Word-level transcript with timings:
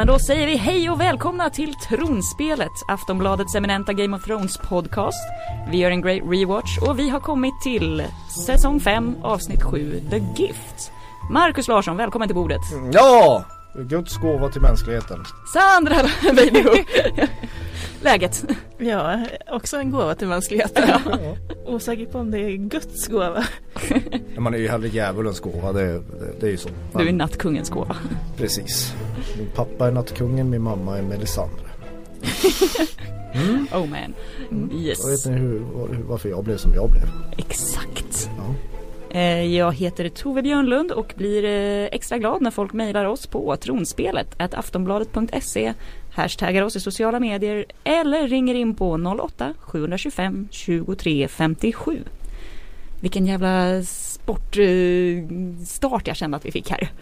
Men 0.00 0.06
då 0.06 0.18
säger 0.18 0.46
vi 0.46 0.56
hej 0.56 0.90
och 0.90 1.00
välkomna 1.00 1.50
till 1.50 1.74
Tronspelet, 1.74 2.70
Aftonbladets 2.88 3.54
eminenta 3.54 3.92
Game 3.92 4.16
of 4.16 4.24
Thrones 4.24 4.58
podcast. 4.58 5.18
Vi 5.70 5.76
gör 5.76 5.90
en 5.90 6.00
great 6.02 6.22
rewatch 6.26 6.78
och 6.78 6.98
vi 6.98 7.08
har 7.08 7.20
kommit 7.20 7.60
till 7.62 8.04
säsong 8.46 8.80
5 8.80 9.16
avsnitt 9.22 9.62
7, 9.62 10.00
The 10.10 10.42
Gift. 10.42 10.92
Marcus 11.30 11.68
Larsson, 11.68 11.96
välkommen 11.96 12.28
till 12.28 12.34
bordet. 12.34 12.60
Ja! 12.92 13.44
Guds 13.74 14.16
gåva 14.16 14.48
till 14.48 14.60
mänskligheten. 14.60 15.24
Sandra 15.52 15.96
Babyho. 16.22 16.74
Läget? 18.02 18.44
Ja, 18.78 19.26
också 19.50 19.76
en 19.76 19.90
gåva 19.90 20.14
till 20.14 20.28
mänskligheten. 20.28 20.88
Ja. 20.88 21.36
Osäker 21.66 22.06
på 22.06 22.18
om 22.18 22.30
det 22.30 22.38
är 22.38 22.56
Guds 22.56 23.08
gåva. 23.08 23.44
Man 24.36 24.54
är 24.54 24.58
ju 24.58 24.68
hellre 24.68 24.88
djävulens 24.88 25.40
gåva, 25.40 25.72
det, 25.72 25.92
det, 25.92 26.00
det 26.40 26.46
är 26.46 26.50
ju 26.50 26.56
så. 26.56 26.68
Du 26.98 27.08
är 27.08 27.12
nattkungens 27.12 27.70
gåva. 27.70 27.96
Precis. 28.36 28.94
Min 29.38 29.48
pappa 29.54 29.86
är 29.86 29.92
nattkungen, 29.92 30.50
min 30.50 30.62
mamma 30.62 30.98
är 30.98 31.02
Melisandre. 31.02 31.66
Mm. 33.34 33.66
Oh 33.72 33.86
man. 33.86 34.14
Mm. 34.50 34.70
Yes. 34.72 35.04
Och 35.04 35.10
vet 35.10 35.26
ni 35.26 35.32
hur, 35.32 35.62
varför 36.08 36.28
jag 36.28 36.44
blev 36.44 36.56
som 36.56 36.74
jag 36.74 36.90
blev? 36.90 37.02
Exakt. 37.36 38.30
Ja. 38.36 38.54
Eh, 39.18 39.56
jag 39.56 39.74
heter 39.74 40.08
Tove 40.08 40.42
Björnlund 40.42 40.92
och 40.92 41.12
blir 41.16 41.44
eh, 41.44 41.88
extra 41.92 42.18
glad 42.18 42.42
när 42.42 42.50
folk 42.50 42.72
mejlar 42.72 43.04
oss 43.04 43.26
på 43.26 43.56
tronspelet 43.56 44.54
aftonbladet.se 44.54 45.74
hashtaggar 46.10 46.62
oss 46.62 46.76
i 46.76 46.80
sociala 46.80 47.20
medier 47.20 47.64
eller 47.84 48.28
ringer 48.28 48.54
in 48.54 48.74
på 48.74 48.96
08-725 48.96 50.48
23 50.50 51.28
57. 51.28 52.04
Vilken 53.00 53.26
jävla 53.26 53.82
sportstart 53.84 54.46
jag 56.06 56.16
kände 56.16 56.36
att 56.36 56.44
vi 56.44 56.52
fick 56.52 56.70
här. 56.70 56.92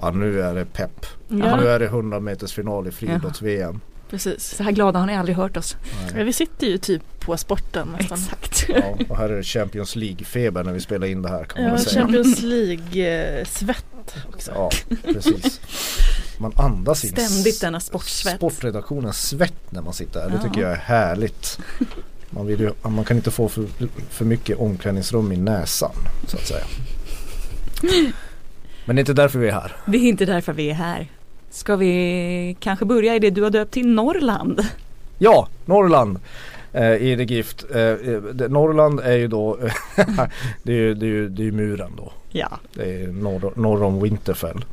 Ja 0.00 0.10
nu 0.10 0.42
är 0.42 0.54
det 0.54 0.64
pepp. 0.64 1.06
Ja. 1.28 1.56
Nu 1.56 1.68
är 1.68 1.78
det 1.78 1.86
100 1.86 2.20
meters 2.20 2.52
final 2.52 2.86
i 2.86 2.90
friidrotts-VM. 2.90 3.80
Precis. 4.10 4.54
Så 4.56 4.62
här 4.62 4.72
glada 4.72 4.98
har 4.98 5.06
ni 5.06 5.16
aldrig 5.16 5.36
hört 5.36 5.56
oss. 5.56 5.76
Nej. 6.14 6.24
Vi 6.24 6.32
sitter 6.32 6.66
ju 6.66 6.78
typ 6.78 7.20
på 7.20 7.36
sporten 7.36 7.88
nästan. 7.98 8.18
Exakt. 8.18 8.66
Ja, 8.68 8.96
och 9.08 9.16
här 9.16 9.28
är 9.28 9.36
det 9.36 9.42
Champions 9.42 9.96
League-feber 9.96 10.64
när 10.64 10.72
vi 10.72 10.80
spelar 10.80 11.06
in 11.06 11.22
det 11.22 11.28
här 11.28 11.44
kan 11.44 11.62
man 11.64 11.72
ja, 11.72 11.78
säga. 11.78 12.02
Champions 12.02 12.42
League-svett 12.42 14.16
också. 14.28 14.50
Ja, 14.54 14.70
precis. 15.02 15.60
Man 16.38 16.52
andas 16.56 17.04
in 17.04 17.10
Ständigt 17.10 17.60
denna 17.60 17.80
sportsvett. 17.80 18.36
Sportredaktionens 18.36 19.28
svett 19.28 19.72
när 19.72 19.82
man 19.82 19.92
sitter 19.92 20.20
här. 20.20 20.30
Det 20.30 20.42
tycker 20.42 20.60
jag 20.60 20.70
är 20.70 20.76
härligt. 20.76 21.58
Man, 22.30 22.46
vill 22.46 22.60
ju, 22.60 22.72
man 22.82 23.04
kan 23.04 23.16
inte 23.16 23.30
få 23.30 23.48
för, 23.48 23.66
för 24.10 24.24
mycket 24.24 24.58
omklädningsrum 24.58 25.32
i 25.32 25.36
näsan 25.36 25.92
så 26.26 26.36
att 26.36 26.46
säga. 26.46 26.64
Men 28.84 28.96
det 28.96 29.00
är 29.00 29.02
inte 29.02 29.12
därför 29.12 29.38
vi 29.38 29.48
är 29.48 29.52
här. 29.52 29.76
Det 29.86 29.98
är 29.98 30.08
inte 30.08 30.24
därför 30.24 30.52
vi 30.52 30.70
är 30.70 30.74
här. 30.74 31.08
Ska 31.50 31.76
vi 31.76 32.56
kanske 32.60 32.84
börja 32.84 33.14
i 33.14 33.18
det 33.18 33.30
du 33.30 33.42
har 33.42 33.50
döpt 33.50 33.72
till 33.72 33.86
Norrland? 33.88 34.66
Ja, 35.18 35.48
Norrland 35.64 36.18
eh, 36.72 36.92
i 36.92 37.16
The 37.16 37.34
Gift. 37.34 37.64
Eh, 37.74 37.80
eh 37.80 38.22
Norrland 38.48 39.00
är 39.00 39.16
ju 39.16 39.28
då 39.28 39.58
det, 40.62 40.72
är 40.72 40.76
ju, 40.76 40.94
det, 40.94 41.06
är 41.06 41.08
ju, 41.08 41.28
det 41.28 41.46
är 41.46 41.52
muren 41.52 41.92
då. 41.96 42.12
Ja. 42.30 42.58
Det 42.74 43.02
är 43.02 43.06
norr, 43.06 43.52
norr 43.56 43.82
om 43.82 44.02
Winterfell. 44.02 44.64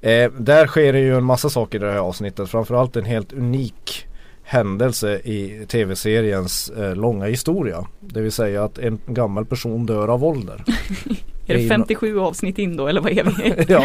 Eh, 0.00 0.30
där 0.38 0.66
sker 0.66 0.92
det 0.92 1.00
ju 1.00 1.16
en 1.16 1.24
massa 1.24 1.50
saker 1.50 1.78
i 1.78 1.84
det 1.84 1.92
här 1.92 1.98
avsnittet. 1.98 2.48
Framförallt 2.48 2.96
en 2.96 3.04
helt 3.04 3.32
unik 3.32 4.06
händelse 4.42 5.20
i 5.24 5.66
tv-seriens 5.68 6.70
eh, 6.70 6.96
långa 6.96 7.26
historia. 7.26 7.86
Det 8.00 8.20
vill 8.20 8.32
säga 8.32 8.64
att 8.64 8.78
en 8.78 9.00
gammal 9.06 9.46
person 9.46 9.86
dör 9.86 10.08
av 10.08 10.24
ålder. 10.24 10.64
är 11.46 11.54
det 11.54 11.68
57 11.68 12.18
avsnitt 12.18 12.58
in 12.58 12.76
då 12.76 12.86
eller 12.86 13.00
vad 13.00 13.12
är 13.12 13.24
vi? 13.24 13.64
ja, 13.72 13.84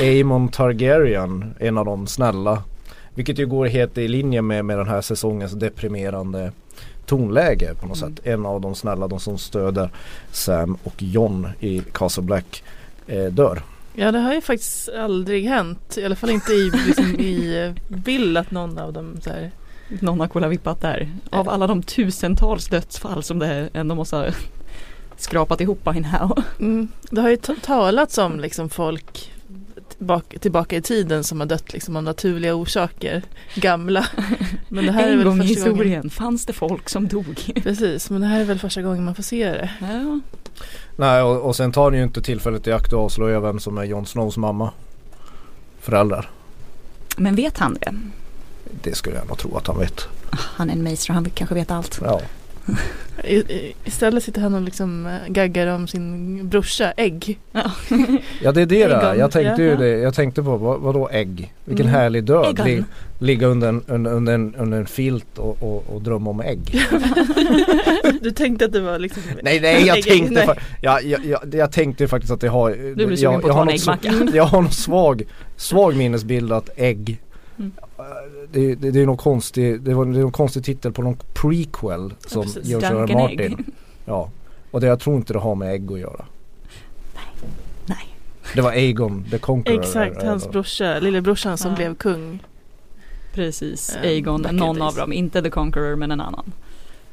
Aemon 0.00 0.48
Targaryen, 0.48 1.54
en 1.58 1.78
av 1.78 1.84
de 1.84 2.06
snälla. 2.06 2.62
Vilket 3.14 3.38
ju 3.38 3.46
går 3.46 3.66
helt 3.66 3.98
i 3.98 4.08
linje 4.08 4.42
med, 4.42 4.64
med 4.64 4.78
den 4.78 4.88
här 4.88 5.00
säsongens 5.00 5.52
deprimerande 5.52 6.52
tonläge 7.06 7.74
på 7.80 7.86
något 7.86 8.02
mm. 8.02 8.14
sätt. 8.14 8.26
En 8.26 8.46
av 8.46 8.60
de 8.60 8.74
snälla, 8.74 9.08
de 9.08 9.20
som 9.20 9.38
stöder 9.38 9.90
Sam 10.30 10.76
och 10.84 11.02
John 11.02 11.48
i 11.60 11.82
Castle 11.92 12.22
Black 12.22 12.62
eh, 13.06 13.24
dör. 13.24 13.62
Ja 13.96 14.12
det 14.12 14.18
har 14.18 14.34
ju 14.34 14.40
faktiskt 14.40 14.88
aldrig 14.88 15.44
hänt. 15.44 15.98
I 15.98 16.04
alla 16.04 16.16
fall 16.16 16.30
inte 16.30 16.52
i, 16.52 16.70
liksom, 16.86 17.20
i 17.20 17.64
eh, 17.64 17.96
bild 17.96 18.36
att 18.36 18.50
någon 18.50 18.78
av 18.78 18.92
dem 18.92 19.20
så 19.24 19.30
här. 19.30 19.50
Någon 19.88 20.20
har 20.20 20.28
kolavippat 20.28 20.80
där. 20.80 21.08
Av 21.30 21.48
alla 21.48 21.66
de 21.66 21.82
tusentals 21.82 22.68
dödsfall 22.68 23.22
som 23.22 23.38
det 23.38 23.68
ändå 23.72 23.94
måste 23.94 24.16
ha 24.16 24.26
skrapat 25.16 25.60
ihop 25.60 25.84
by 25.84 26.00
now. 26.00 26.42
Mm. 26.60 26.88
Det 27.10 27.20
har 27.20 27.28
ju 27.28 27.36
talats 27.36 28.18
om 28.18 28.40
liksom 28.40 28.68
folk 28.68 29.32
tillbaka, 29.96 30.38
tillbaka 30.38 30.76
i 30.76 30.82
tiden 30.82 31.24
som 31.24 31.40
har 31.40 31.46
dött 31.46 31.72
liksom 31.72 31.96
av 31.96 32.02
naturliga 32.02 32.54
orsaker. 32.54 33.22
Gamla. 33.54 34.06
Men 34.68 34.86
det 34.86 34.92
här 34.92 35.06
en 35.06 35.12
är 35.12 35.16
väl 35.16 35.26
gång 35.26 35.40
i 35.42 35.46
historien 35.46 35.76
gången. 35.76 36.10
fanns 36.10 36.46
det 36.46 36.52
folk 36.52 36.88
som 36.88 37.08
dog. 37.08 37.52
Precis, 37.62 38.10
men 38.10 38.20
det 38.20 38.26
här 38.26 38.40
är 38.40 38.44
väl 38.44 38.58
första 38.58 38.82
gången 38.82 39.04
man 39.04 39.14
får 39.14 39.22
se 39.22 39.50
det. 39.50 39.70
Ja. 39.80 40.20
Nej 40.96 41.22
och, 41.22 41.40
och 41.40 41.56
sen 41.56 41.72
tar 41.72 41.90
ni 41.90 41.96
ju 41.96 42.02
inte 42.02 42.22
tillfället 42.22 42.66
i 42.66 42.72
akt 42.72 42.86
att 42.86 42.98
avslöja 42.98 43.40
vem 43.40 43.60
som 43.60 43.78
är 43.78 43.84
Jon 43.84 44.06
Snows 44.06 44.36
mamma. 44.36 44.70
Föräldrar. 45.80 46.30
Men 47.16 47.34
vet 47.34 47.58
han 47.58 47.74
det? 47.74 47.94
Det 48.82 48.94
skulle 48.94 49.16
jag 49.16 49.28
nog 49.28 49.38
tro 49.38 49.56
att 49.56 49.66
han 49.66 49.78
vet. 49.78 50.08
Han 50.30 50.70
är 50.70 50.72
en 50.72 50.82
meister, 50.82 51.12
han 51.12 51.30
kanske 51.30 51.54
vet 51.54 51.70
allt. 51.70 52.00
Ja. 52.04 52.20
Istället 53.84 54.24
sitter 54.24 54.40
han 54.40 54.54
och 54.54 54.62
liksom 54.62 55.06
eh, 55.06 55.32
gaggar 55.32 55.66
om 55.66 55.88
sin 55.88 56.48
brorsa, 56.48 56.92
ägg. 56.96 57.38
Ja, 57.52 57.70
ja 58.42 58.52
det 58.52 58.62
är 58.62 58.66
det 58.66 58.88
där. 58.88 59.14
Jag 59.14 59.30
tänkte 59.30 59.62
ju 59.62 59.76
det. 59.76 59.88
Jag 59.88 60.14
tänkte 60.14 60.42
på 60.42 60.56
vad, 60.56 60.80
vadå 60.80 61.08
ägg? 61.12 61.52
Vilken 61.64 61.86
mm. 61.86 62.00
härlig 62.00 62.24
död. 62.24 62.62
Li, 62.64 62.84
ligga 63.18 63.46
under 63.46 63.68
en, 63.68 63.82
under, 63.86 64.12
under, 64.12 64.34
en, 64.34 64.54
under 64.54 64.78
en 64.78 64.86
filt 64.86 65.38
och, 65.38 65.62
och, 65.62 65.84
och 65.94 66.02
drömma 66.02 66.30
om 66.30 66.40
ägg. 66.40 66.80
du 68.22 68.30
tänkte 68.30 68.64
att 68.64 68.72
det 68.72 68.80
var 68.80 68.98
liksom 68.98 69.22
Nej 69.42 69.60
nej 69.60 69.86
jag 69.86 70.02
tänkte, 70.02 70.46
nej. 70.46 70.58
Jag, 70.80 71.04
jag, 71.04 71.24
jag, 71.24 71.54
jag, 71.54 71.72
tänkte 71.72 72.08
faktiskt 72.08 72.32
att 72.32 72.40
det 72.40 72.48
har 72.48 72.70
Du 72.70 73.06
blir 73.06 73.16
sugen 73.16 73.40
på 73.40 73.48
att 73.48 73.54
ta 73.54 73.62
en 73.62 73.68
äggmacka. 73.68 74.12
Jag 74.34 74.44
har 74.44 74.62
någon 74.62 74.70
svag, 74.70 75.22
svag 75.56 75.96
minnesbild 75.96 76.52
att 76.52 76.70
ägg 76.76 77.20
Mm. 77.58 77.72
Det, 78.52 78.74
det, 78.74 78.90
det, 78.90 79.00
är 79.00 79.06
någon 79.06 79.16
konstig, 79.16 79.80
det, 79.80 79.94
var, 79.94 80.04
det 80.04 80.18
är 80.18 80.22
någon 80.22 80.32
konstig 80.32 80.64
titel 80.64 80.92
på 80.92 81.02
någon 81.02 81.16
prequel 81.34 82.14
som 82.26 82.44
ja, 82.46 82.60
George 82.62 82.88
R. 82.88 83.14
Martin. 83.14 83.64
Ja, 84.08 84.30
och 84.70 84.80
det 84.80 84.86
jag 84.86 85.00
tror 85.00 85.16
inte 85.16 85.32
det 85.32 85.38
har 85.38 85.54
med 85.54 85.74
ägg 85.74 85.92
att 85.92 85.98
göra. 85.98 86.24
Nej. 87.14 87.50
Nej. 87.86 88.16
Det 88.54 88.60
var 88.60 88.70
Aegon 88.70 89.24
the 89.30 89.38
Conqueror. 89.38 89.80
Exakt, 89.80 90.22
hans 90.22 90.50
brorsa, 90.50 90.98
lillebrorsan 90.98 91.58
som 91.58 91.70
ja. 91.70 91.76
blev 91.76 91.94
kung. 91.94 92.38
Precis, 93.32 93.96
um, 93.96 94.02
Aegon, 94.02 94.42
någon 94.42 94.82
av 94.82 94.94
dem, 94.94 95.12
inte 95.12 95.42
the 95.42 95.50
Conqueror 95.50 95.96
men 95.96 96.10
en 96.10 96.20
annan. 96.20 96.52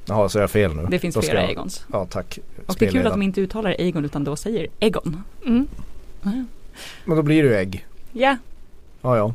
Jaha, 0.05 0.29
så 0.29 0.39
är 0.39 0.43
jag 0.43 0.51
fel 0.51 0.75
nu? 0.75 0.87
Det 0.89 0.99
finns 0.99 1.17
flera 1.17 1.41
jag... 1.41 1.49
Aegons. 1.49 1.85
Ja, 1.91 2.05
tack. 2.05 2.39
Och 2.65 2.75
det 2.79 2.85
är 2.85 2.91
kul 2.91 3.07
att 3.07 3.13
de 3.13 3.21
inte 3.21 3.41
uttalar 3.41 3.69
Aegon 3.69 4.05
utan 4.05 4.23
då 4.23 4.35
säger 4.35 4.67
Egon. 4.79 5.23
Mm. 5.45 5.67
Men 7.05 7.17
då 7.17 7.21
blir 7.21 7.43
det 7.43 7.49
ju 7.49 7.55
ägg. 7.55 7.85
Ja. 8.11 8.37
Ja, 9.01 9.17
ja. 9.17 9.33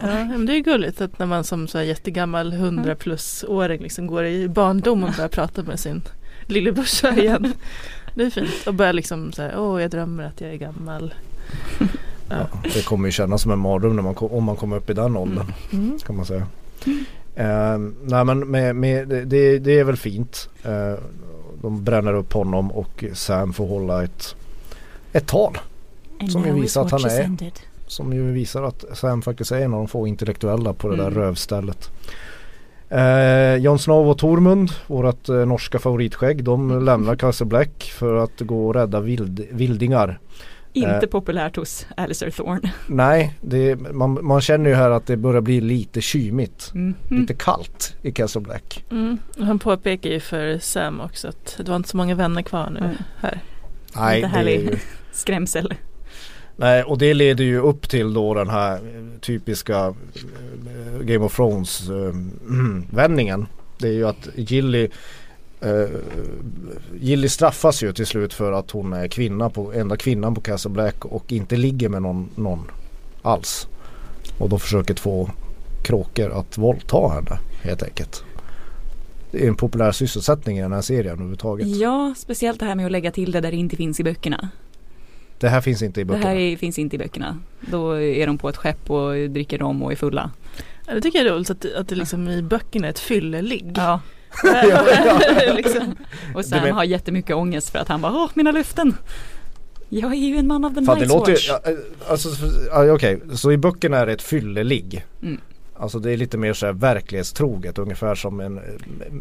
Ja, 0.00 0.24
men 0.24 0.46
det 0.46 0.56
är 0.56 0.60
gulligt 0.60 1.00
att 1.00 1.18
när 1.18 1.26
man 1.26 1.44
som 1.44 1.68
så 1.68 1.78
här 1.78 1.84
jättegammal 1.84 2.52
100 2.52 2.94
plus 2.94 3.44
åring 3.48 3.82
liksom 3.82 4.06
går 4.06 4.24
i 4.24 4.48
barndom 4.48 5.04
och 5.04 5.12
börjar 5.16 5.28
prata 5.28 5.62
med 5.62 5.80
sin 5.80 6.02
lillebrorsa 6.46 7.16
igen. 7.16 7.52
Det 8.14 8.22
är 8.22 8.30
fint 8.30 8.66
och 8.66 8.74
börjar 8.74 8.92
liksom 8.92 9.32
så 9.32 9.42
här, 9.42 9.58
åh 9.58 9.82
jag 9.82 9.90
drömmer 9.90 10.24
att 10.24 10.40
jag 10.40 10.50
är 10.50 10.56
gammal. 10.56 11.14
Ja. 11.78 11.86
Ja, 12.30 12.48
det 12.74 12.84
kommer 12.84 13.08
ju 13.08 13.12
kännas 13.12 13.42
som 13.42 13.52
en 13.52 13.58
mardröm 13.58 13.96
när 13.96 14.02
man, 14.02 14.14
om 14.18 14.44
man 14.44 14.56
kommer 14.56 14.76
upp 14.76 14.90
i 14.90 14.94
den 14.94 15.16
åldern 15.16 15.52
mm. 15.72 15.86
mm. 15.86 15.98
kan 15.98 16.16
man 16.16 16.26
säga. 16.26 16.46
Mm. 16.86 16.98
Uh, 17.38 17.92
nej 18.02 18.24
men 18.24 18.50
med, 18.50 18.76
med, 18.76 19.08
det, 19.08 19.58
det 19.58 19.78
är 19.78 19.84
väl 19.84 19.96
fint. 19.96 20.48
Uh, 20.66 20.98
de 21.62 21.84
bränner 21.84 22.14
upp 22.14 22.32
honom 22.32 22.72
och 22.72 23.04
Sam 23.12 23.52
får 23.52 23.66
hålla 23.66 24.04
ett, 24.04 24.36
ett 25.12 25.26
tal. 25.26 25.58
And 26.20 26.32
som 26.32 26.60
visar 26.60 26.84
att 26.84 26.90
han 26.90 27.04
är 27.04 27.20
ended. 27.20 27.60
Som 27.88 28.12
ju 28.12 28.32
visar 28.32 28.62
att 28.62 28.84
Sam 28.92 29.22
faktiskt 29.22 29.52
är 29.52 29.60
en 29.60 29.74
av 29.74 29.78
de 29.78 29.88
få 29.88 30.06
intellektuella 30.06 30.74
på 30.74 30.88
det 30.88 30.94
mm. 30.94 31.06
där 31.06 31.20
rövstället. 31.20 31.90
Eh, 32.88 33.56
Jon 33.56 33.78
Snow 33.78 34.08
och 34.08 34.18
Tormund, 34.18 34.70
vårat 34.86 35.28
eh, 35.28 35.36
norska 35.36 35.78
favoritskägg, 35.78 36.44
de 36.44 36.70
mm. 36.70 36.84
lämnar 36.84 37.16
Castle 37.16 37.46
Black 37.46 37.92
för 37.98 38.14
att 38.14 38.40
gå 38.40 38.66
och 38.66 38.74
rädda 38.74 39.00
vild, 39.00 39.46
vildingar. 39.50 40.18
Inte 40.72 40.90
eh, 40.90 41.10
populärt 41.10 41.56
hos 41.56 41.86
Alistair 41.96 42.30
Thorne. 42.30 42.72
Nej, 42.86 43.34
det, 43.40 43.76
man, 43.76 44.18
man, 44.22 44.40
känner 44.40 44.70
ju 44.70 44.76
här 44.76 44.90
att 44.90 45.06
det 45.06 45.16
börjar 45.16 45.40
bli 45.40 45.60
lite 45.60 46.00
kymigt. 46.00 46.70
Mm. 46.74 46.94
Lite 47.10 47.34
kallt 47.34 47.96
i 48.02 48.12
Castle 48.12 48.40
Black. 48.40 48.84
Mm. 48.90 49.18
Han 49.38 49.58
påpekar 49.58 50.10
ju 50.10 50.20
för 50.20 50.58
Sam 50.58 51.00
också 51.00 51.28
att 51.28 51.54
det 51.56 51.68
var 51.68 51.76
inte 51.76 51.88
så 51.88 51.96
många 51.96 52.14
vänner 52.14 52.42
kvar 52.42 52.70
nu 52.70 52.78
mm. 52.78 52.96
här. 53.16 53.40
Nej, 53.96 54.16
lite 54.16 54.28
härlig 54.28 54.60
ju... 54.60 54.78
skrämsel. 55.12 55.74
Nej, 56.60 56.82
och 56.82 56.98
det 56.98 57.14
leder 57.14 57.44
ju 57.44 57.58
upp 57.60 57.88
till 57.88 58.14
då 58.14 58.34
den 58.34 58.48
här 58.48 58.80
typiska 59.20 59.86
eh, 59.86 61.00
Game 61.00 61.24
of 61.24 61.36
Thrones 61.36 61.88
äh, 61.88 62.14
vändningen. 62.90 63.46
Det 63.78 63.88
är 63.88 63.92
ju 63.92 64.08
att 64.08 64.28
Gilly 64.34 64.88
äh, 65.60 65.84
Gilly 67.00 67.28
straffas 67.28 67.82
ju 67.82 67.92
till 67.92 68.06
slut 68.06 68.34
för 68.34 68.52
att 68.52 68.70
hon 68.70 68.92
är 68.92 69.08
kvinna 69.08 69.50
på, 69.50 69.72
enda 69.72 69.96
kvinnan 69.96 70.34
på 70.34 70.40
Castle 70.40 70.70
Black 70.70 71.04
och 71.04 71.32
inte 71.32 71.56
ligger 71.56 71.88
med 71.88 72.02
någon, 72.02 72.28
någon 72.34 72.70
alls. 73.22 73.68
Och 74.38 74.48
då 74.48 74.58
försöker 74.58 74.94
två 74.94 75.30
kråkor 75.84 76.30
att 76.30 76.58
våldta 76.58 77.08
henne 77.08 77.38
helt 77.62 77.82
enkelt. 77.82 78.24
Det 79.30 79.44
är 79.44 79.48
en 79.48 79.56
populär 79.56 79.92
sysselsättning 79.92 80.58
i 80.58 80.62
den 80.62 80.72
här 80.72 80.80
serien 80.80 81.12
överhuvudtaget. 81.12 81.66
Ja, 81.66 82.14
speciellt 82.16 82.60
det 82.60 82.66
här 82.66 82.74
med 82.74 82.86
att 82.86 82.92
lägga 82.92 83.10
till 83.10 83.32
det 83.32 83.40
där 83.40 83.50
det 83.50 83.56
inte 83.56 83.76
finns 83.76 84.00
i 84.00 84.04
böckerna. 84.04 84.48
Det 85.38 85.48
här 85.48 85.60
finns 85.60 85.82
inte 85.82 86.00
i 86.00 86.04
Det 86.04 86.08
böckerna. 86.08 86.26
här 86.28 86.36
är, 86.36 86.56
finns 86.56 86.78
inte 86.78 86.96
i 86.96 86.98
böckerna. 86.98 87.38
Då 87.60 88.00
är 88.02 88.26
de 88.26 88.38
på 88.38 88.48
ett 88.48 88.56
skepp 88.56 88.90
och 88.90 89.14
dricker 89.30 89.58
rom 89.58 89.82
och 89.82 89.92
är 89.92 89.96
fulla. 89.96 90.30
Ja, 90.86 90.94
det 90.94 91.00
tycker 91.00 91.18
jag 91.18 91.26
är 91.28 91.32
roligt 91.34 91.50
att, 91.50 91.64
att 91.74 91.88
det 91.88 91.94
liksom 91.94 92.28
i 92.28 92.42
böckerna 92.42 92.86
är 92.86 92.90
ett 92.90 92.98
fylleligg. 92.98 93.72
Ja. 93.76 94.00
Ja, 94.44 94.64
ja. 94.66 95.52
liksom. 95.56 95.96
Och 96.34 96.44
Sam 96.44 96.62
men- 96.62 96.72
har 96.74 96.84
jättemycket 96.84 97.36
ångest 97.36 97.70
för 97.70 97.78
att 97.78 97.88
han 97.88 98.00
bara, 98.00 98.12
åh 98.12 98.30
mina 98.34 98.52
löften. 98.52 98.96
Jag 99.88 100.12
är 100.12 100.16
ju 100.28 100.36
en 100.36 100.46
man 100.46 100.64
av 100.64 100.74
the 100.74 100.84
Fan, 100.84 100.98
det 100.98 101.04
Night's 101.04 101.08
låter 101.08 101.30
ju, 101.32 101.34
Watch. 101.34 101.48
ja, 101.48 101.70
eh, 101.70 101.76
alltså, 102.10 102.28
ja, 102.70 102.92
okej, 102.92 103.20
så 103.34 103.52
i 103.52 103.56
böckerna 103.56 103.96
är 103.98 104.06
det 104.06 104.12
ett 104.12 104.22
fylleligg. 104.22 105.04
Mm. 105.22 105.40
Alltså 105.80 105.98
det 105.98 106.12
är 106.12 106.16
lite 106.16 106.38
mer 106.38 106.52
så 106.52 106.66
här 106.66 106.72
verklighetstroget 106.72 107.78
ungefär 107.78 108.14
som 108.14 108.40
en 108.40 108.58
eh, 108.58 108.64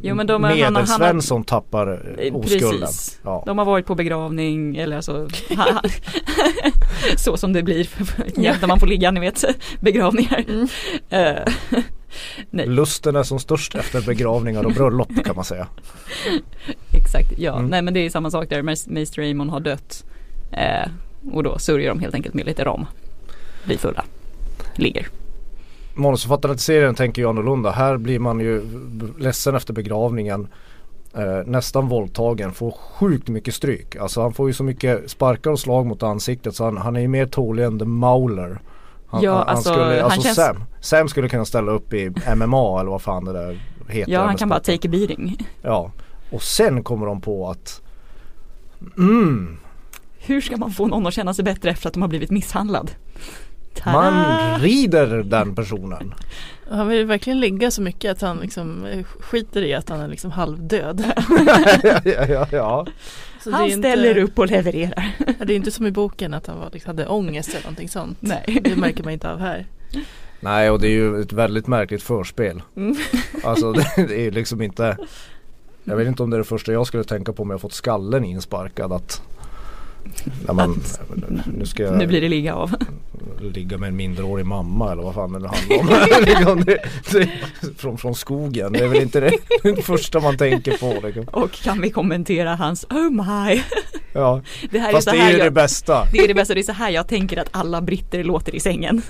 Jo, 0.02 0.16
men 0.16 0.28
de 0.28 0.44
är- 0.44 0.48
han 0.50 0.58
har- 0.58 0.66
han 0.66 0.74
har- 0.76 0.82
medelsvensson 0.82 1.44
tappar 1.44 1.88
eh, 2.18 2.28
Eh, 2.28 2.36
oskulden. 2.36 2.80
Precis. 2.80 3.20
Ja. 3.24 3.44
De 3.46 3.58
har 3.58 3.66
varit 3.66 3.86
på 3.86 3.96
begravning 3.96 4.78
eller 4.78 4.96
alltså 4.96 5.28
Så 7.18 7.38
som 7.38 7.54
det 7.54 7.64
blir 7.64 7.90
när 8.60 8.68
man 8.68 8.80
får 8.80 8.88
ligga, 8.88 9.12
ni 9.12 9.20
vet 9.20 9.44
begravningar. 9.80 10.46
Mm. 10.50 10.68
Nej, 12.50 12.68
Lusten 12.68 13.16
är 13.16 13.24
som 13.24 13.40
störst 13.40 13.76
efter 13.76 14.02
begravningar 14.02 14.64
och 14.66 14.72
bröllop 14.74 15.10
kan 15.26 15.36
man 15.36 15.46
säga. 15.46 15.68
exakt. 16.94 17.34
Ja, 17.38 17.58
Mm. 17.58 17.70
nej 17.70 17.82
men 17.82 17.94
det 17.94 18.00
är 18.06 18.10
samma 18.10 18.32
sak 18.32 18.50
där. 18.50 18.62
Master 18.62 19.22
Raymond 19.22 19.52
har 19.52 19.60
dött. 19.60 20.06
Eh, 20.52 20.90
och 21.34 21.44
då 21.44 21.60
sörjer 21.60 21.90
de 21.90 22.00
helt 22.00 22.16
enkelt 22.16 22.36
med 22.36 22.46
lite 22.46 22.64
rom. 22.64 22.86
Blir 23.66 23.78
fulla. 23.78 24.06
Ligger. 24.76 25.08
Manusförfattarna 25.98 26.54
till 26.54 26.64
serien 26.64 26.96
tänker 26.96 27.22
ju 27.22 27.30
annorlunda. 27.30 27.72
Här 27.72 27.98
blir 27.98 28.20
man 28.20 28.40
ju 28.40 28.62
ledsen 29.20 29.56
efter 29.56 29.74
begravningen. 29.74 30.48
Eh, 31.14 31.46
nästan 31.46 31.88
våldtagen, 31.88 32.52
får 32.52 32.72
sjukt 32.72 33.28
mycket 33.28 33.54
stryk. 33.54 33.96
Alltså 33.96 34.22
han 34.22 34.34
får 34.34 34.48
ju 34.48 34.54
så 34.54 34.64
mycket 34.64 35.12
sparkar 35.12 35.52
och 35.52 35.60
slag 35.60 35.86
mot 35.86 36.04
ansiktet 36.04 36.56
så 36.56 36.64
han, 36.64 36.78
han 36.78 36.96
är 36.96 37.00
ju 37.00 37.08
mer 37.08 37.26
tålig 37.26 37.64
än 37.64 37.80
The 37.80 37.86
Mauler. 37.86 38.60
Han, 39.08 39.22
Ja, 39.22 39.32
alltså, 39.44 39.70
skulle, 39.70 39.84
han 39.86 40.02
alltså 40.02 40.22
känns- 40.22 40.36
Sam, 40.36 40.64
Sam 40.82 41.08
skulle 41.08 41.30
kunna 41.30 41.46
ställa 41.46 41.72
upp 41.72 41.94
i 41.94 42.10
MMA 42.36 42.80
eller 42.82 42.92
vad 42.92 43.02
fan 43.02 43.26
det 43.26 43.34
där 43.34 43.60
heter. 43.88 44.12
Ja, 44.12 44.26
han 44.26 44.38
kan 44.38 44.50
bara 44.50 44.60
take 44.60 44.88
a 44.88 44.92
beating. 44.92 45.38
Ja, 45.62 45.92
och 46.32 46.42
sen 46.42 46.84
kommer 46.84 47.06
de 47.08 47.22
på 47.22 47.50
att 47.50 47.82
mm, 48.98 49.58
Hur 50.20 50.42
ska 50.42 50.58
man 50.58 50.72
få 50.72 50.88
någon 50.88 51.08
att 51.08 51.14
känna 51.14 51.34
sig 51.34 51.46
bättre 51.46 51.70
efter 51.70 51.88
att 51.88 51.94
de 51.94 52.02
har 52.02 52.10
blivit 52.10 52.32
misshandlad? 52.32 52.92
Tada! 53.84 54.12
man 54.12 54.60
rider 54.60 55.24
den 55.24 55.56
personen. 55.56 56.14
Han 56.70 56.88
vill 56.88 57.06
verkligen 57.06 57.40
ligga 57.40 57.72
så 57.72 57.82
mycket 57.82 58.12
att 58.12 58.22
han 58.22 58.38
liksom 58.38 58.86
eh, 58.86 59.04
skiter 59.04 59.62
i 59.62 59.74
att 59.74 59.90
han 59.90 60.00
är 60.00 60.08
liksom 60.08 60.32
halvdöd. 60.32 61.04
ja, 61.84 62.26
ja, 62.30 62.48
ja. 62.52 62.86
Så 63.44 63.50
det 63.50 63.56
Han 63.56 63.66
är 63.66 63.74
inte, 63.74 63.90
ställer 63.90 64.18
upp 64.18 64.40
och 64.40 64.48
levererar. 64.48 65.12
Ja, 65.18 65.46
Det 65.46 65.54
är 65.54 65.58
inte 65.58 65.72
som 65.72 65.86
i 65.86 65.92
boken 65.92 66.34
att 66.34 66.48
han 66.48 66.60
var, 66.60 66.70
liksom, 66.74 66.90
hade 66.90 67.08
ångest 67.08 67.50
eller 67.50 67.64
någonting 67.64 67.90
sånt. 67.90 68.18
Nej. 68.20 68.60
Det 68.64 68.76
märker 68.76 69.04
man 69.04 69.14
inte 69.14 69.32
av 69.32 69.40
här. 69.40 69.66
Nej 70.40 70.70
och 70.70 70.80
det 70.80 70.88
är 70.88 70.92
ju 70.92 71.22
ett 71.22 71.34
väldigt 71.34 71.68
märkligt 71.68 72.04
förspel. 72.04 72.62
Mm. 72.76 72.96
Alltså 73.44 73.72
det, 73.72 73.88
det 73.96 74.16
är 74.16 74.24
ju 74.24 74.32
liksom 74.32 74.62
inte 74.62 74.98
Jag 75.84 75.96
vet 75.96 76.08
inte 76.08 76.24
om 76.24 76.30
det 76.30 76.36
är 76.36 76.40
det 76.40 76.44
första 76.44 76.72
jag 76.72 76.88
skulle 76.88 77.04
tänka 77.04 77.34
på 77.34 77.44
om 77.44 77.50
jag 77.50 77.62
fått 77.62 77.74
skallen 77.74 78.26
insparkad 78.26 78.94
att 78.94 79.22
när 80.48 80.54
man, 80.54 80.82
nu 81.58 81.66
ska 81.66 81.84
jag 81.84 81.98
Nu 81.98 82.08
blir 82.08 82.22
det 82.22 82.30
ligga 82.30 82.56
av. 82.56 82.76
ligga 83.42 83.78
med 83.78 83.88
en 83.90 83.96
minderårig 83.96 84.46
mamma 84.46 84.92
eller 84.92 85.04
vad 85.04 85.14
fan 85.16 85.32
det 85.34 85.40
nu 85.40 85.48
handlar 85.48 85.78
om. 85.80 86.20
Liksom 86.26 86.64
det, 86.64 86.78
det, 87.12 87.30
från, 87.78 87.98
från 87.98 88.16
skogen, 88.16 88.74
det 88.74 88.80
är 88.80 88.88
väl 88.88 89.02
inte 89.02 89.20
det, 89.20 89.32
det 89.64 89.82
första 89.84 90.20
man 90.20 90.38
tänker 90.38 90.78
på. 90.78 91.08
Liksom. 91.08 91.26
Och 91.32 91.52
kan 91.52 91.82
vi 91.82 91.90
kommentera 91.92 92.56
hans 92.56 92.84
Oh 92.90 93.10
my. 93.10 93.62
Ja, 94.14 94.42
Det 94.72 94.80
här 94.80 94.92
fast 94.92 95.08
är 95.08 95.12
det 95.12 95.18
så 95.20 95.24
är 95.26 95.32
ju 95.32 95.38
det 95.40 95.52
bästa. 95.52 96.08
det 96.12 96.18
är 96.20 96.28
det 96.28 96.34
bästa, 96.34 96.54
det 96.54 96.60
är 96.60 96.64
så 96.64 96.72
här 96.72 96.90
jag 96.90 97.08
tänker 97.08 97.38
att 97.38 97.50
alla 97.52 97.82
britter 97.82 98.24
låter 98.24 98.56
i 98.56 98.60
sängen. 98.60 99.02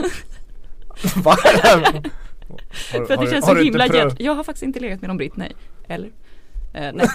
Va? 1.15 1.35
Har- 1.63 3.05
För 3.05 3.13
att 3.13 3.21
det 3.21 3.31
känns 3.31 3.45
så 3.45 3.55
himla 3.55 3.87
gött. 3.87 4.15
Jag 4.19 4.35
har 4.35 4.43
faktiskt 4.43 4.63
inte 4.63 4.79
legat 4.79 5.01
med 5.01 5.07
någon 5.07 5.17
britt, 5.17 5.35
nej. 5.37 5.55
Eller? 5.87 6.09
Eh, 6.73 6.91
nej. 6.93 7.07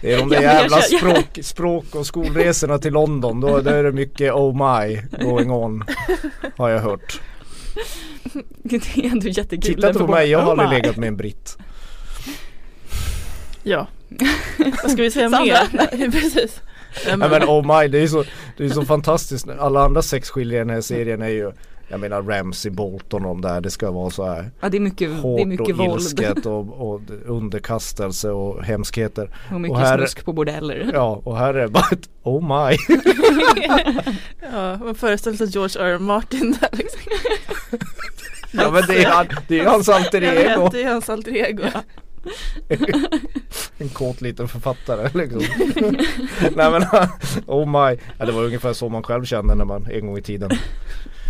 Det 0.00 0.12
är 0.12 0.18
de 0.18 0.28
där 0.28 0.42
Ja, 0.42 0.42
men 0.42 0.42
jag 0.42 0.42
jävla 0.42 0.80
språk, 0.80 1.38
språk 1.42 1.94
och 1.94 2.06
skolresorna 2.06 2.78
till 2.78 2.92
London. 2.92 3.40
Då, 3.40 3.60
då 3.60 3.70
är 3.70 3.82
det 3.82 3.92
mycket 3.92 4.32
oh 4.32 4.78
my 4.78 5.02
going 5.24 5.50
on. 5.50 5.84
Har 6.56 6.68
jag 6.68 6.80
hört. 6.80 7.20
Det 8.62 8.76
är 8.76 9.04
ändå 9.04 9.28
jättekul. 9.28 9.74
Titta 9.74 9.92
på 9.92 10.06
mig, 10.06 10.30
jag 10.30 10.38
har 10.38 10.46
oh 10.46 10.50
aldrig 10.50 10.68
my. 10.68 10.74
legat 10.76 10.96
med 10.96 11.08
en 11.08 11.16
britt. 11.16 11.56
Ja. 13.62 13.86
Vad 14.82 14.90
ska 14.90 15.02
vi 15.02 15.10
säga 15.10 15.28
mer? 15.28 16.10
Precis. 16.10 16.60
Nej, 17.06 17.16
men 17.16 17.42
oh 17.42 17.80
my, 17.80 17.88
det 17.88 17.98
är 17.98 18.06
så, 18.06 18.24
det 18.56 18.64
är 18.64 18.68
så 18.68 18.84
fantastiskt. 18.84 19.48
Alla 19.58 19.84
andra 19.84 20.02
sexskiljer 20.02 20.56
i 20.56 20.58
den 20.58 20.70
här 20.70 20.80
serien 20.80 21.22
är 21.22 21.28
ju 21.28 21.52
jag 21.88 22.00
menar 22.00 22.22
Ramsey, 22.22 22.70
Bolton 22.70 23.24
och 23.24 23.28
de 23.28 23.40
där. 23.40 23.60
Det 23.60 23.70
ska 23.70 23.90
vara 23.90 24.10
så 24.10 24.26
här 24.26 24.50
Ja 24.60 24.68
det 24.68 24.76
är 24.76 24.80
mycket, 24.80 24.98
det 25.10 25.16
är 25.16 25.20
hårt 25.20 25.46
mycket 25.46 25.68
och 25.68 25.76
våld 25.86 26.02
ilsket 26.02 26.46
och, 26.46 26.92
och 26.92 27.00
underkastelse 27.26 28.30
och 28.30 28.64
hemskheter. 28.64 29.36
och 29.52 29.60
mycket 29.60 29.76
och 29.76 29.82
här- 29.84 29.98
snusk 29.98 30.24
på 30.24 30.32
bordeller. 30.32 30.90
Ja 30.94 31.20
och 31.24 31.38
här 31.38 31.54
är 31.54 31.62
det 31.62 31.68
bara 31.68 31.88
ett 31.92 32.08
oh 32.22 32.42
my. 32.68 32.76
Ja, 34.52 34.76
man 34.76 34.94
föreställer 34.94 35.36
sig 35.36 35.46
George 35.46 35.82
R. 35.94 35.98
Martin 35.98 36.56
där 36.60 36.68
liksom. 36.72 37.00
Ja 38.52 38.70
men 38.70 38.82
det 38.86 39.04
är, 39.04 39.10
han, 39.10 39.26
det 39.48 39.60
är 39.60 39.66
hans 39.66 39.88
alter 39.88 40.22
ego. 40.22 40.62
vet, 40.62 40.72
det 40.72 40.82
är 40.82 40.92
hans 40.92 41.10
alter 41.10 41.36
ego. 41.36 41.62
En 43.78 43.88
kåt 43.88 44.20
liten 44.20 44.48
författare 44.48 45.10
liksom. 45.14 45.42
Nej 46.56 46.70
men 46.70 46.82
oh 47.46 47.66
my. 47.66 47.98
Ja, 48.18 48.26
det 48.26 48.32
var 48.32 48.44
ungefär 48.44 48.72
så 48.72 48.88
man 48.88 49.02
själv 49.02 49.24
kände 49.24 49.54
när 49.54 49.64
man 49.64 49.86
en 49.90 50.06
gång 50.06 50.18
i 50.18 50.22
tiden 50.22 50.50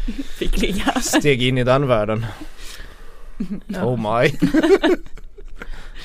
Fick 0.38 0.60
ligga. 0.62 0.92
steg 1.00 1.42
in 1.42 1.58
i 1.58 1.64
den 1.64 1.86
världen. 1.86 2.26
Ja. 3.66 3.84
Oh 3.84 3.96
my. 4.20 4.32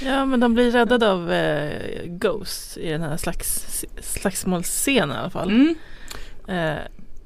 Ja 0.05 0.25
men 0.25 0.39
de 0.39 0.53
blir 0.53 0.71
räddade 0.71 1.11
av 1.11 1.31
eh, 1.31 2.01
Ghost 2.05 2.77
i 2.77 2.89
den 2.89 3.01
här 3.01 3.17
slags, 3.17 3.85
slagsmålsscenen 4.01 5.15
i 5.17 5.19
alla 5.19 5.29
fall. 5.29 5.49
Mm. 5.49 5.75
Eh, 6.47 6.79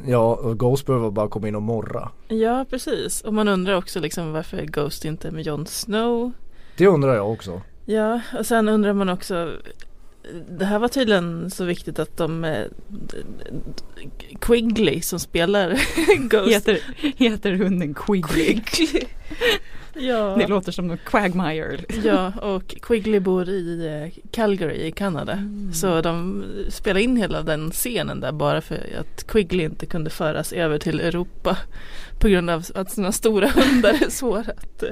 Ja, 0.08 0.36
och 0.36 0.60
Ghost 0.60 0.86
behöver 0.86 1.12
bara 1.12 1.28
komma 1.28 1.48
in 1.48 1.56
och 1.56 1.62
morra. 1.62 2.12
ja 2.28 2.66
precis 2.70 3.22
och 3.22 3.34
man 3.34 3.48
undrar 3.48 3.74
också 3.76 4.00
liksom 4.00 4.32
varför 4.32 4.62
Ghost 4.66 5.06
inte 5.06 5.28
är 5.28 5.32
med 5.32 5.44
Jon 5.46 5.68
Snow. 5.68 6.32
Det 6.78 6.88
undrar 6.88 7.16
jag 7.16 7.32
också. 7.32 7.62
Ja 7.86 8.22
och 8.40 8.46
sen 8.46 8.70
undrar 8.70 8.94
man 8.94 9.10
också 9.10 9.52
det 10.50 10.66
här 10.66 10.80
var 10.80 10.88
tydligen 10.88 11.52
så 11.52 11.64
viktigt 11.64 12.00
att 12.00 12.18
de 12.18 12.44
eh, 12.44 12.66
Quigley 14.42 15.02
som 15.02 15.20
spelar 15.20 15.70
Ghost 16.30 16.52
Heter, 16.52 16.80
heter 17.18 17.52
hunden 17.52 17.94
Quigley. 17.94 18.62
Ja. 19.98 20.36
Det 20.40 20.48
låter 20.48 20.72
som 20.72 20.92
en 20.92 20.98
Quagmire. 20.98 21.80
Ja, 22.04 22.32
och 22.42 22.76
Quigley 22.82 23.20
bor 23.20 23.50
i 23.50 23.88
eh, 23.88 24.24
Calgary 24.32 24.88
i 24.88 24.92
Kanada. 24.92 25.34
Mm. 25.34 25.74
Så 25.74 26.02
de 26.02 26.46
spelade 26.70 27.04
in 27.04 27.18
hela 27.18 27.42
den 27.42 27.72
scenen 27.72 28.20
där 28.20 28.32
bara 28.32 28.62
för 28.62 28.76
att 28.76 29.28
Quigley 29.28 29.66
inte 29.66 29.86
kunde 29.86 30.10
föras 30.10 30.54
över 30.54 30.80
till 30.80 31.00
Europa. 31.00 31.58
På 32.20 32.28
grund 32.28 32.50
av 32.50 32.66
att 32.76 32.92
sådana 32.92 33.12
stora 33.12 33.48
hundar 33.48 33.90
är 34.06 34.10
svåra 34.10 34.40
att... 34.40 34.84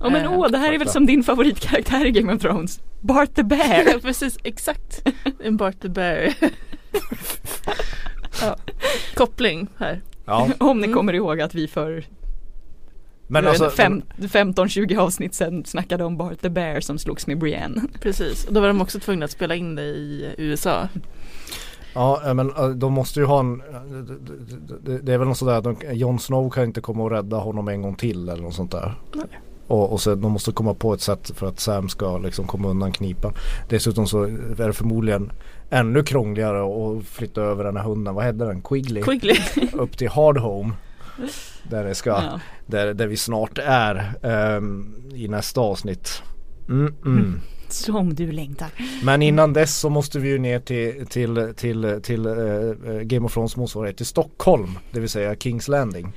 eh, 0.00 0.04
Ja 0.04 0.10
men 0.10 0.28
åh, 0.28 0.48
det 0.50 0.58
här 0.58 0.72
är 0.72 0.78
väl 0.78 0.88
som 0.88 1.06
din 1.06 1.22
favoritkaraktär 1.22 2.04
i 2.06 2.10
Game 2.10 2.34
of 2.34 2.40
Thrones. 2.42 2.80
Bart 3.00 3.34
the 3.34 3.42
Bear. 3.42 3.84
Ja, 3.92 3.98
precis, 4.02 4.38
exakt. 4.44 5.08
En 5.44 5.56
Bart 5.56 5.80
the 5.80 5.88
Bear. 5.88 6.34
ja. 8.42 8.56
Koppling 9.14 9.68
här. 9.78 10.02
Ja, 10.24 10.48
Om 10.58 10.78
ni 10.78 10.84
Mm. 10.86 10.96
kommer 10.96 11.12
ihåg 11.12 11.40
att 11.40 11.54
vi 11.54 11.68
för 11.68 12.04
men 13.28 13.46
alltså. 13.46 13.70
fem- 13.70 14.02
15-20 14.18 14.98
avsnitt 14.98 15.34
sen 15.34 15.64
snackade 15.64 16.04
om 16.04 16.16
Bart 16.16 16.40
the 16.40 16.48
Bear 16.50 16.80
som 16.80 16.98
slogs 16.98 17.26
med 17.26 17.38
Brienne. 17.38 17.82
Precis, 18.00 18.44
och 18.44 18.52
då 18.54 18.60
var 18.60 18.68
de 18.68 18.80
också 18.80 19.00
tvungna 19.00 19.24
att 19.24 19.30
spela 19.30 19.54
in 19.54 19.74
det 19.74 19.82
i 19.82 20.34
USA. 20.38 20.88
Ja 21.94 22.34
men 22.34 22.50
äh, 22.56 22.68
de 22.68 22.92
måste 22.92 23.20
ju 23.20 23.26
ha 23.26 23.40
en 23.40 23.62
det- 25.02 25.12
är 25.12 25.18
väl 25.18 25.28
något 25.28 25.38
sådär 25.38 25.70
att 25.70 25.96
Jon 25.96 26.18
Snow 26.18 26.50
kan 26.50 26.64
inte 26.64 26.80
komma 26.80 27.02
och 27.04 27.10
rädda 27.10 27.36
honom 27.36 27.68
en 27.68 27.82
gång 27.82 27.94
till 27.96 28.28
eller 28.28 28.42
något 28.42 28.54
sånt 28.54 28.70
där. 28.72 28.94
Nej. 29.14 29.24
Och, 29.66 29.92
och 29.92 30.00
så 30.00 30.14
de 30.14 30.32
måste 30.32 30.52
komma 30.52 30.74
på 30.74 30.94
ett 30.94 31.00
sätt 31.00 31.30
för 31.34 31.46
att 31.46 31.60
Sam 31.60 31.88
ska 31.88 32.18
liksom 32.18 32.46
komma 32.46 32.68
undan 32.68 32.92
knipan. 32.92 33.32
Dessutom 33.68 34.06
så 34.06 34.22
är 34.22 34.66
det 34.66 34.72
förmodligen 34.72 35.32
ännu 35.70 36.02
krångligare 36.02 36.58
att 36.60 37.04
flytta 37.04 37.40
över 37.40 37.64
den 37.64 37.76
här 37.76 37.84
hunden, 37.84 38.14
vad 38.14 38.24
hette 38.24 38.44
den? 38.44 38.62
Quigley? 38.62 39.02
Quigley. 39.02 39.36
upp 39.72 39.98
till 39.98 40.08
Hard 40.08 40.38
Home. 40.38 40.72
Där 41.70 41.84
det 41.84 41.94
ska, 41.94 42.10
Ja. 42.10 42.40
där, 42.66 42.94
där 42.94 43.06
vi 43.06 43.16
snart 43.16 43.58
är 43.58 44.12
ehm, 44.22 44.94
i 45.14 45.28
nästa 45.28 45.60
avsnitt. 45.60 46.22
Mm, 46.68 46.94
mm. 47.04 47.40
Som 47.68 48.14
du 48.14 48.32
längtar. 48.32 48.68
Men 49.04 49.22
innan 49.22 49.52
dess 49.52 49.76
så 49.76 49.90
måste 49.90 50.18
vi 50.18 50.28
ju 50.28 50.38
ner 50.38 50.60
till, 50.60 51.06
till, 51.06 51.54
till, 51.56 52.00
till 52.02 52.26
uh, 52.26 53.00
Game 53.02 53.26
of 53.26 53.34
Thrones 53.34 53.56
motsvarighet 53.56 53.96
till 53.96 54.06
Stockholm. 54.06 54.78
Det 54.90 55.00
vill 55.00 55.08
säga 55.08 55.34
Kings 55.36 55.68
Landing. 55.68 56.12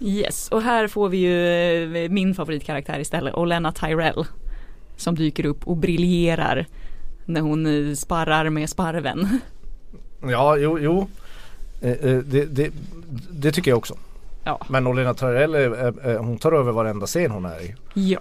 Yes, 0.00 0.48
och 0.48 0.62
här 0.62 0.88
får 0.88 1.08
vi 1.08 1.16
ju 1.16 2.04
eh, 2.04 2.10
min 2.10 2.34
favoritkaraktär 2.34 2.98
istället, 2.98 3.34
Olenna 3.34 3.72
Tyrell. 3.72 4.24
Som 4.96 5.14
dyker 5.14 5.46
upp 5.46 5.66
och 5.68 5.76
briljerar 5.76 6.66
när 7.24 7.40
hon 7.40 7.96
sparrar 7.96 8.50
med 8.50 8.70
sparven. 8.70 9.40
Ja, 10.22 10.56
jo, 10.56 10.78
jo. 10.78 11.08
Det, 11.80 12.44
det, 12.54 12.70
det 13.30 13.52
tycker 13.52 13.70
jag 13.70 13.78
också. 13.78 13.96
Ja. 14.44 14.60
Men 14.68 14.86
Olena 14.86 15.14
Tyrell, 15.14 15.74
hon 16.18 16.38
tar 16.38 16.52
över 16.52 16.72
varenda 16.72 17.06
scen 17.06 17.30
hon 17.30 17.44
är 17.44 17.60
i. 17.60 17.74
Ja, 17.94 18.20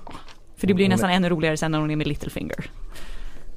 för 0.58 0.68
det 0.68 0.74
blir 0.74 0.86
hon 0.86 0.90
nästan 0.90 1.10
är... 1.10 1.14
ännu 1.14 1.30
roligare 1.30 1.58
sen 1.58 1.72
när 1.72 1.80
hon 1.80 1.92
är 1.92 1.96
med 1.96 2.08
Littlefinger. 2.08 2.72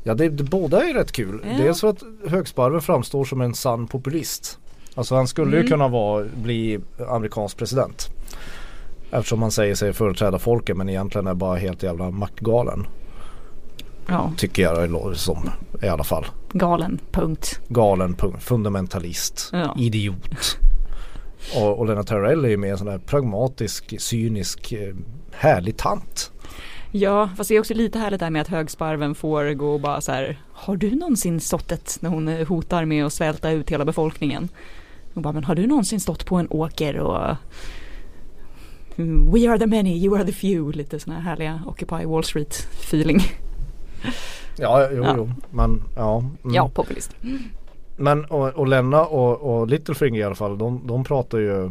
Ja, 0.02 0.14
det, 0.14 0.29
det, 0.29 0.45
båda 0.45 0.85
är 0.88 0.95
rätt 0.95 1.12
kul. 1.12 1.45
Ja. 1.45 1.57
Dels 1.57 1.81
för 1.81 1.88
att 1.88 2.02
Högsparven 2.29 2.81
framstår 2.81 3.25
som 3.25 3.41
en 3.41 3.55
sann 3.55 3.87
populist. 3.87 4.59
Alltså 4.94 5.14
han 5.14 5.28
skulle 5.28 5.56
mm. 5.56 5.62
ju 5.62 5.68
kunna 5.68 5.88
vara, 5.88 6.25
bli 6.34 6.80
amerikansk 7.08 7.56
president. 7.56 8.11
Eftersom 9.11 9.42
han 9.42 9.50
säger 9.50 9.75
sig 9.75 9.92
företräda 9.92 10.38
folket 10.38 10.76
men 10.76 10.88
egentligen 10.88 11.26
är 11.26 11.34
bara 11.34 11.56
helt 11.56 11.82
jävla 11.82 12.11
maktgalen. 12.11 12.87
Ja. 14.06 14.32
Tycker 14.37 14.62
jag 14.62 15.16
som 15.16 15.50
i 15.82 15.88
alla 15.88 16.04
fall. 16.04 16.26
Galen, 16.52 17.00
punkt. 17.11 17.61
Galen, 17.68 18.14
punkt. 18.14 18.42
Fundamentalist. 18.42 19.50
Ja. 19.52 19.75
Idiot. 19.78 20.58
Och, 21.56 21.78
och 21.78 21.87
Lennart 21.87 22.08
Tyrell 22.08 22.44
är 22.44 22.49
ju 22.49 22.56
mer 22.56 22.72
en 22.72 22.78
sån 22.78 22.87
där 22.87 22.99
pragmatisk, 22.99 23.94
cynisk, 23.99 24.72
eh, 24.72 24.94
härlig 25.32 25.76
tant. 25.76 26.32
Ja, 26.90 27.30
fast 27.37 27.49
det 27.49 27.54
är 27.54 27.61
också 27.61 27.75
lite 27.75 27.99
härligt 27.99 28.20
där 28.20 28.30
med 28.30 28.42
att 28.42 28.49
högsparven 28.49 29.14
får 29.14 29.52
gå 29.52 29.72
och 29.72 29.80
bara 29.80 30.00
så 30.00 30.12
här 30.12 30.40
Har 30.52 30.76
du 30.76 30.90
någonsin 30.90 31.40
stått 31.40 31.72
ett 31.72 31.99
när 32.00 32.11
hon 32.11 32.28
hotar 32.28 32.84
med 32.84 33.06
att 33.06 33.12
svälta 33.12 33.50
ut 33.50 33.70
hela 33.70 33.84
befolkningen? 33.84 34.49
Och 35.14 35.23
bara, 35.23 35.33
men 35.33 35.45
har 35.45 35.54
du 35.54 35.66
någonsin 35.66 36.00
stått 36.00 36.26
på 36.26 36.37
en 36.37 36.47
åker 36.50 36.99
och 36.99 37.37
We 39.33 39.50
are 39.50 39.59
the 39.59 39.66
many, 39.66 40.04
you 40.04 40.16
are 40.16 40.25
the 40.25 40.33
few. 40.33 40.76
Lite 40.76 41.00
sådana 41.00 41.21
här 41.21 41.31
härliga 41.31 41.62
Occupy 41.66 42.04
Wall 42.04 42.25
Street 42.25 42.69
feeling. 42.73 43.21
Ja, 44.59 44.88
jo, 44.92 45.04
ja. 45.04 45.14
jo. 45.16 45.31
Men 45.50 45.83
ja. 45.97 46.19
Mm. 46.19 46.54
Ja, 46.54 46.69
populist. 46.69 47.16
Men 47.97 48.25
och, 48.25 48.49
och 48.49 48.66
Lenna 48.66 49.07
och, 49.07 49.61
och 49.61 49.69
Littlefinger 49.69 50.21
i 50.21 50.23
alla 50.23 50.35
fall, 50.35 50.59
de, 50.59 50.87
de 50.87 51.04
pratar 51.04 51.38
ju 51.38 51.71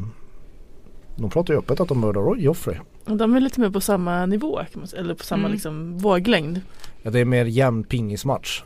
De 1.16 1.30
pratar 1.30 1.54
ju 1.54 1.60
öppet 1.60 1.80
att 1.80 1.88
de 1.88 2.00
mördar 2.00 2.36
Joffrey. 2.36 2.78
De 3.06 3.36
är 3.36 3.40
lite 3.40 3.60
mer 3.60 3.70
på 3.70 3.82
samma 3.82 4.26
nivå, 4.26 4.62
eller 4.98 5.16
på 5.16 5.24
samma 5.24 5.40
mm. 5.40 5.52
liksom, 5.52 5.98
våglängd. 5.98 6.62
Ja, 7.02 7.12
det 7.12 7.20
är 7.20 7.26
mer 7.26 7.46
jämn 7.46 7.84
pingismatch. 7.84 8.62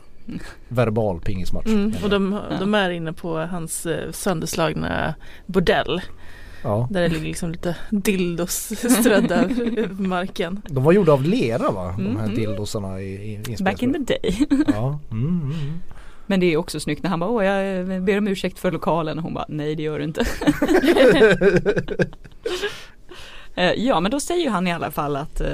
Verbal 0.68 1.20
pingismatch. 1.20 1.66
Mm, 1.66 1.92
och 2.04 2.10
de, 2.10 2.40
de, 2.60 2.74
är 2.74 2.90
inne 2.90 3.12
på 3.12 3.38
hans 3.38 3.86
eh, 3.86 4.12
sönderslagna 4.12 5.14
bordell. 5.46 6.00
Ja. 6.62 6.88
Där 6.90 7.02
det 7.02 7.08
ligger 7.08 7.26
liksom 7.26 7.52
lite 7.52 7.76
dildos 7.90 8.72
strödda 9.00 9.34
över 9.76 10.02
marken. 10.02 10.62
De 10.68 10.84
var 10.84 10.92
gjorda 10.92 11.12
av 11.12 11.24
lera 11.24 11.70
va? 11.70 11.88
Mm. 11.88 12.04
De 12.04 12.16
här 12.16 12.24
mm. 12.24 12.36
dildosarna 12.36 13.00
i, 13.00 13.34
i 13.48 13.62
Back 13.62 13.82
in 13.82 13.92
the 13.92 13.98
day. 13.98 14.46
ja. 14.66 14.98
Mm, 15.10 15.28
mm, 15.28 15.50
mm, 15.50 15.80
Men 16.26 16.40
det 16.40 16.52
är 16.52 16.56
också 16.56 16.80
snyggt 16.80 17.02
när 17.02 17.10
han 17.10 17.20
bara, 17.20 17.30
åh 17.30 17.44
jag 17.44 18.02
ber 18.02 18.18
om 18.18 18.28
ursäkt 18.28 18.58
för 18.58 18.72
lokalen 18.72 19.18
och 19.18 19.24
hon 19.24 19.34
bara, 19.34 19.46
nej 19.48 19.74
det 19.74 19.82
gör 19.82 19.98
du 19.98 20.04
inte. 20.04 20.26
Eh, 23.56 23.72
ja 23.72 24.00
men 24.00 24.10
då 24.10 24.20
säger 24.20 24.50
han 24.50 24.66
i 24.66 24.72
alla 24.72 24.90
fall 24.90 25.16
att 25.16 25.40
uh, 25.40 25.48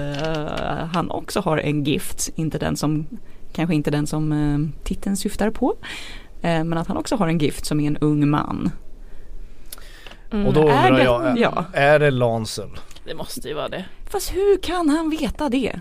han 0.93 1.11
också 1.11 1.41
har 1.41 1.59
en 1.59 1.85
gift, 1.85 2.31
inte 2.35 2.59
den 2.59 2.77
som, 2.77 3.07
kanske 3.53 3.75
inte 3.75 3.91
den 3.91 4.07
som 4.07 4.33
uh, 4.33 4.69
titeln 4.85 5.17
syftar 5.17 5.51
på. 5.51 5.71
Uh, 5.71 6.65
men 6.65 6.73
att 6.73 6.87
han 6.87 6.97
också 6.97 7.17
har 7.17 7.29
en 7.29 7.39
gift 7.39 7.67
som 7.67 7.81
är 7.81 7.87
en 7.87 7.97
ung 7.97 8.31
man. 8.31 8.71
Mm. 10.33 10.47
Och 10.47 10.53
då 10.53 10.61
undrar 10.61 10.87
är 10.87 10.93
det, 10.93 11.05
jag, 11.05 11.39
ja. 11.39 11.65
är 11.73 11.99
det 11.99 12.11
Lancel? 12.11 12.69
Det 13.05 13.15
måste 13.15 13.49
ju 13.49 13.55
vara 13.55 13.69
det. 13.69 13.85
Fast 14.11 14.35
hur 14.35 14.63
kan 14.63 14.89
han 14.89 15.11
veta 15.11 15.49
det? 15.49 15.81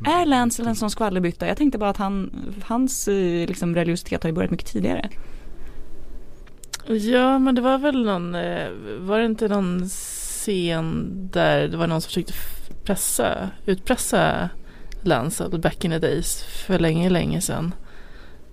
Mm. 0.00 0.20
Är 0.20 0.26
Lancel 0.26 0.66
en 0.66 0.76
sån 0.76 0.90
skvallerbytta? 0.90 1.46
Jag 1.46 1.56
tänkte 1.56 1.78
bara 1.78 1.90
att 1.90 1.96
han, 1.96 2.30
hans 2.64 3.08
liksom, 3.46 3.74
religiositet 3.74 4.22
har 4.22 4.30
ju 4.30 4.34
börjat 4.34 4.50
mycket 4.50 4.66
tidigare. 4.66 5.10
Ja 6.86 7.38
men 7.38 7.54
det 7.54 7.60
var 7.60 7.78
väl 7.78 8.04
någon, 8.04 8.32
var 9.06 9.18
det 9.18 9.24
inte 9.24 9.48
någon 9.48 9.88
scen 9.88 11.10
där 11.32 11.68
det 11.68 11.76
var 11.76 11.86
någon 11.86 12.00
som 12.00 12.08
försökte 12.08 12.32
pressa, 12.84 13.50
utpressa 13.66 14.48
Lancel 15.04 15.58
back 15.58 15.84
in 15.84 15.90
the 15.90 15.98
days 15.98 16.42
för 16.42 16.78
länge, 16.78 17.10
länge 17.10 17.40
sedan. 17.40 17.74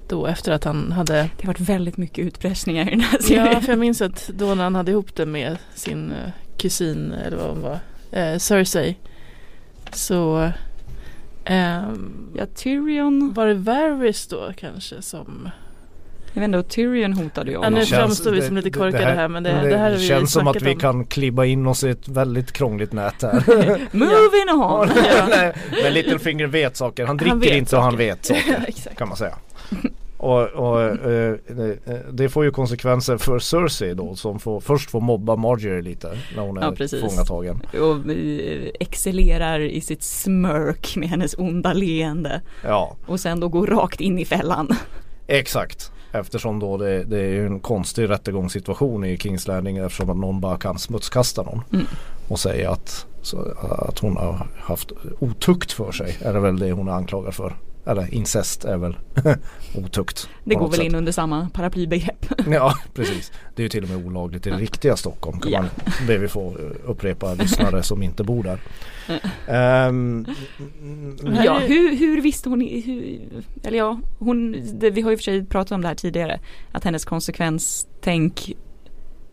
Då 0.07 0.27
efter 0.27 0.51
att 0.51 0.63
han 0.63 0.91
hade 0.91 1.13
Det 1.13 1.43
har 1.43 1.47
varit 1.47 1.59
väldigt 1.59 1.97
mycket 1.97 2.25
utpressningar 2.25 2.87
i 2.87 2.89
den 2.89 3.01
här 3.01 3.19
serien. 3.19 3.45
Ja, 3.53 3.61
för 3.61 3.69
jag 3.69 3.79
minns 3.79 4.01
att 4.01 4.29
då 4.33 4.55
när 4.55 4.63
han 4.63 4.75
hade 4.75 4.91
ihop 4.91 5.15
det 5.15 5.25
med 5.25 5.57
sin 5.75 6.11
uh, 6.11 6.29
kusin 6.57 7.11
eller 7.11 7.37
vad 7.37 7.49
hon 7.49 7.61
var, 7.61 7.79
uh, 8.17 8.37
Cersei. 8.37 8.97
Så 9.93 10.51
um, 11.49 12.29
Ja, 12.35 12.45
Tyrion 12.55 13.33
Var 13.33 13.47
det 13.47 13.53
Varys 13.53 14.27
då 14.27 14.51
kanske 14.57 15.01
som 15.01 15.49
jag 16.33 16.41
vet 16.41 16.47
inte, 16.47 16.57
och 16.57 16.67
Tyrion 16.67 17.13
hotade 17.13 17.51
ju 17.51 17.57
honom. 17.57 17.73
Ja, 17.73 17.79
nu 17.79 17.85
framstår 17.85 18.31
vi 18.31 18.41
som 18.41 18.55
lite 18.55 18.69
korkade 18.69 19.05
det 19.05 19.11
här, 19.11 19.27
men 19.27 19.43
det, 19.43 19.51
det, 19.51 19.69
det 19.69 19.77
här 19.77 19.91
det 19.91 19.99
känns 19.99 20.31
som 20.31 20.47
att 20.47 20.61
vi 20.61 20.73
om. 20.73 20.79
kan 20.79 21.05
klibba 21.05 21.45
in 21.45 21.67
oss 21.67 21.83
i 21.83 21.89
ett 21.89 22.07
väldigt 22.07 22.51
krångligt 22.51 22.93
nät 22.93 23.21
här. 23.21 23.31
Moving 23.91 24.63
on! 24.63 24.89
ja. 25.31 25.53
men 25.83 25.93
Littlefinger 25.93 26.47
vet 26.47 26.77
saker, 26.77 27.05
han 27.05 27.17
dricker 27.17 27.35
han 27.35 27.43
inte 27.43 27.77
och 27.77 27.83
han 27.83 27.97
vet 27.97 28.25
saker. 28.25 28.65
kan 28.97 29.07
man 29.07 29.17
säga. 29.17 29.35
Och, 30.17 30.41
och 30.41 30.81
eh, 30.81 31.33
eh, 31.33 31.99
det 32.11 32.29
får 32.29 32.43
ju 32.43 32.51
konsekvenser 32.51 33.17
för 33.17 33.39
Cersei 33.39 33.93
då 33.93 34.15
som 34.15 34.39
får, 34.39 34.59
först 34.59 34.91
får 34.91 35.01
mobba 35.01 35.35
Marjorie 35.35 35.81
lite 35.81 36.17
när 36.35 36.43
hon 36.43 36.57
är 36.57 36.61
ja, 36.61 37.09
fångatagen. 37.09 37.61
Och 37.73 38.11
eh, 38.11 38.69
excellerar 38.79 39.59
i 39.59 39.81
sitt 39.81 40.03
smörk 40.03 40.95
med 40.95 41.09
hennes 41.09 41.35
onda 41.37 41.73
leende. 41.73 42.41
Ja. 42.63 42.95
Och 43.05 43.19
sen 43.19 43.39
då 43.39 43.47
går 43.47 43.67
rakt 43.67 44.01
in 44.01 44.19
i 44.19 44.25
fällan. 44.25 44.75
Exakt. 45.27 45.91
Eftersom 46.11 46.59
då 46.59 46.77
det, 46.77 47.03
det 47.03 47.19
är 47.19 47.45
en 47.45 47.59
konstig 47.59 48.09
rättegångssituation 48.09 49.05
i 49.05 49.17
Kings 49.17 49.47
Landing 49.47 49.77
eftersom 49.77 50.09
att 50.09 50.17
någon 50.17 50.41
bara 50.41 50.57
kan 50.57 50.79
smutskasta 50.79 51.43
någon. 51.43 51.61
Mm. 51.73 51.85
Och 52.27 52.39
säga 52.39 52.71
att, 52.71 53.05
så, 53.21 53.37
att 53.61 53.99
hon 53.99 54.17
har 54.17 54.47
haft 54.57 54.91
otukt 55.19 55.71
för 55.71 55.91
sig 55.91 56.17
är 56.21 56.33
det 56.33 56.39
väl 56.39 56.59
det 56.59 56.71
hon 56.71 56.87
är 56.87 56.91
anklagad 56.91 57.33
för. 57.33 57.55
Eller 57.85 58.13
incest 58.13 58.65
är 58.65 58.77
väl 58.77 58.97
otukt. 59.75 60.29
Det 60.43 60.55
går 60.55 60.67
väl 60.67 60.75
sätt. 60.75 60.85
in 60.85 60.95
under 60.95 61.11
samma 61.11 61.49
paraplybegrepp. 61.53 62.25
ja 62.47 62.75
precis. 62.93 63.31
Det 63.55 63.61
är 63.61 63.63
ju 63.63 63.69
till 63.69 63.83
och 63.83 63.89
med 63.89 64.05
olagligt 64.05 64.47
i 64.47 64.49
det 64.49 64.57
riktiga 64.57 64.95
Stockholm. 64.95 65.39
Kan 65.39 65.51
ja. 65.51 65.61
man, 65.61 65.69
det 66.07 66.17
vi 66.17 66.27
får 66.27 66.57
upprepa 66.85 67.33
lyssnare 67.33 67.83
som 67.83 68.03
inte 68.03 68.23
bor 68.23 68.43
där. 68.43 68.59
Um, 69.87 70.25
ja, 71.43 71.59
hur, 71.59 71.95
hur 71.95 72.21
visste 72.21 72.49
hon, 72.49 72.61
hur, 72.61 73.21
eller 73.63 73.77
ja, 73.77 73.99
hon, 74.19 74.55
det, 74.79 74.89
vi 74.89 75.01
har 75.01 75.11
ju 75.11 75.17
för 75.17 75.23
sig 75.23 75.45
pratat 75.45 75.71
om 75.71 75.81
det 75.81 75.87
här 75.87 75.95
tidigare, 75.95 76.39
att 76.71 76.83
hennes 76.83 77.05
konsekvenstänk 77.05 78.53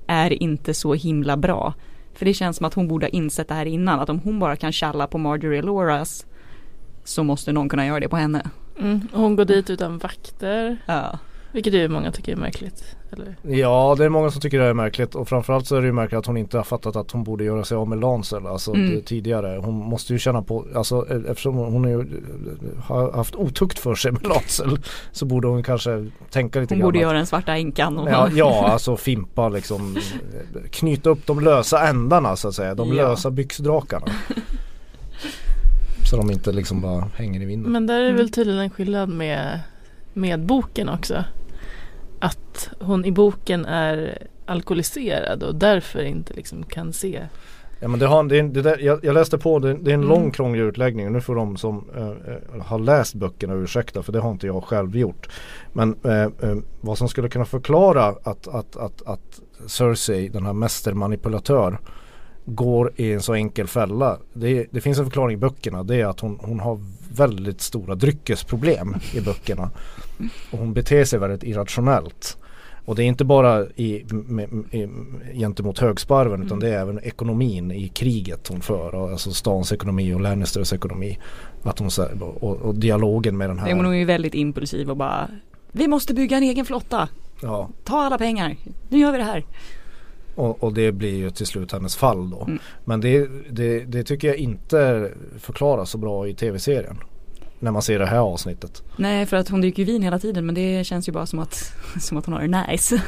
är 0.06 0.42
inte 0.42 0.74
så 0.74 0.94
himla 0.94 1.36
bra. 1.36 1.74
För 2.14 2.24
det 2.24 2.34
känns 2.34 2.56
som 2.56 2.66
att 2.66 2.74
hon 2.74 2.88
borde 2.88 3.06
ha 3.06 3.10
insett 3.10 3.48
det 3.48 3.54
här 3.54 3.66
innan, 3.66 4.00
att 4.00 4.08
om 4.08 4.18
hon 4.18 4.38
bara 4.38 4.56
kan 4.56 4.72
tjalla 4.72 5.06
på 5.06 5.18
Marjorie 5.18 5.62
Loras 5.62 6.26
så 7.06 7.24
måste 7.24 7.52
någon 7.52 7.68
kunna 7.68 7.86
göra 7.86 8.00
det 8.00 8.08
på 8.08 8.16
henne. 8.16 8.42
Mm, 8.78 9.08
och 9.12 9.20
hon 9.20 9.36
går 9.36 9.44
dit 9.44 9.70
utan 9.70 9.98
vakter. 9.98 10.76
Ja. 10.86 11.18
Vilket 11.52 11.74
ju 11.74 11.88
många 11.88 12.12
tycker 12.12 12.32
är 12.32 12.36
märkligt. 12.36 12.96
Eller? 13.12 13.36
Ja 13.42 13.94
det 13.98 14.04
är 14.04 14.08
många 14.08 14.30
som 14.30 14.40
tycker 14.40 14.58
det 14.58 14.64
är 14.64 14.74
märkligt 14.74 15.14
och 15.14 15.28
framförallt 15.28 15.66
så 15.66 15.76
är 15.76 15.80
det 15.80 15.86
ju 15.86 15.92
märkligt 15.92 16.18
att 16.18 16.26
hon 16.26 16.36
inte 16.36 16.56
har 16.56 16.64
fattat 16.64 16.96
att 16.96 17.10
hon 17.10 17.24
borde 17.24 17.44
göra 17.44 17.64
sig 17.64 17.76
av 17.76 17.88
med 17.88 18.00
Lancel 18.00 18.46
alltså 18.46 18.74
mm. 18.74 19.02
tidigare. 19.02 19.60
Hon 19.64 19.74
måste 19.74 20.12
ju 20.12 20.18
känna 20.18 20.42
på, 20.42 20.66
alltså 20.74 21.06
eftersom 21.28 21.56
hon 21.56 21.88
ju, 21.88 22.22
har 22.84 23.12
haft 23.12 23.34
otukt 23.34 23.78
för 23.78 23.94
sig 23.94 24.12
med 24.12 24.26
Lancel 24.26 24.78
så 25.12 25.26
borde 25.26 25.48
hon 25.48 25.62
kanske 25.62 26.10
tänka 26.30 26.60
lite 26.60 26.74
grann. 26.74 26.82
Hon 26.82 26.86
borde 26.88 26.98
göra 26.98 27.16
den 27.16 27.26
svarta 27.26 27.56
änkan. 27.56 28.06
Ja, 28.10 28.28
ja 28.32 28.68
alltså 28.68 28.96
fimpa 28.96 29.48
liksom 29.48 29.96
knyta 30.70 31.10
upp 31.10 31.26
de 31.26 31.40
lösa 31.40 31.88
ändarna 31.88 32.36
så 32.36 32.48
att 32.48 32.54
säga, 32.54 32.74
de 32.74 32.88
ja. 32.88 32.94
lösa 32.94 33.30
byxdrakarna. 33.30 34.06
Så 36.10 36.16
de 36.16 36.30
inte 36.30 36.52
liksom 36.52 36.80
bara 36.80 37.10
hänger 37.14 37.42
i 37.42 37.44
vinden. 37.44 37.72
Men 37.72 37.86
där 37.86 38.00
är 38.00 38.06
det 38.06 38.12
väl 38.12 38.30
tydligen 38.30 38.60
en 38.60 38.70
skillnad 38.70 39.08
med, 39.08 39.60
med 40.12 40.40
boken 40.40 40.88
också. 40.88 41.24
Att 42.20 42.68
hon 42.80 43.04
i 43.04 43.12
boken 43.12 43.64
är 43.64 44.18
alkoholiserad 44.46 45.42
och 45.42 45.54
därför 45.54 46.02
inte 46.02 46.34
liksom 46.34 46.62
kan 46.62 46.92
se 46.92 47.22
Ja 47.80 47.88
men 47.88 48.00
det 48.00 48.06
har, 48.06 48.24
det, 48.24 48.42
det 48.42 48.62
där, 48.62 48.78
jag, 48.78 49.04
jag, 49.04 49.14
läste 49.14 49.38
på, 49.38 49.58
det, 49.58 49.74
det 49.74 49.90
är 49.90 49.94
en 49.94 50.00
mm. 50.02 50.08
lång 50.08 50.30
krånglig 50.30 50.62
utläggning 50.62 51.06
och 51.06 51.12
nu 51.12 51.20
får 51.20 51.34
de 51.34 51.56
som 51.56 51.84
äh, 51.96 52.62
har 52.62 52.78
läst 52.78 53.14
böckerna 53.14 53.54
ursäkta 53.54 54.02
för 54.02 54.12
det 54.12 54.20
har 54.20 54.30
inte 54.30 54.46
jag 54.46 54.64
själv 54.64 54.96
gjort. 54.96 55.28
Men 55.72 55.96
äh, 56.04 56.22
äh, 56.22 56.56
vad 56.80 56.98
som 56.98 57.08
skulle 57.08 57.28
kunna 57.28 57.44
förklara 57.44 58.04
att, 58.04 58.48
att, 58.48 58.76
att, 58.76 59.02
att 59.06 59.40
Cersei, 59.66 60.28
den 60.28 60.46
här 60.46 60.52
mästermanipulatör 60.52 61.78
går 62.46 62.92
i 62.96 63.12
en 63.12 63.22
så 63.22 63.34
enkel 63.34 63.66
fälla. 63.66 64.18
Det, 64.32 64.66
det 64.70 64.80
finns 64.80 64.98
en 64.98 65.04
förklaring 65.04 65.34
i 65.34 65.36
böckerna. 65.36 65.82
Det 65.82 66.00
är 66.00 66.06
att 66.06 66.20
hon, 66.20 66.38
hon 66.42 66.60
har 66.60 66.80
väldigt 67.16 67.60
stora 67.60 67.94
dryckesproblem 67.94 68.96
i 69.14 69.20
böckerna. 69.20 69.70
Och 70.50 70.58
hon 70.58 70.72
beter 70.72 71.04
sig 71.04 71.18
väldigt 71.18 71.44
irrationellt. 71.44 72.38
Och 72.84 72.96
det 72.96 73.02
är 73.02 73.06
inte 73.06 73.24
bara 73.24 73.66
i, 73.66 74.04
med, 74.08 74.52
med, 74.52 74.90
gentemot 75.34 75.78
högsparven 75.78 76.34
mm. 76.34 76.46
utan 76.46 76.60
det 76.60 76.68
är 76.68 76.80
även 76.80 77.00
ekonomin 77.02 77.70
i 77.70 77.88
kriget 77.88 78.48
hon 78.48 78.60
för. 78.60 79.10
Alltså 79.12 79.32
stans 79.32 79.72
ekonomi 79.72 80.14
och 80.14 80.20
Lannisters 80.20 80.72
ekonomi. 80.72 81.18
Att 81.62 81.78
hon, 81.78 81.90
och, 82.20 82.56
och 82.56 82.74
dialogen 82.74 83.36
med 83.36 83.50
den 83.50 83.58
här. 83.58 83.74
Hon 83.74 83.86
är 83.86 83.92
ju 83.92 84.04
väldigt 84.04 84.34
impulsiv 84.34 84.90
och 84.90 84.96
bara 84.96 85.28
Vi 85.72 85.88
måste 85.88 86.14
bygga 86.14 86.36
en 86.36 86.42
egen 86.42 86.64
flotta. 86.64 87.08
Ja. 87.42 87.68
Ta 87.84 88.00
alla 88.00 88.18
pengar. 88.18 88.56
Nu 88.88 88.98
gör 88.98 89.12
vi 89.12 89.18
det 89.18 89.24
här. 89.24 89.44
Och, 90.36 90.62
och, 90.64 90.74
det 90.74 90.92
blir 90.92 91.14
ju 91.14 91.30
till 91.30 91.46
slut 91.46 91.72
hennes 91.72 91.96
fall 91.96 92.30
då. 92.30 92.42
Mm. 92.42 92.58
Men 92.84 93.00
det, 93.00 93.28
det, 93.50 93.84
det, 93.84 94.04
tycker 94.04 94.28
jag 94.28 94.36
inte 94.36 95.10
förklaras 95.38 95.90
så 95.90 95.98
bra 95.98 96.28
i 96.28 96.34
tv-serien. 96.34 96.98
När 97.58 97.70
man 97.70 97.82
ser 97.82 97.98
det 97.98 98.06
här 98.06 98.18
avsnittet. 98.18 98.82
Nej 98.96 99.26
för 99.26 99.36
att 99.36 99.48
hon 99.48 99.60
dricker 99.60 99.84
vin 99.84 100.02
hela 100.02 100.18
tiden 100.18 100.46
men 100.46 100.54
det 100.54 100.86
känns 100.86 101.08
ju 101.08 101.12
bara 101.12 101.26
som 101.26 101.38
att, 101.38 101.72
som 102.00 102.16
att 102.16 102.26
hon 102.26 102.34
har 102.34 102.40
det 102.40 102.66
nice. 102.68 103.02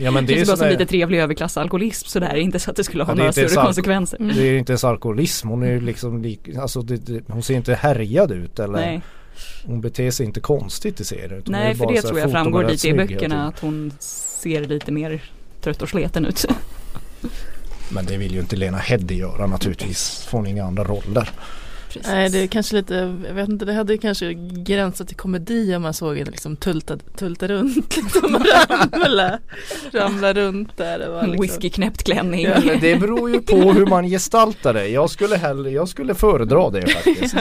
ja, 0.00 0.10
men 0.10 0.26
det, 0.26 0.32
det 0.32 0.36
känns 0.36 0.48
bara 0.48 0.56
som 0.56 0.68
lite 0.68 0.86
trevlig 0.86 1.18
överklassalkoholism 1.18 2.08
sådär, 2.08 2.34
inte 2.34 2.58
så 2.58 2.70
att 2.70 2.76
det 2.76 2.84
skulle 2.84 3.04
ha 3.04 3.14
några 3.14 3.32
större 3.32 3.64
konsekvenser. 3.64 4.18
Det 4.18 4.42
är 4.42 4.58
inte 4.58 4.72
ens 4.72 4.84
alkoholism, 4.84 5.48
hon 5.48 5.62
är 5.62 5.80
liksom 5.80 6.22
lik, 6.22 6.48
alltså 6.56 6.82
det, 6.82 6.96
det, 6.96 7.22
hon 7.28 7.42
ser 7.42 7.54
inte 7.54 7.74
härjad 7.74 8.32
ut 8.32 8.58
eller 8.58 8.78
Nej. 8.78 9.00
Hon 9.66 9.80
beter 9.80 10.10
sig 10.10 10.26
inte 10.26 10.40
konstigt 10.40 11.00
i 11.00 11.04
serien. 11.04 11.42
Nej 11.46 11.74
för 11.74 11.86
det 11.92 12.02
tror 12.02 12.18
jag 12.18 12.30
framgår 12.30 12.64
lite 12.64 12.88
i 12.88 12.94
böckerna 12.94 13.48
att 13.48 13.60
hon 13.60 13.92
ser 13.98 14.64
lite 14.64 14.92
mer 14.92 15.22
trött 15.60 15.82
och 15.82 15.88
sleten 15.88 16.26
ut. 16.26 16.44
Men 17.88 18.06
det 18.06 18.16
vill 18.16 18.34
ju 18.34 18.40
inte 18.40 18.56
Lena 18.56 18.78
Heddy 18.78 19.14
göra 19.14 19.46
naturligtvis. 19.46 20.26
Får 20.30 20.38
hon 20.38 20.46
inga 20.46 20.64
andra 20.64 20.84
roller. 20.84 21.30
Precis. 21.92 22.12
Nej 22.12 22.30
det 22.30 22.38
är 22.38 22.46
kanske 22.46 22.76
lite, 22.76 22.94
jag 23.26 23.34
vet 23.34 23.48
inte, 23.48 23.64
det 23.64 23.72
hade 23.72 23.98
kanske 23.98 24.34
gränsat 24.52 25.08
till 25.08 25.16
komedi 25.16 25.76
om 25.76 25.82
man 25.82 25.94
såg 25.94 26.16
henne 26.16 26.30
liksom 26.30 26.56
tulta, 26.56 26.96
tulta 26.96 27.48
runt 27.48 27.96
liksom 27.96 28.44
ramla, 28.92 29.38
ramla 29.92 30.32
runt 30.32 30.76
där. 30.76 30.98
Det 30.98 31.08
var 31.08 31.26
liksom. 31.26 31.42
Whiskyknäppt 31.42 32.02
klänning. 32.02 32.42
Ja, 32.42 32.60
det 32.80 32.96
beror 32.96 33.30
ju 33.30 33.40
på 33.40 33.56
hur 33.56 33.86
man 33.86 34.04
gestaltar 34.04 34.74
det. 34.74 34.88
Jag 34.88 35.10
skulle 35.10 35.36
hellre, 35.36 35.70
jag 35.70 35.88
skulle 35.88 36.14
föredra 36.14 36.70
det 36.70 36.88
faktiskt. 36.88 37.34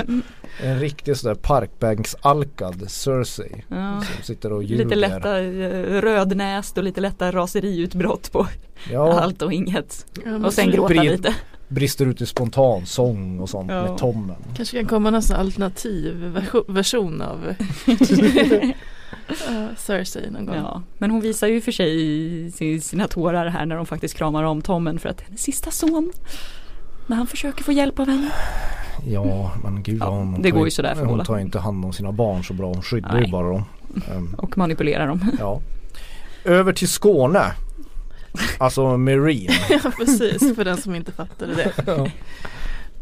En 0.63 0.79
riktig 0.79 1.17
sådär 1.17 1.35
parkbänksalkad 1.35 2.91
Cersei. 2.91 3.63
Ja. 3.67 4.03
Som 4.15 4.23
sitter 4.23 4.53
och 4.53 4.63
ljuger. 4.63 4.83
Lite 4.83 4.95
lätta 4.95 5.39
eh, 5.39 6.01
rödnäst 6.01 6.77
och 6.77 6.83
lite 6.83 7.01
lätta 7.01 7.31
raseriutbrott 7.31 8.31
på 8.31 8.47
ja. 8.91 9.19
allt 9.19 9.41
och 9.41 9.53
inget. 9.53 10.05
och 10.45 10.53
sen 10.53 10.71
gråta 10.71 10.93
lite 10.93 11.35
brister 11.69 12.05
ut 12.05 12.21
i 12.21 12.25
spontan 12.25 12.85
sång 12.85 13.39
och 13.39 13.49
sånt 13.49 13.71
ja. 13.71 13.83
med 13.83 13.97
Tommen. 13.97 14.35
Kanske 14.55 14.77
kan 14.77 14.87
komma 14.87 15.09
någon 15.09 15.21
alternativ 15.33 16.41
version 16.67 17.21
av 17.21 17.45
uh, 17.87 19.75
Cersei 19.77 20.31
någon 20.31 20.45
gång. 20.45 20.55
Ja, 20.55 20.81
men 20.97 21.11
hon 21.11 21.21
visar 21.21 21.47
ju 21.47 21.61
för 21.61 21.71
sig 21.71 22.81
sina 22.81 23.07
tårar 23.07 23.47
här 23.47 23.65
när 23.65 23.75
de 23.75 23.85
faktiskt 23.85 24.17
kramar 24.17 24.43
om 24.43 24.61
Tommen 24.61 24.99
för 24.99 25.09
att 25.09 25.21
hennes 25.21 25.41
sista 25.41 25.71
son 25.71 26.11
när 27.07 27.17
han 27.17 27.27
försöker 27.27 27.63
få 27.63 27.71
hjälp 27.71 27.99
av 27.99 28.07
henne. 28.07 28.31
Ja 29.07 29.51
men 29.63 29.83
gud 29.83 29.97
ja, 30.01 30.09
hon, 30.09 30.41
det 30.41 30.51
går 30.51 30.65
ju 30.65 30.71
sådär 30.71 30.95
för 30.95 31.05
Hon 31.05 31.25
tar 31.25 31.39
inte 31.39 31.59
hand 31.59 31.85
om 31.85 31.93
sina 31.93 32.11
barn 32.11 32.43
så 32.43 32.53
bra. 32.53 32.67
Hon 32.67 32.81
skyddar 32.81 33.13
Nej. 33.13 33.25
ju 33.25 33.31
bara 33.31 33.47
dem. 33.47 33.63
Um, 34.11 34.33
och 34.37 34.57
manipulerar 34.57 35.07
dem. 35.07 35.31
Ja. 35.39 35.61
Över 36.45 36.73
till 36.73 36.89
Skåne. 36.89 37.43
Alltså 38.57 38.97
Marine. 38.97 39.53
ja 39.69 39.91
precis, 39.97 40.55
för 40.55 40.65
den 40.65 40.77
som 40.77 40.95
inte 40.95 41.11
fattade 41.11 41.55
det. 41.55 41.73
ja. 41.85 42.07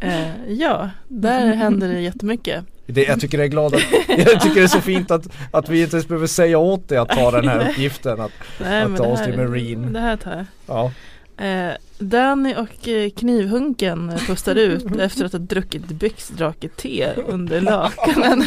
Uh, 0.03 0.53
ja, 0.53 0.89
där 1.07 1.53
händer 1.53 1.87
det 1.87 2.01
jättemycket. 2.01 2.65
Det, 2.85 3.03
jag 3.03 3.19
tycker 3.19 3.37
det 3.37 3.43
är 3.43 3.47
glad 3.47 3.75
att, 3.75 3.81
jag 4.07 4.41
tycker 4.41 4.55
det 4.55 4.63
är 4.63 4.67
så 4.67 4.81
fint 4.81 5.11
att, 5.11 5.27
att 5.51 5.69
vi 5.69 5.81
inte 5.81 5.95
ens 5.95 6.07
behöver 6.07 6.27
säga 6.27 6.57
åt 6.57 6.89
dig 6.89 6.97
att 6.97 7.09
ta 7.09 7.31
den 7.31 7.47
här 7.47 7.69
uppgiften 7.69 8.21
att, 8.21 8.31
Nej, 8.59 8.83
att 8.83 8.97
ta 8.97 9.03
oss 9.03 9.23
till 9.23 9.37
Marine. 9.37 9.87
Det 9.93 9.99
här 9.99 10.17
tar 10.17 10.31
jag. 10.31 10.45
Ja. 10.67 10.91
Eh, 11.45 11.73
Danny 11.99 12.55
och 12.55 12.87
eh, 12.87 13.09
knivhunken 13.09 14.13
pustar 14.27 14.55
ut 14.55 14.99
efter 14.99 15.25
att 15.25 15.31
ha 15.31 15.39
druckit 15.39 15.87
byxdrake-te 15.87 17.13
under 17.27 17.61
lakanen. 17.61 18.43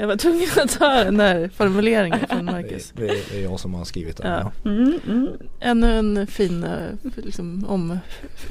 Jag 0.00 0.06
var 0.06 0.16
tvungen 0.16 0.48
att 0.56 0.78
ta 0.78 1.04
den 1.04 1.20
här 1.20 1.50
formuleringen 1.56 2.26
från 2.28 2.44
Marcus. 2.44 2.92
Det, 2.96 3.06
det, 3.06 3.38
är 3.38 3.42
jag 3.42 3.60
som 3.60 3.74
har 3.74 3.84
skrivit 3.84 4.16
den. 4.16 4.32
Ja. 4.32 4.52
Ja. 4.62 4.70
Mm, 4.70 5.00
mm. 5.06 5.28
Ännu 5.60 5.98
en 5.98 6.26
fin, 6.26 6.64
eh, 6.64 7.10
liksom, 7.16 7.64
om, 7.68 7.98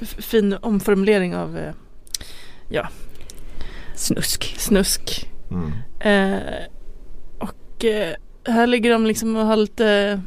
fin 0.02 0.58
omformulering 0.62 1.36
av 1.36 1.58
eh, 1.58 1.74
ja. 2.70 2.90
Snusk. 3.96 4.56
Snusk. 4.58 5.30
Mm. 5.52 5.72
Eh, 6.00 6.42
och 7.40 7.86
eh, 7.86 8.14
här 8.46 8.68
ligger 8.68 8.92
de 8.92 9.06
liksom 9.06 9.36
och 9.36 9.46
har 9.46 9.56
lite 9.56 10.22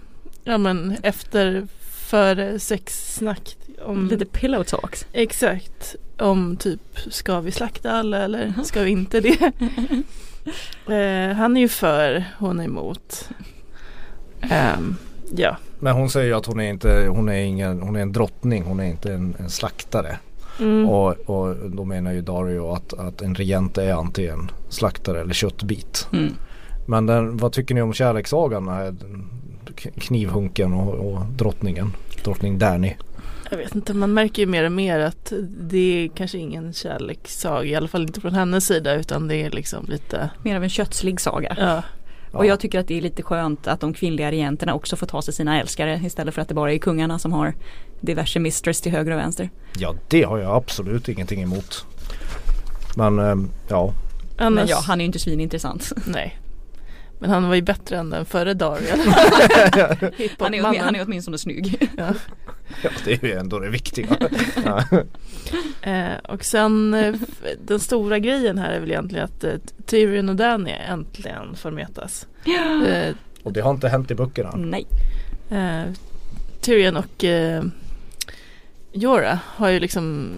ja, 0.45 0.59
men, 0.59 0.97
efter 1.03 1.67
för 1.81 2.59
sexsnack. 2.59 3.57
Om, 3.83 4.09
lite 4.09 4.25
pillow 4.25 4.63
talks. 4.63 5.07
Exakt. 5.13 5.97
Om 6.19 6.57
typ 6.57 6.99
ska 7.11 7.41
vi 7.41 7.53
slakta 7.53 7.91
alla 7.91 8.19
eller 8.19 8.55
ska 8.65 8.83
vi 8.83 8.91
inte 8.91 9.21
det? 9.21 9.53
Eh, 10.87 11.37
han 11.37 11.57
är 11.57 11.61
ju 11.61 11.69
för, 11.69 12.25
hon 12.39 12.61
är 12.61 12.65
emot. 12.65 13.29
Um, 14.43 14.97
ja. 15.37 15.57
Men 15.79 15.95
hon 15.95 16.11
säger 16.11 16.27
ju 16.27 16.35
att 16.35 16.47
hon 16.47 16.61
är 16.61 16.69
inte, 16.69 17.07
hon 17.09 17.29
är 17.29 17.43
ingen, 17.43 17.83
hon 17.83 17.97
är 17.97 18.01
en 18.01 18.13
drottning, 18.13 18.63
hon 18.63 18.81
är 18.81 18.85
inte 18.85 19.13
en, 19.13 19.35
en 19.39 19.51
slaktare. 19.51 20.19
Mm. 20.61 20.89
Och, 20.89 21.11
och 21.13 21.57
då 21.71 21.85
menar 21.85 22.13
ju 22.13 22.21
Dario 22.21 22.73
att, 22.73 22.93
att 22.93 23.23
en 23.23 23.35
regent 23.35 23.79
är 23.79 23.93
antingen 23.93 24.51
slaktare 24.69 25.21
eller 25.21 25.35
köttbit. 25.35 26.09
Mm. 26.13 26.33
Men 26.87 27.07
den, 27.07 27.37
vad 27.37 27.53
tycker 27.53 27.75
ni 27.75 27.83
om 27.83 27.93
kärlekssagan? 27.93 28.97
Knivhunken 30.01 30.75
och, 30.75 30.95
och 30.95 31.27
drottningen, 31.27 31.93
drottning 32.25 32.59
Danny. 32.59 32.95
Jag 33.53 33.59
vet 33.59 33.75
inte, 33.75 33.95
man 33.95 34.15
märker 34.15 34.43
ju 34.43 34.47
mer 34.47 34.65
och 34.65 34.73
mer 34.73 35.01
att 35.01 35.33
det 35.49 36.05
är 36.05 36.09
kanske 36.09 36.39
ingen 36.39 36.73
kärlekssaga, 36.73 37.69
i 37.69 37.75
alla 37.75 37.89
fall 37.89 38.03
inte 38.03 38.21
från 38.21 38.35
hennes 38.35 38.67
sida 38.67 38.95
utan 38.95 39.29
det 39.29 39.37
är 39.37 39.51
liksom 39.51 39.87
lite 39.89 40.31
Mer 40.43 40.57
av 40.57 40.63
en 40.63 40.71
kötslig 40.71 41.21
saga. 41.21 41.57
Ja. 41.59 41.83
Och 42.39 42.47
jag 42.47 42.61
tycker 42.61 42.81
att 42.81 42.89
det 42.89 42.99
är 42.99 43.01
lite 43.01 43.23
skönt 43.23 43.67
att 43.67 43.81
de 43.81 43.95
kvinnliga 43.95 44.31
regenterna 44.31 44.75
också 44.75 44.97
får 44.97 45.07
ta 45.07 45.23
sig 45.23 45.35
sina 45.35 45.61
älskare 45.61 46.01
istället 46.05 46.35
för 46.35 46.43
att 46.43 46.49
det 46.49 46.55
bara 46.55 46.73
är 46.73 46.79
kungarna 46.79 47.19
som 47.19 47.33
har 47.33 47.55
diverse 48.01 48.39
mistress 48.39 48.81
till 48.81 48.93
höger 48.93 49.13
och 49.13 49.19
vänster. 49.19 49.51
Ja 49.79 49.95
det 50.09 50.23
har 50.23 50.39
jag 50.39 50.57
absolut 50.57 51.09
ingenting 51.09 51.43
emot. 51.43 51.87
Men 52.97 53.19
ähm, 53.19 53.51
ja. 53.69 53.95
Annars... 54.37 54.55
Men 54.55 54.69
ja, 54.69 54.83
han 54.87 55.01
är 55.01 55.05
ju 55.05 55.07
inte 55.07 55.19
svinintressant. 55.19 55.93
Nej. 56.07 56.39
Men 57.19 57.31
han 57.31 57.49
var 57.49 57.55
ju 57.55 57.63
bättre 57.63 57.97
än 57.97 58.11
den 58.11 58.27
före 58.27 58.55
Dario. 58.55 58.89
han, 60.39 60.55
är, 60.55 60.81
han 60.81 60.97
är 60.97 61.05
åtminstone 61.05 61.39
snygg. 61.39 61.89
ja. 61.97 62.15
Ja, 62.83 62.91
det 63.05 63.23
är 63.23 63.27
ju 63.27 63.33
ändå 63.33 63.59
det 63.59 63.69
viktiga. 63.69 64.17
eh, 65.83 66.19
och 66.29 66.45
sen 66.45 66.95
eh, 66.95 67.15
den 67.65 67.81
stora 67.81 68.19
grejen 68.19 68.59
här 68.59 68.71
är 68.71 68.81
väl 68.81 68.91
egentligen 68.91 69.25
att 69.25 69.45
eh, 69.45 69.55
Tyrion 69.87 70.29
och 70.29 70.37
Danny 70.37 70.71
äntligen 70.89 71.57
får 71.57 71.71
mötas. 71.71 72.27
Eh, 72.87 73.15
och 73.43 73.53
det 73.53 73.61
har 73.61 73.71
inte 73.71 73.89
hänt 73.89 74.11
i 74.11 74.15
böckerna? 74.15 74.53
Nej. 74.57 74.87
Tyrion 76.61 76.97
och 76.97 77.25
Jorah 78.93 79.39
har 79.45 79.69
ju 79.69 79.81
liksom 79.81 80.31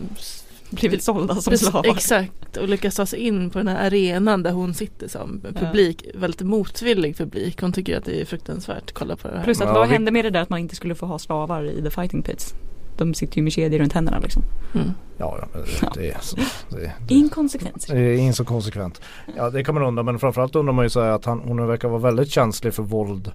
blivit 0.74 1.02
sålda 1.02 1.34
som 1.34 1.58
slavar. 1.58 1.90
Exakt 1.90 2.56
och 2.56 2.68
lyckas 2.68 2.94
ta 2.94 3.06
sig 3.06 3.18
in 3.18 3.50
på 3.50 3.58
den 3.58 3.68
här 3.68 3.86
arenan 3.86 4.42
där 4.42 4.50
hon 4.50 4.74
sitter 4.74 5.08
som 5.08 5.40
publik. 5.54 6.04
Ja. 6.04 6.20
Väldigt 6.20 6.40
motvillig 6.40 7.16
publik. 7.16 7.60
Hon 7.60 7.72
tycker 7.72 7.98
att 7.98 8.04
det 8.04 8.20
är 8.20 8.24
fruktansvärt. 8.24 8.92
Kolla 8.92 9.16
på 9.16 9.28
det 9.28 9.36
här. 9.36 9.44
Plus 9.44 9.60
att 9.60 9.74
vad 9.74 9.88
hände 9.88 10.10
med 10.10 10.24
det 10.24 10.30
där 10.30 10.40
att 10.40 10.50
man 10.50 10.58
inte 10.58 10.76
skulle 10.76 10.94
få 10.94 11.06
ha 11.06 11.18
slavar 11.18 11.64
i 11.64 11.82
the 11.82 11.90
fighting 11.90 12.22
pits? 12.22 12.54
De 12.96 13.14
sitter 13.14 13.36
ju 13.36 13.42
med 13.42 13.52
kedjor 13.52 13.78
runt 13.78 13.92
händerna 13.92 14.18
liksom. 14.18 14.42
Mm. 14.74 14.90
Ja, 15.18 15.48
ja, 15.52 15.92
det, 15.94 16.10
är 16.10 16.18
så, 16.20 16.36
det, 16.36 16.92
det, 17.08 17.14
Inkonsekvenser. 17.14 17.94
Det 17.94 18.00
är 18.00 18.16
inkonsekvent. 18.16 19.00
Ja 19.36 19.50
det 19.50 19.64
kan 19.64 19.74
man 19.74 19.84
undra 19.84 20.02
men 20.02 20.18
framförallt 20.18 20.56
undrar 20.56 20.72
man 20.72 20.84
ju 20.84 20.88
så 20.88 21.00
att 21.00 21.24
han, 21.24 21.40
hon 21.40 21.66
verkar 21.66 21.88
vara 21.88 22.00
väldigt 22.00 22.30
känslig 22.30 22.74
för 22.74 22.82
våld 22.82 23.32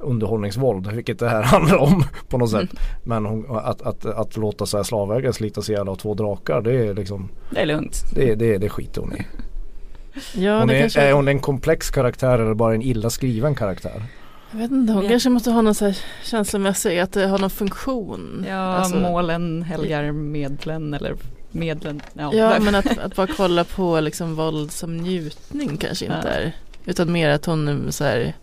underhållningsvåld, 0.00 0.86
vilket 0.86 1.18
det 1.18 1.28
här 1.28 1.42
handlar 1.54 1.76
om 1.76 2.04
på 2.28 2.38
något 2.38 2.50
sätt. 2.50 2.60
Mm. 2.60 2.76
Men 3.04 3.26
hon, 3.26 3.56
att, 3.58 3.82
att, 3.82 4.06
att 4.06 4.36
låta 4.36 4.66
så 4.66 4.76
här 4.76 4.84
slavägare 4.84 5.32
slitas 5.32 5.70
ihjäl 5.70 5.88
av 5.88 5.96
två 5.96 6.14
drakar 6.14 6.60
det 6.60 6.72
är 6.72 6.94
liksom 6.94 7.28
Det 7.50 7.60
är 7.60 7.66
lugnt. 7.66 8.04
Det, 8.14 8.34
det, 8.34 8.58
det 8.58 8.68
skiter 8.68 9.00
hon 9.00 9.12
i. 9.12 9.26
Ja, 10.34 10.60
hon 10.60 10.70
är, 10.70 10.98
är 10.98 11.12
hon 11.12 11.28
en 11.28 11.38
komplex 11.38 11.90
karaktär 11.90 12.38
eller 12.38 12.54
bara 12.54 12.74
en 12.74 12.82
illa 12.82 13.10
skriven 13.10 13.54
karaktär? 13.54 14.02
Jag 14.50 14.58
vet 14.58 14.70
inte, 14.70 14.92
hon 14.92 15.04
ja. 15.04 15.10
kanske 15.10 15.30
måste 15.30 15.50
ha 15.50 15.62
någon 15.62 15.74
så 15.74 15.84
här 15.84 15.98
känslomässig, 16.24 16.98
att 16.98 17.12
det 17.12 17.26
har 17.26 17.38
någon 17.38 17.50
funktion. 17.50 18.44
Ja, 18.48 18.54
alltså, 18.54 18.96
målen 18.96 19.62
helgar 19.62 20.12
medlen 20.12 20.94
eller 20.94 21.16
medlen. 21.50 22.02
Ja, 22.12 22.34
ja 22.34 22.60
men 22.60 22.74
att, 22.74 22.98
att 22.98 23.16
bara 23.16 23.26
kolla 23.36 23.64
på 23.64 24.00
liksom 24.00 24.34
våld 24.34 24.72
som 24.72 24.96
njutning 24.96 25.76
kanske 25.76 26.04
inte 26.04 26.20
ja. 26.24 26.30
är. 26.30 26.52
Utan 26.84 27.12
mer 27.12 27.30
att 27.30 27.46
hon 27.46 27.92
så 27.92 28.04
här 28.04 28.34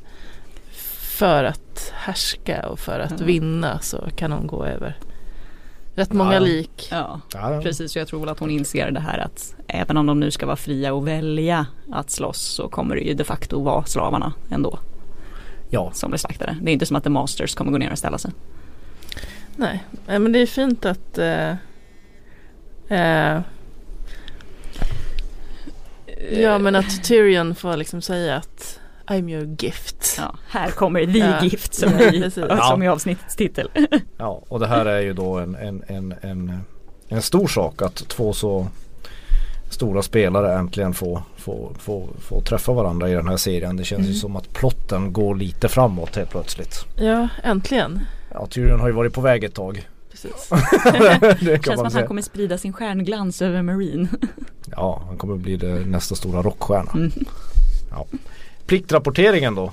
för 1.17 1.43
att 1.43 1.93
härska 1.95 2.69
och 2.69 2.79
för 2.79 2.99
att 2.99 3.11
mm. 3.11 3.25
vinna 3.25 3.79
så 3.79 4.09
kan 4.15 4.31
hon 4.31 4.47
gå 4.47 4.65
över 4.65 4.97
rätt 5.95 6.13
många 6.13 6.33
Ja. 6.33 6.39
lik. 6.39 6.87
Ja, 6.91 7.21
Ja, 7.33 7.59
precis. 7.63 7.95
Jag 7.95 8.07
tror 8.07 8.19
väl 8.19 8.29
att 8.29 8.39
hon 8.39 8.49
inser 8.49 8.91
det 8.91 8.99
här 8.99 9.17
att 9.17 9.55
även 9.67 9.97
om 9.97 10.05
de 10.05 10.19
nu 10.19 10.31
ska 10.31 10.45
vara 10.45 10.55
fria 10.55 10.93
och 10.93 11.07
välja 11.07 11.65
att 11.91 12.11
slåss 12.11 12.41
så 12.41 12.67
kommer 12.67 12.95
det 12.95 13.01
ju 13.01 13.13
de 13.13 13.23
facto 13.23 13.63
vara 13.63 13.85
slavarna 13.85 14.33
ändå 14.49 14.79
ja. 15.69 15.91
som 15.93 16.09
blir 16.09 16.17
slaktade. 16.17 16.57
Det 16.61 16.71
är 16.71 16.73
inte 16.73 16.85
som 16.85 16.95
att 16.95 17.03
the 17.03 17.09
masters 17.09 17.55
kommer 17.55 17.71
gå 17.71 17.77
ner 17.77 17.91
och 17.91 17.97
ställa 17.97 18.17
sig. 18.17 18.31
Nej, 19.55 19.83
men 20.05 20.31
det 20.31 20.39
är 20.39 20.45
fint 20.45 20.85
att 20.85 21.17
eh, 21.17 21.49
eh, 22.89 23.41
Ja 26.31 26.57
men 26.57 26.75
att 26.75 27.03
Tyrion 27.03 27.55
får 27.55 27.77
liksom 27.77 28.01
säga 28.01 28.35
att 28.35 28.79
I'm 29.07 29.29
your 29.29 29.55
gift. 29.59 30.15
Ja, 30.17 30.35
här 30.49 30.71
kommer 30.71 31.05
the 31.05 31.19
Ja. 31.19 31.43
gift 31.43 31.73
som, 31.73 31.91
vi, 31.97 32.21
precis. 32.21 32.43
som 32.69 32.83
i 32.83 32.87
avsnittets 32.87 33.35
titel. 33.35 33.69
ja, 34.17 34.41
och 34.47 34.59
det 34.59 34.67
här 34.67 34.85
är 34.85 35.01
ju 35.01 35.13
då 35.13 35.37
en, 35.37 35.55
en, 35.55 35.83
en, 35.87 36.13
en, 36.21 36.59
en 37.07 37.21
stor 37.21 37.47
sak 37.47 37.81
att 37.81 37.95
två 37.95 38.33
så 38.33 38.67
stora 39.69 40.01
spelare 40.01 40.53
äntligen 40.59 40.93
får, 40.93 41.21
får, 41.37 41.73
får, 41.79 42.07
får 42.19 42.41
träffa 42.41 42.73
varandra 42.73 43.09
i 43.09 43.13
den 43.13 43.27
här 43.27 43.37
serien. 43.37 43.77
Det 43.77 43.83
känns 43.83 44.01
ju 44.01 44.09
Mm. 44.09 44.19
som 44.19 44.35
att 44.35 44.53
plotten 44.53 45.13
går 45.13 45.35
lite 45.35 45.67
framåt 45.67 46.15
helt 46.15 46.29
plötsligt. 46.29 46.85
Ja, 46.95 47.27
äntligen. 47.43 47.99
Ja, 48.33 48.47
Tyrion 48.47 48.79
har 48.79 48.87
ju 48.87 48.93
varit 48.93 49.13
på 49.13 49.21
väg 49.21 49.43
ett 49.43 49.53
tag. 49.55 49.87
Precis. 50.11 50.49
det 51.39 51.65
Känns 51.65 51.77
som 51.77 51.85
att 51.87 51.93
han 51.93 52.07
kommer 52.07 52.21
sprida 52.21 52.57
sin 52.57 52.73
stjärnglans 52.73 53.41
över 53.41 53.61
Marine. 53.61 54.07
Ja, 54.71 55.01
han 55.07 55.17
kommer 55.17 55.35
bli 55.35 55.57
det, 55.57 55.73
nästa 55.85 56.15
stora 56.15 56.41
rockstjärna. 56.41 56.91
Mm. 56.93 57.11
Ja. 57.91 58.05
Pliktrapporteringen 58.67 59.55
då? 59.55 59.71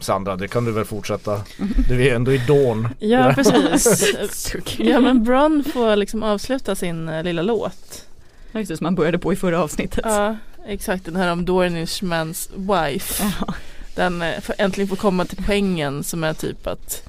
Sandra, 0.00 0.36
det 0.36 0.48
kan 0.48 0.64
du 0.64 0.72
väl 0.72 0.84
fortsätta? 0.84 1.40
Du 1.88 2.06
är 2.06 2.14
ändå 2.14 2.32
i 2.32 2.38
Dawn. 2.38 2.88
Ja 2.98 3.32
precis. 3.34 4.54
Ja 4.78 5.00
men 5.00 5.24
Bron 5.24 5.64
får 5.72 5.96
liksom 5.96 6.22
avsluta 6.22 6.74
sin 6.74 7.08
eh, 7.08 7.22
lilla 7.22 7.42
låt. 7.42 8.06
Ja, 8.52 8.58
Just 8.58 8.68
det, 8.68 8.76
som 8.76 8.84
han 8.84 8.94
började 8.94 9.18
på 9.18 9.32
i 9.32 9.36
förra 9.36 9.62
avsnittet. 9.62 10.04
Ja 10.04 10.36
exakt 10.66 11.04
den 11.04 11.16
här 11.16 11.32
om 11.32 11.44
Dornishmans 11.44 12.50
wife. 12.54 13.32
Ja. 13.40 13.54
Den 13.94 14.22
eh, 14.22 14.40
får 14.40 14.54
äntligen 14.58 14.88
får 14.88 14.96
komma 14.96 15.24
till 15.24 15.44
poängen 15.46 16.04
som 16.04 16.24
är 16.24 16.34
typ 16.34 16.66
att 16.66 17.08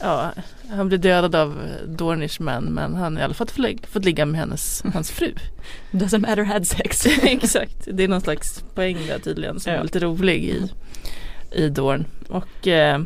Ja, 0.00 0.30
han 0.70 0.88
blir 0.88 0.98
dödad 0.98 1.34
av 1.34 1.50
eh, 1.52 1.88
Dornishman 1.88 2.64
men 2.64 2.94
han 2.94 3.14
har 3.14 3.20
i 3.20 3.24
alla 3.24 3.34
fall 3.34 3.46
fått, 3.46 3.58
lig- 3.58 3.86
fått 3.86 4.04
ligga 4.04 4.26
med 4.26 4.40
hennes, 4.40 4.82
hans 4.94 5.10
fru. 5.10 5.32
Doesn't 5.90 6.18
matter 6.18 6.42
had 6.44 6.66
sex. 6.66 7.06
Exakt, 7.22 7.88
det 7.92 8.04
är 8.04 8.08
någon 8.08 8.20
slags 8.20 8.64
poäng 8.74 8.98
där 9.08 9.18
tydligen 9.18 9.60
som 9.60 9.72
Ja. 9.72 9.78
är 9.78 9.82
lite 9.82 9.98
rolig 9.98 10.44
i, 10.44 10.70
i 11.52 11.68
Dorn. 11.68 12.04
Och 12.28 12.68
eh, 12.68 13.00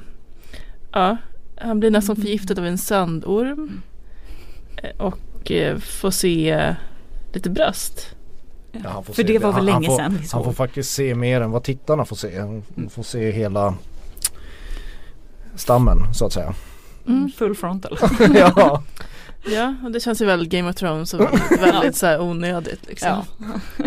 ja, 0.92 1.16
han 1.56 1.80
blir 1.80 1.90
nästan 1.90 2.16
förgiftad 2.16 2.58
av 2.60 2.66
en 2.66 2.78
sandorm. 2.78 3.82
Eh, 4.76 4.90
Och 5.00 5.50
eh, 5.50 5.78
får 5.78 6.10
se 6.10 6.74
lite 7.32 7.50
bröst. 7.50 8.14
Ja, 8.72 8.80
han 8.90 9.04
får 9.04 9.14
För 9.14 9.22
se 9.22 9.32
det 9.32 9.38
var 9.38 9.52
väl 9.52 9.54
Han- 9.68 9.82
länge 9.82 9.88
han 10.02 10.12
får, 10.12 10.18
sedan 10.18 10.28
Han 10.32 10.44
får 10.44 10.52
faktiskt 10.52 10.90
se 10.92 11.14
mer 11.14 11.40
än 11.40 11.50
vad 11.50 11.62
tittarna 11.62 12.04
får 12.04 12.16
se. 12.16 12.40
Han 12.40 12.62
får 12.90 13.02
se 13.02 13.30
hela 13.30 13.74
stammen 15.56 16.14
så 16.14 16.26
att 16.26 16.32
säga. 16.32 16.54
Mm. 17.06 17.30
Full 17.36 17.54
frontal. 17.54 17.98
ja. 18.34 18.82
Ja, 19.46 19.74
och 19.84 19.90
det 19.90 20.00
känns 20.00 20.22
ju 20.22 20.26
väl 20.26 20.48
Game 20.48 20.70
of 20.70 20.76
Thrones 20.76 21.10
som 21.10 21.18
väldigt, 21.50 21.62
väldigt 21.74 21.96
så 21.96 22.06
här 22.06 22.20
onödigt 22.20 22.86
liksom. 22.88 23.08
Ja. 23.08 23.84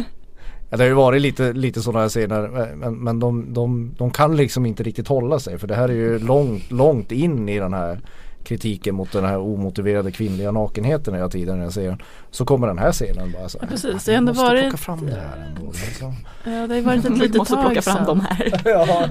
Ja, 0.70 0.78
det 0.78 0.84
har 0.84 0.88
ju 0.88 0.94
varit 0.94 1.22
lite, 1.22 1.54
lite 1.54 1.82
sådana 1.82 2.10
scener 2.10 2.48
men, 2.76 2.96
men 2.96 3.20
de, 3.20 3.54
de, 3.54 3.96
de 3.98 4.12
kan 4.12 4.36
liksom 4.36 4.66
inte 4.66 4.84
riktigt 4.84 5.08
hålla 5.08 5.40
sig 5.40 5.58
för 5.58 5.68
det 5.68 5.76
här 5.76 5.90
är 5.90 5.94
ju 5.94 6.20
långt, 6.20 6.72
långt 6.72 7.12
in 7.12 7.50
i 7.50 7.60
den 7.60 7.74
här 7.74 8.00
kritiken 8.44 8.96
mot 8.96 9.12
den 9.12 9.26
här 9.26 9.38
omotiverade 9.38 10.12
kvinnliga 10.12 10.52
nakenheten 10.52 11.14
hela 11.14 11.30
tiden 11.30 11.48
i 11.56 11.58
den 11.58 11.64
här 11.64 11.70
serien. 11.72 12.02
Så 12.32 12.46
kommer 12.46 12.68
den 12.68 12.78
här 12.78 12.92
scenen 12.92 13.32
bara 13.32 13.50
så 13.50 13.58
här. 13.60 13.66
Ja, 13.68 13.72
precis. 13.72 13.96
"Ah, 13.96 14.00
Det 14.06 14.12
har 14.12 14.18
ändå 14.18 14.34
varit- 14.34 14.62
plocka 14.62 14.78
fram 14.78 15.06
det 15.06 15.12
här 15.12 15.46
ändå. 15.58 15.72
Liksom. 15.72 16.16
Ja, 16.44 16.52
det 16.52 16.68
har 16.68 16.76
ju 16.76 16.82
varit 16.82 17.06
ett 17.06 17.18
litet 17.18 17.38
måste 17.38 17.54
plocka 17.54 17.82
tag 17.82 17.84
fram 17.84 18.06
sedan. 18.06 18.22
här. 18.22 18.62
ja. 18.66 19.10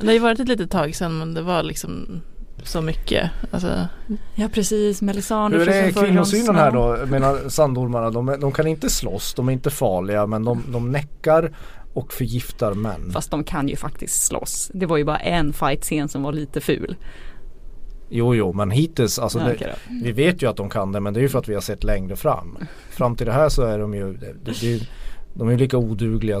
Det 0.00 0.06
har 0.06 0.12
ju 0.12 0.18
varit 0.18 0.40
ett 0.40 0.48
litet 0.48 0.70
tag 0.70 0.94
sedan 0.94 1.18
men 1.18 1.34
det 1.34 1.42
var 1.42 1.62
liksom 1.62 2.20
så 2.66 2.80
mycket. 2.80 3.30
Alltså, 3.50 3.88
Ja 4.34 4.48
precis, 4.52 5.02
Melisandre 5.02 5.58
Hur 5.58 5.68
är 5.68 5.90
kvinnosynen 5.90 6.54
här 6.54 6.70
då? 6.70 6.96
Jag 6.98 7.10
menar 7.10 7.48
sandormarna, 7.48 8.10
de, 8.10 8.36
de 8.40 8.52
kan 8.52 8.66
inte 8.66 8.90
slåss, 8.90 9.34
de 9.34 9.48
är 9.48 9.52
inte 9.52 9.70
farliga 9.70 10.26
men 10.26 10.44
de, 10.44 10.64
de 10.72 10.92
näckar 10.92 11.52
och 11.92 12.12
förgiftar 12.12 12.74
män. 12.74 13.10
Fast 13.12 13.30
de 13.30 13.44
kan 13.44 13.68
ju 13.68 13.76
faktiskt 13.76 14.22
slåss. 14.22 14.70
Det 14.74 14.86
var 14.86 14.96
ju 14.96 15.04
bara 15.04 15.18
en 15.18 15.52
fight-scen 15.52 16.08
som 16.08 16.22
var 16.22 16.32
lite 16.32 16.60
ful. 16.60 16.96
Jo 18.08 18.34
jo 18.34 18.52
men 18.52 18.70
hittills, 18.70 19.18
alltså 19.18 19.38
Ja, 19.38 19.44
det, 19.44 19.74
vi 20.02 20.12
vet 20.12 20.42
ju 20.42 20.50
att 20.50 20.56
de 20.56 20.70
kan 20.70 20.92
det 20.92 21.00
men 21.00 21.14
det 21.14 21.20
är 21.20 21.22
ju 21.22 21.28
för 21.28 21.38
att 21.38 21.48
vi 21.48 21.54
har 21.54 21.60
sett 21.60 21.84
längre 21.84 22.16
fram. 22.16 22.58
Fram 22.90 23.16
till 23.16 23.26
det 23.26 23.32
här 23.32 23.48
så 23.48 23.62
är 23.62 23.78
de 23.78 23.94
ju, 23.94 24.12
det, 24.12 24.32
det, 24.44 24.60
det, 24.60 24.88
de 25.34 25.48
är 25.48 25.52
ju 25.52 25.58
lika 25.58 25.78
odugliga 25.78 26.40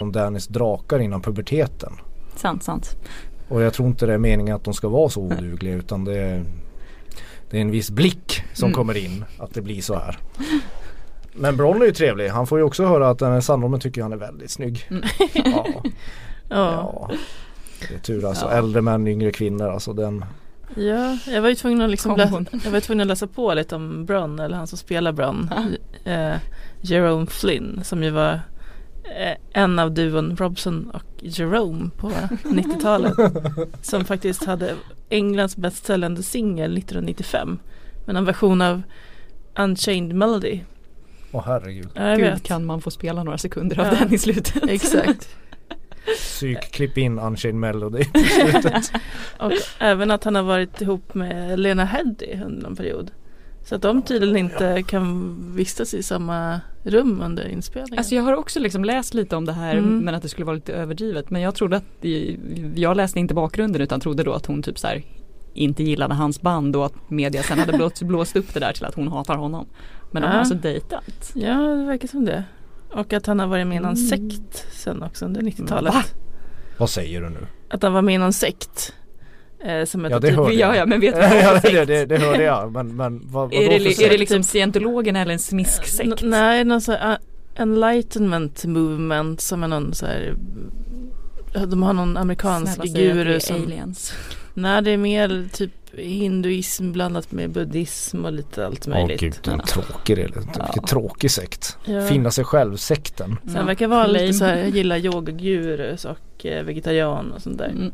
som 0.00 0.12
Dannys 0.12 0.46
drakar 0.46 0.98
innan 0.98 1.22
puberteten. 1.22 1.92
Sant, 2.36 2.62
sant. 2.62 2.96
Och 3.48 3.62
jag 3.62 3.72
tror 3.74 3.88
inte 3.88 4.06
det 4.06 4.14
är 4.14 4.18
meningen 4.18 4.56
att 4.56 4.64
de 4.64 4.74
ska 4.74 4.88
vara 4.88 5.08
så 5.08 5.20
odugliga 5.20 5.74
utan 5.74 6.04
det 6.04 6.18
är, 6.18 6.44
det 7.50 7.56
är 7.56 7.60
en 7.60 7.70
viss 7.70 7.90
blick 7.90 8.42
som 8.52 8.66
Mm. 8.66 8.76
kommer 8.76 8.96
in 8.96 9.24
att 9.38 9.54
det 9.54 9.62
blir 9.62 9.82
så 9.82 9.94
här. 9.94 10.18
Men 11.32 11.56
Bron 11.56 11.82
är 11.82 11.86
ju 11.86 11.92
trevlig. 11.92 12.28
Han 12.28 12.46
får 12.46 12.58
ju 12.58 12.64
också 12.64 12.86
höra 12.86 13.10
att 13.10 13.18
den 13.18 13.32
här 13.32 13.40
sandormen 13.40 13.80
tycker 13.80 14.02
han 14.02 14.12
är 14.12 14.16
väldigt 14.16 14.50
snygg. 14.50 14.86
Mm. 14.90 15.02
Ja, 15.34 15.66
ja. 16.48 17.10
Det 17.88 17.94
är 17.94 17.98
tur 17.98 18.24
alltså. 18.28 18.46
Ja. 18.46 18.52
Äldre 18.52 18.82
män, 18.82 19.06
yngre 19.08 19.30
kvinnor. 19.32 19.68
Alltså 19.68 19.92
den. 19.92 20.24
Ja, 20.76 21.18
jag 21.26 21.42
var 21.42 21.48
ju 21.48 21.54
tvungen 21.54 21.80
att, 21.80 21.90
liksom 21.90 22.16
läsa, 22.16 22.44
jag 22.64 22.70
var 22.70 22.80
tvungen 22.80 23.00
att 23.00 23.06
läsa 23.06 23.26
på 23.26 23.54
lite 23.54 23.74
om 23.76 24.04
Bron, 24.06 24.38
eller 24.38 24.56
han 24.56 24.66
som 24.66 24.78
spelar 24.78 25.12
Bron. 25.12 25.50
Eh, 26.04 26.32
Jerome 26.80 27.26
Flynn 27.26 27.80
som 27.84 28.02
ju 28.02 28.10
var 28.10 28.40
en 29.52 29.78
av 29.78 29.92
duon 29.94 30.36
Robson 30.36 30.90
och 30.90 31.02
Jerome 31.20 31.90
på 31.96 32.08
90-talet. 32.44 33.14
som 33.82 34.04
faktiskt 34.04 34.44
hade 34.44 34.74
Englands 35.08 35.56
bäst 35.56 35.84
säljande 35.86 36.22
singel 36.22 36.78
1995. 36.78 37.58
Men 38.06 38.16
en 38.16 38.24
version 38.24 38.62
av 38.62 38.82
Unchained 39.58 40.14
Melody. 40.16 40.60
Åh 41.32 41.42
herregud. 41.46 41.88
Ja, 41.94 42.08
jag 42.08 42.18
Gud 42.18 42.26
vet. 42.30 42.42
kan 42.42 42.64
man 42.66 42.80
få 42.80 42.90
spela 42.90 43.24
några 43.24 43.38
sekunder 43.38 43.80
av 43.80 43.86
Ja. 43.86 43.94
den 43.98 44.14
i 44.14 44.18
slutet. 44.18 44.62
Exakt. 44.70 45.28
Psyk, 46.16 46.60
klipp 46.72 46.98
in 46.98 47.18
Unchained 47.18 47.60
Melody 47.60 48.04
på 48.04 48.18
slutet. 48.50 48.92
Och 49.38 49.52
även 49.78 50.10
att 50.10 50.24
han 50.24 50.34
har 50.34 50.42
varit 50.42 50.80
ihop 50.80 51.14
med 51.14 51.58
Lena 51.60 51.84
Headey 51.84 52.40
under 52.44 52.62
någon 52.62 52.76
period. 52.76 53.10
Så 53.64 53.74
att 53.74 53.82
de 53.82 54.02
tydligen 54.02 54.36
inte 54.36 54.82
kan 54.82 55.36
vistas 55.56 55.94
i 55.94 56.02
samma 56.02 56.60
rum 56.82 57.20
under 57.24 57.48
inspelningen. 57.48 57.98
Alltså 57.98 58.14
jag 58.14 58.22
har 58.22 58.36
också 58.36 58.60
liksom 58.60 58.84
läst 58.84 59.14
lite 59.14 59.36
om 59.36 59.44
det 59.44 59.52
här 59.52 59.76
Mm. 59.76 59.98
men 59.98 60.14
att 60.14 60.22
det 60.22 60.28
skulle 60.28 60.44
vara 60.44 60.54
lite 60.54 60.72
överdrivet. 60.72 61.30
Men 61.30 61.42
jag 61.42 61.54
trodde 61.54 61.76
att, 61.76 61.84
jag 62.74 62.96
läste 62.96 63.20
inte 63.20 63.34
bakgrunden 63.34 63.82
utan 63.82 64.00
trodde 64.00 64.22
då 64.22 64.32
att 64.32 64.46
hon 64.46 64.62
typ 64.62 64.78
så 64.78 64.86
här 64.86 65.02
inte 65.54 65.82
gillade 65.82 66.14
hans 66.14 66.40
band 66.40 66.76
och 66.76 66.86
att 66.86 67.10
media 67.10 67.42
sen 67.42 67.58
hade 67.58 67.72
blåst, 67.72 68.02
blåst 68.02 68.36
upp 68.36 68.54
det 68.54 68.60
där 68.60 68.72
till 68.72 68.84
att 68.84 68.94
hon 68.94 69.08
hatar 69.08 69.36
honom. 69.36 69.66
Men 70.10 70.22
de 70.22 70.28
har 70.28 70.34
Ja. 70.34 70.38
alltså 70.38 70.54
dejtat. 70.54 71.32
Ja, 71.34 71.54
det 71.54 71.84
verkar 71.84 72.08
som 72.08 72.24
det. 72.24 72.44
Och 72.94 73.12
att 73.12 73.26
han 73.26 73.38
har 73.40 73.46
varit 73.46 73.66
med 73.66 73.76
i 73.76 73.80
någon 73.80 73.94
Mm. 73.96 74.08
sekt 74.08 74.66
sen 74.72 75.02
också 75.02 75.24
under 75.24 75.42
90-talet. 75.42 75.94
Va? 75.94 76.02
Vad 76.78 76.90
säger 76.90 77.20
du 77.22 77.28
nu? 77.28 77.46
Att 77.70 77.82
han 77.82 77.92
var 77.92 78.02
med 78.02 78.14
i 78.14 78.18
någon 78.18 78.32
sekt. 78.32 78.94
Eh, 79.64 79.84
som 79.84 80.04
Ja, 80.04 80.18
det 80.18 80.28
typ, 80.28 80.36
hörde 80.36 80.54
jag. 80.54 80.70
Ja, 80.74 80.76
ja 80.76 80.86
men 80.86 81.00
vet 81.00 81.14
du 81.20 81.20
vad 81.20 81.32
ja, 81.36 81.60
det, 81.62 81.84
det, 81.84 82.06
det 82.06 82.18
hörde 82.18 82.42
jag. 82.42 82.72
Men, 82.72 82.96
men 82.96 83.20
vad, 83.24 83.32
vad 83.32 83.54
Är 83.54 83.68
det, 83.68 84.04
är 84.04 84.10
det 84.10 84.18
liksom 84.18 84.42
scientologen 84.42 85.16
eller 85.16 85.32
en 85.32 85.38
smisksekt? 85.38 86.22
N- 86.22 86.30
nej, 86.30 86.64
någon 86.64 86.80
så 86.80 86.92
här, 86.92 87.18
enlightenment 87.56 88.64
movement 88.64 89.40
som 89.40 89.62
är 89.62 89.68
någon 89.68 89.94
så 89.94 90.06
här 90.06 90.34
de 91.66 91.82
har 91.82 91.92
någon 91.92 92.16
amerikansk 92.16 92.74
Snälla 92.74 92.98
guru 92.98 93.34
är 93.34 93.38
som 93.38 93.56
aliens. 93.56 94.12
Nej 94.54 94.82
det 94.82 94.90
är 94.90 94.96
mer 94.96 95.48
typ 95.52 95.70
hinduism 95.96 96.92
blandat 96.92 97.32
med 97.32 97.50
buddhism 97.50 98.24
och 98.24 98.32
lite 98.32 98.66
allt 98.66 98.84
Åh 98.88 98.94
möjligt. 98.94 99.20
gud, 99.20 99.34
en 99.52 99.60
tråkig, 99.60 100.16
det 100.16 100.22
är 100.22 100.26
lite- 100.26 100.40
Ja. 100.58 100.64
vilken 100.64 100.82
tråkig 100.82 101.30
sekt. 101.30 101.76
Ja. 101.84 102.06
Finna 102.06 102.30
sig 102.30 102.44
själv-sekten. 102.44 103.36
Så 103.48 103.56
han 103.56 103.66
verkar 103.66 103.86
vara 103.88 104.06
lite 104.06 104.32
så 104.32 104.44
här, 104.44 104.64
gillar 104.64 104.96
yogagurus 104.96 106.04
och 106.04 106.46
eh, 106.46 106.64
vegetarian 106.64 107.32
och 107.32 107.42
sånt 107.42 107.58
där. 107.58 107.68
Mm. 107.68 107.92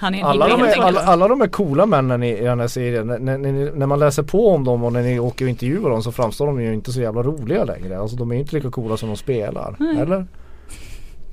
Han 0.00 0.14
är 0.14 0.24
Alla 0.24 0.48
de, 0.48 0.62
är, 0.62 0.80
alla, 0.80 1.00
alla 1.00 1.28
de 1.28 1.40
är 1.40 1.46
coola 1.46 1.86
männen 1.86 2.22
i, 2.22 2.28
i 2.38 2.44
den 2.44 2.60
här 2.60 2.68
serien. 2.68 3.06
När, 3.06 3.38
när, 3.72 3.86
man 3.86 3.98
läser 3.98 4.22
på 4.22 4.48
om 4.48 4.64
dem 4.64 4.84
och 4.84 4.92
när 4.92 5.02
ni 5.02 5.20
åker 5.20 5.44
och 5.44 5.48
intervjuar 5.48 5.90
dem 5.90 6.02
så 6.02 6.12
framstår 6.12 6.46
de 6.46 6.62
ju 6.62 6.74
inte 6.74 6.92
så 6.92 7.00
jävla 7.00 7.22
roliga 7.22 7.64
längre. 7.64 7.98
Alltså 7.98 8.16
de 8.16 8.32
är 8.32 8.36
inte 8.36 8.56
lika 8.56 8.70
coola 8.70 8.96
som 8.96 9.08
de 9.08 9.16
spelar. 9.16 9.76
Eller? 10.00 10.26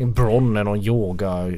Bron 0.06 0.58
är 0.58 0.64
någon 0.64 0.80
yoga 0.80 1.54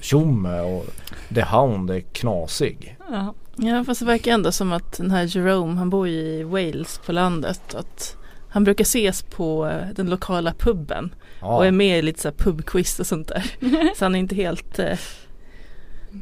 tjomme 0.00 0.60
och 0.60 0.86
The 1.34 1.42
Hound 1.42 1.90
är 1.90 2.00
knasig. 2.00 2.96
Ja. 3.10 3.34
Ja 3.56 3.84
fast 3.84 4.00
det 4.00 4.06
verkar 4.06 4.32
ändå 4.32 4.52
som 4.52 4.72
att 4.72 4.96
den 4.98 5.10
här 5.10 5.36
Jerome 5.36 5.78
han 5.78 5.90
bor 5.90 6.08
ju 6.08 6.20
i 6.20 6.42
Wales 6.42 7.00
på 7.06 7.12
landet. 7.12 7.74
Att 7.74 8.16
han 8.48 8.64
brukar 8.64 8.82
ses 8.82 9.22
på 9.22 9.66
eh, 9.66 9.94
den 9.94 10.10
lokala 10.10 10.54
puben. 10.58 11.14
Och 11.40 11.62
är 11.62 11.66
Ja. 11.66 11.72
med 11.72 11.98
i 11.98 12.02
lite 12.02 12.20
så 12.20 12.28
här 12.28 12.34
pubquiz 12.34 13.00
och 13.00 13.06
sånt 13.06 13.28
där. 13.28 13.44
så 13.96 14.04
han 14.04 14.14
är 14.14 14.18
inte 14.18 14.34
helt 14.34 14.78
eh, 14.78 14.98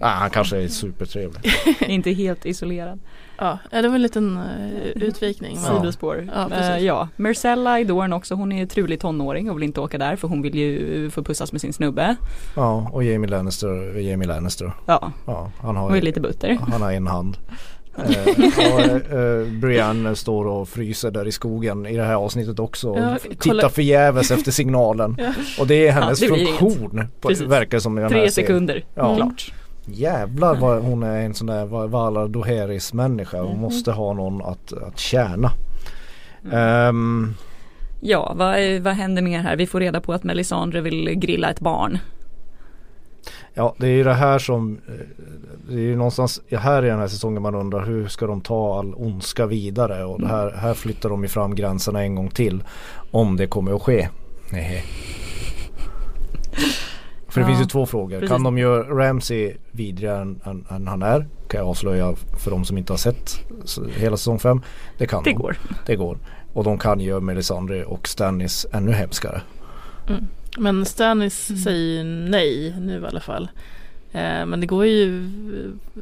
Nej, 0.01 0.11
han 0.11 0.31
kanske 0.31 0.57
är 0.63 0.69
supertrevlig. 0.69 1.53
Inte 1.87 2.11
helt 2.11 2.47
isolerad. 2.47 2.99
Ja, 3.39 3.59
ja, 3.71 3.83
det 3.83 3.89
var 3.89 3.95
en 3.95 4.03
liten 4.03 4.37
uh, 4.37 5.03
utvikning. 5.03 5.59
Sidospår. 5.59 6.29
Ja, 6.35 6.43
Eh, 6.43 6.49
precis. 6.49 6.85
ja. 6.87 7.09
Marcella 7.17 7.81
i 7.81 7.85
Dorn 7.85 8.13
också, 8.13 8.35
hon 8.35 8.53
är 8.53 8.59
ju 8.59 8.67
trulig 8.67 9.01
tonåring 9.01 9.51
och 9.51 9.57
vill 9.57 9.63
inte 9.63 9.81
åka 9.81 9.99
där 9.99 10.17
för 10.17 10.29
hon 10.29 10.43
vill 10.43 10.55
ju 10.55 11.11
få 11.11 11.23
pussas 11.23 11.53
med 11.53 11.61
sin 11.61 11.73
snubbe. 11.73 12.17
Ja, 12.57 12.91
och 12.93 13.05
Jamie 13.05 13.31
Lannister, 13.31 13.99
Jamie 13.99 14.29
Lannister. 14.29 14.73
Ja, 14.87 15.13
Ja, 15.27 15.51
han 15.61 15.77
hon 15.77 15.91
är 15.91 15.95
har, 15.95 16.01
lite 16.01 16.21
butter. 16.21 16.59
han 16.71 16.83
har 16.83 16.93
en 16.93 17.07
hand. 17.07 17.37
Eh, 17.99 18.75
och 18.75 18.81
eh, 19.19 19.47
Brienne 19.47 20.17
står 20.17 20.47
och 20.47 20.69
fryser 20.69 21.11
där 21.11 21.27
i 21.29 21.33
skogen 21.33 21.87
i 21.87 21.97
det 21.97 22.03
här 22.05 22.15
avsnittet 22.15 22.59
också. 22.59 22.91
Och 22.91 22.99
Ja, 22.99 23.17
tittar 23.39 23.69
förgäves 23.69 24.31
efter 24.31 24.51
signalen. 24.53 25.17
Ja. 25.21 25.33
Och 25.61 25.67
det 25.67 25.89
är 25.89 25.93
hennes 25.93 26.21
det 26.21 26.27
blir 26.33 26.47
funktion. 26.47 27.05
På, 27.21 27.31
verkar 27.47 27.79
som 27.79 27.99
i 27.99 28.01
den 28.01 28.11
Tre 28.11 28.31
sekunder, 28.31 28.85
Ja. 28.95 29.17
klart. 29.17 29.53
Jävlar 29.87 30.55
vad 30.57 30.83
hon 30.83 31.03
är 31.03 31.21
en 31.23 31.35
sån 31.35 31.47
där 31.47 31.67
Va- 31.67 31.87
Valar 31.87 32.29
Doheris 32.29 32.93
människa. 32.93 33.37
Mhm. 33.39 33.47
Hon 33.49 33.61
måste 33.61 33.93
ha 33.93 34.13
någon 34.13 34.43
att, 34.43 34.73
att 34.73 34.99
tjäna. 34.99 35.51
Mm. 36.45 36.59
Ehm, 36.59 37.35
Ja, 38.01 38.33
vad, 38.37 38.81
vad 38.81 38.95
händer 38.95 39.23
mer 39.23 39.41
här? 39.41 39.57
Vi 39.57 39.67
får 39.67 39.81
reda 39.81 40.01
på 40.01 40.13
att 40.13 40.25
Melisandre 40.25 40.81
vill 40.81 41.11
grilla 41.15 41.51
ett 41.51 41.61
barn. 41.61 41.99
ja 43.55 43.75
det 43.79 43.87
är 43.87 43.91
ju 43.93 44.05
det 44.05 44.15
här 44.15 44.39
som 44.39 44.81
eh, 44.89 44.95
Det 45.69 45.75
är 45.75 45.79
ju 45.79 45.97
någonstans 45.97 46.41
här 46.51 46.85
i 46.85 46.89
den 46.89 46.99
här 46.99 47.09
säsongen 47.09 47.43
man 47.43 47.55
undrar 47.55 47.85
hur 47.87 48.09
ska 48.09 48.27
de 48.27 48.41
ta 48.41 48.79
all 48.79 48.95
ondska 48.95 49.47
vidare 49.47 50.05
och 50.05 50.21
det 50.21 50.29
här, 50.29 50.51
här 50.51 50.75
flyttar 50.75 51.09
de 51.09 51.23
ju 51.23 51.29
fram 51.29 51.55
gränserna 51.55 52.03
en 52.03 52.15
gång 52.15 52.29
till. 52.31 52.65
Om 53.11 53.37
det 53.37 53.47
kommer 53.47 53.73
att 53.77 53.83
ske. 53.83 54.09
Nej. 54.53 54.85
För 57.37 57.41
det 57.41 57.51
Ja, 57.53 57.57
finns 57.57 57.61
ju 57.67 57.71
två 57.71 57.87
frågor. 57.87 58.17
precis. 58.21 58.31
Kan 58.31 58.43
de 58.43 58.59
göra 58.59 58.83
Ramsey 58.83 59.55
vidare 59.71 60.21
än, 60.21 60.41
än, 60.45 60.67
än 60.71 60.89
han 60.89 61.03
är? 61.03 61.27
Kan 61.49 61.61
jag 61.61 61.69
avslöja 61.69 62.15
för 62.39 62.51
de 62.51 62.65
som 62.65 62.79
inte 62.79 62.93
har 62.93 62.99
sett 62.99 63.41
hela 63.97 64.17
säsong 64.17 64.39
5. 64.39 64.63
Det 64.99 65.07
kan 65.07 65.23
Det 65.23 65.31
de. 65.31 65.35
går. 65.37 65.57
Det 65.87 65.97
går. 65.97 66.19
Och 66.53 66.65
de 66.65 66.79
kan 66.79 67.01
göra 67.01 67.21
Melisandre 67.21 67.85
och 67.85 68.09
Stannis 68.09 68.67
ännu 68.73 68.93
hemskare. 68.93 69.41
Men 70.59 70.85
Stannis 70.85 71.51
Mm. 71.51 71.63
säger 71.63 72.05
nej 72.05 72.75
nu 72.81 73.01
i 73.01 73.07
alla 73.07 73.21
fall. 73.21 73.49
Eh, 74.13 74.47
men 74.47 74.61
det 74.61 74.67
går 74.67 74.87
ju 74.87 75.31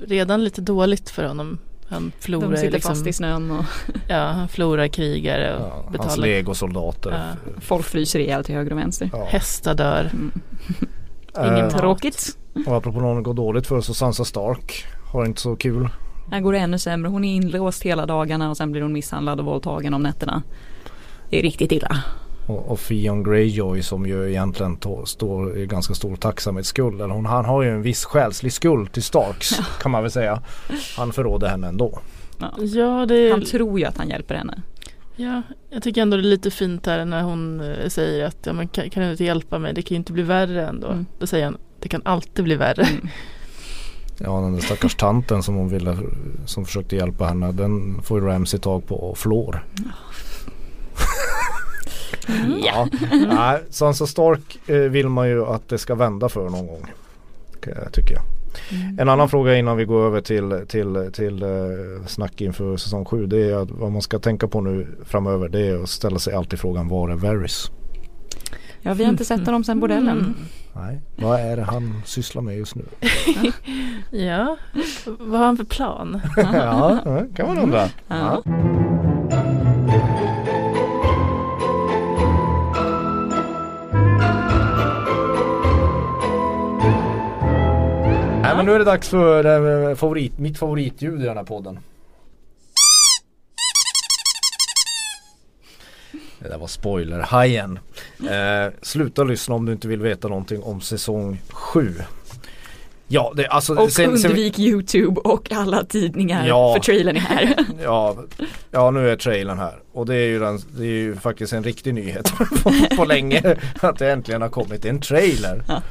redan 0.07 0.45
lite 0.45 0.61
dåligt 0.61 1.11
för 1.11 1.25
honom. 1.25 1.59
Han 1.89 2.13
förlorar 2.21 2.51
De 2.51 2.57
sitter 2.57 2.71
liksom, 2.73 2.95
fast 2.95 3.07
i 3.07 3.13
snön 3.13 3.51
och 3.51 3.65
Ja, 4.09 4.27
han 4.27 4.49
förlorar 4.49 4.89
krigare 4.89 5.57
och 5.57 5.63
Ja, 5.67 5.73
hans 5.85 5.93
betalar. 5.93 6.17
legosoldater. 6.17 7.11
Ja. 7.11 7.51
folk 7.61 7.87
fryser 7.87 8.19
ihjäl 8.21 8.45
till 8.45 8.55
höger 8.55 8.73
och 8.73 8.79
vänster. 8.79 9.11
Ja. 9.13 9.25
Hästar 9.25 9.75
dör. 9.75 10.11
Ingen 11.39 11.55
Eh. 11.65 11.69
Tråkigt. 11.69 12.39
och 12.67 12.77
apropå 12.77 13.01
någon 13.01 13.23
går 13.23 13.35
dåligt 13.35 13.67
för 13.67 13.81
så 13.81 13.95
Sansa 13.95 14.25
Stark 14.25 14.85
har 15.13 15.25
inte 15.25 15.41
så 15.41 15.57
kul. 15.57 15.89
Här 16.31 16.41
går 16.41 16.53
det 16.53 16.59
ännu 16.59 16.79
sämre. 16.79 17.11
Hon 17.11 17.25
är 17.25 17.35
inlåst 17.35 17.83
hela 17.83 18.07
dagarna 18.07 18.51
och 18.51 18.57
sen 18.57 18.73
blir 18.73 18.83
hon 18.83 18.93
misshandlad 18.93 19.41
och 19.41 19.47
våldtagen 19.47 19.95
om 19.95 20.03
nätterna. 20.03 20.43
Det 21.31 21.39
är 21.39 21.43
riktigt 21.43 21.73
illa. 21.73 21.97
Och, 22.47 22.71
och 22.71 22.79
Theon 22.81 23.23
Greyjoy 23.23 23.83
som 23.83 24.07
ju 24.07 24.31
egentligen 24.31 24.79
står 25.05 25.59
i 25.59 25.67
ganska 25.67 25.95
stor 25.95 26.17
tacksamhetsskuld. 26.17 27.01
Eller 27.03 27.15
hon, 27.15 27.27
han 27.27 27.45
har 27.45 27.63
ju 27.63 27.71
en 27.71 27.83
viss 27.83 28.05
själslig 28.05 28.53
skuld 28.53 28.93
till 28.93 29.03
Starks 29.03 29.61
kan 29.81 29.91
man 29.91 30.03
väl 30.03 30.11
säga. 30.11 30.43
Han 30.97 31.13
förråder 31.13 31.49
henne 31.49 31.69
ändå. 31.69 31.99
Ja. 32.39 32.51
Ja, 32.59 33.07
det 33.07 33.15
är, 33.17 33.31
Han 33.31 33.45
tror 33.45 33.79
ju 33.79 33.85
att 33.85 33.97
han 33.99 34.09
hjälper 34.09 34.35
henne. 34.35 34.63
Ja, 35.17 35.43
jag 35.71 35.83
tycker 35.83 36.03
ändå 36.03 36.17
det 36.17 36.23
är 36.23 36.25
lite 36.25 36.51
fint 36.51 36.87
här 36.87 37.05
när 37.05 37.23
hon 37.23 37.61
eh, 37.61 37.89
säger 37.89 38.27
att 38.27 38.39
ja, 38.47 38.53
men 38.53 38.69
kan, 38.69 38.91
kan 38.91 39.03
du 39.03 39.11
inte 39.11 39.25
hjälpa 39.25 39.59
mig? 39.59 39.75
Det 39.75 39.83
kan 39.83 39.95
ju 39.95 39.97
inte 39.97 40.13
bli 40.13 40.23
värre 40.23 40.67
ändå. 40.67 40.87
Mm. 40.87 41.07
Då 41.19 41.27
säger 41.27 41.45
han 41.45 41.59
det 41.81 41.89
kan 41.89 42.03
alltid 42.05 42.45
bli 42.45 42.57
värre. 42.57 42.83
Mm. 42.83 43.09
Ja 44.19 44.41
den 44.41 44.55
där 44.55 44.61
stackars 44.61 44.95
tanten 44.95 45.43
som 45.43 45.55
hon 45.55 45.69
ville 45.69 45.99
som 46.47 46.65
försökte 46.65 46.97
hjälpa 46.97 47.25
henne. 47.25 47.53
Den 47.53 48.03
får 48.03 48.21
ju 48.21 48.27
Ramsey 48.27 48.61
tag 48.61 48.87
på 48.87 48.95
och 48.95 49.19
flår. 49.19 49.65
Ja. 52.65 52.89
Nej, 53.29 53.63
Sansa 53.71 54.07
Stark 54.07 54.69
eh, 54.69 54.77
vill 54.77 55.09
man 55.09 55.29
ju 55.29 55.47
att 55.47 55.69
det 55.69 55.79
ska 55.79 55.95
vända 55.95 56.29
för 56.29 56.51
någon 56.51 56.67
gång. 56.67 56.93
Tycker 57.93 58.15
jag. 58.15 58.34
En 58.99 59.09
annan 59.09 59.29
fråga 59.29 59.57
innan 59.57 59.77
vi 59.77 59.85
går 59.85 60.07
över 60.07 60.21
till, 60.21 60.65
till, 60.69 61.11
till 61.13 61.43
eh, 61.43 61.49
snack 62.07 62.41
inför 62.41 62.77
säsong 62.77 63.05
7. 63.05 63.27
Det 63.27 63.51
är 63.51 63.63
att 63.63 63.71
vad 63.71 63.93
man 63.93 64.03
ska 64.03 64.19
tänka 64.19 64.49
på 64.49 64.61
nu 64.61 64.87
framöver. 65.05 65.49
Det 65.49 65.61
är 65.61 65.83
att 65.83 65.89
ställa 65.89 66.19
sig 66.19 66.35
alltid 66.35 66.59
frågan 66.59 66.89
var 66.89 67.09
är 67.09 67.15
Varys? 67.15 67.71
Ja, 68.83 68.95
vi 68.95 69.05
har 69.05 69.11
inte 69.11 69.25
sett 69.25 69.47
honom 69.47 69.65
sedan 69.65 69.81
bordellen. 69.81 70.19
Mm. 70.19 70.35
Nej, 70.77 71.01
vad 71.17 71.41
är 71.41 71.57
det 71.57 71.63
han 71.63 72.03
sysslar 72.05 72.43
med 72.43 72.59
just 72.59 72.75
nu? 72.75 72.85
Ja, 74.11 74.57
vad 75.19 75.39
har 75.39 75.47
han 75.47 75.57
för 75.57 75.65
plan? 75.65 76.21
ja, 76.37 76.99
ja, 77.05 77.23
kan 77.37 77.47
man 77.47 77.59
undra. 77.59 77.89
Ja. 78.09 78.43
Nej 88.55 88.57
men 88.57 88.67
nu 88.67 88.73
är 88.75 88.79
det 88.79 88.85
dags 88.85 89.09
för 89.09 89.89
eh, 89.91 89.97
favorit, 89.97 90.39
mitt 90.39 90.59
favoritljud 90.59 91.23
i 91.23 91.25
den 91.25 91.37
här 91.37 91.45
podden. 91.45 91.79
Det 96.39 96.49
där 96.49 96.59
var 96.59 96.67
spoilerhajen. 96.67 97.79
Eh, 98.21 98.73
sluta 98.83 99.25
lyssna 99.25 99.55
om 99.55 99.67
du 99.67 99.73
inte 99.73 99.89
vill 99.89 100.01
veta 100.01 100.29
någonting 100.29 100.63
om 100.63 100.81
säsong 100.81 101.41
7. 101.51 101.95
Ja, 103.09 103.33
det, 103.37 103.47
alltså 103.47 103.75
Och 103.75 103.93
sen- 103.93 104.19
sen- 104.19 104.31
undvik 104.31 104.59
YouTube 104.59 105.21
och 105.21 105.53
alla 105.53 105.85
tidningar 105.85 106.47
Ja. 106.49 106.75
för 106.75 106.81
trailern 106.83 107.17
är 107.17 107.21
här. 107.21 107.55
Ja, 107.83 108.17
ja 108.71 108.91
nu 108.91 109.11
är 109.11 109.17
trailern 109.17 109.59
här 109.59 109.79
och 109.93 110.07
det 110.07 110.15
är 110.15 110.27
ju, 110.27 110.39
den, 110.39 110.59
det 110.79 110.85
är 110.85 110.89
ju 110.89 111.17
faktiskt 111.17 111.53
en 111.53 111.65
riktig 111.65 111.95
nyhet 111.95 112.33
på, 112.63 112.73
på 112.97 113.05
länge 113.05 113.57
att 113.81 113.99
det 113.99 114.13
äntligen 114.13 114.43
har 114.43 114.49
kommit 114.49 114.85
en 114.85 115.01
trailer. 115.01 115.63
Ja. 115.69 115.83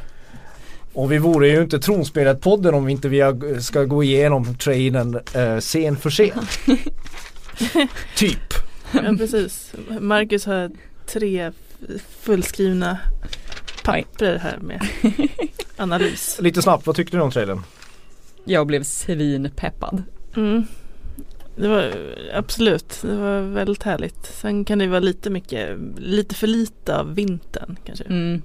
Och 0.93 1.11
vi 1.11 1.17
vore 1.17 1.47
ju 1.47 1.61
inte 1.61 1.77
Tronspelet-podden 1.77 2.73
om 2.73 2.85
vi 2.85 2.91
inte 2.91 3.09
vi 3.09 3.21
ska 3.61 3.83
gå 3.83 4.03
igenom 4.03 4.55
trailern 4.55 5.19
eh, 5.33 5.59
scen 5.59 5.97
för 5.97 6.09
scen. 6.09 6.39
typ. 8.15 8.53
Ja, 8.93 9.15
precis. 9.17 9.73
Marcus 9.99 10.45
har 10.45 10.71
tre 11.05 11.51
fullskrivna 12.19 12.97
papper 13.83 14.37
här 14.37 14.57
med 14.57 14.87
analys. 15.77 16.37
Lite 16.41 16.61
snabbt, 16.61 16.87
vad 16.87 16.95
tyckte 16.95 17.17
du 17.17 17.21
om 17.21 17.31
trailern? 17.31 17.61
Jag 18.45 18.67
blev 18.67 18.83
svinpeppad. 18.83 20.03
Mm. 20.35 20.65
Det 21.55 21.67
var 21.67 21.93
absolut, 22.33 22.99
det 23.01 23.15
var 23.15 23.41
väldigt 23.41 23.83
härligt. 23.83 24.25
Sen 24.25 24.65
kan 24.65 24.79
det 24.79 24.87
vara 24.87 24.99
lite 24.99 25.29
mycket, 25.29 25.77
lite 25.97 26.35
för 26.35 26.47
lite 26.47 26.97
av 26.97 27.15
vintern 27.15 27.77
kanske. 27.85 28.03
Mm. 28.03 28.41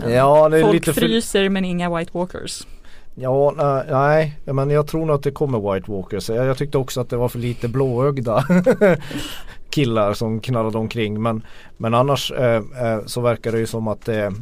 Men- 0.00 0.12
Ja, 0.12 0.48
det 0.48 0.58
är 0.58 0.62
Folk 0.62 0.74
lite 0.74 0.92
fryser 0.92 1.48
men 1.48 1.64
inga 1.64 1.96
White 1.98 2.10
Walkers. 2.14 2.66
Ja, 3.14 3.54
nej, 3.90 4.36
men 4.44 4.70
jag 4.70 4.86
tror 4.86 5.06
nog 5.06 5.16
att 5.16 5.22
det 5.22 5.30
kommer 5.30 5.74
White 5.74 5.90
Walkers. 5.90 6.28
Jag, 6.28 6.46
jag 6.46 6.56
tyckte 6.58 6.78
också 6.78 7.00
att 7.00 7.10
det 7.10 7.16
var 7.16 7.28
för 7.28 7.38
lite 7.38 7.68
blåögda 7.68 8.44
killar 9.70 10.12
som 10.12 10.40
knallade 10.40 10.78
omkring. 10.78 11.22
Men, 11.22 11.42
men 11.76 11.94
annars 11.94 12.32
eh, 12.32 12.62
eh, 12.82 12.98
så 13.06 13.20
verkar 13.20 13.52
det 13.52 13.58
ju 13.58 13.66
som 13.66 13.88
att 13.88 14.04
det, 14.04 14.32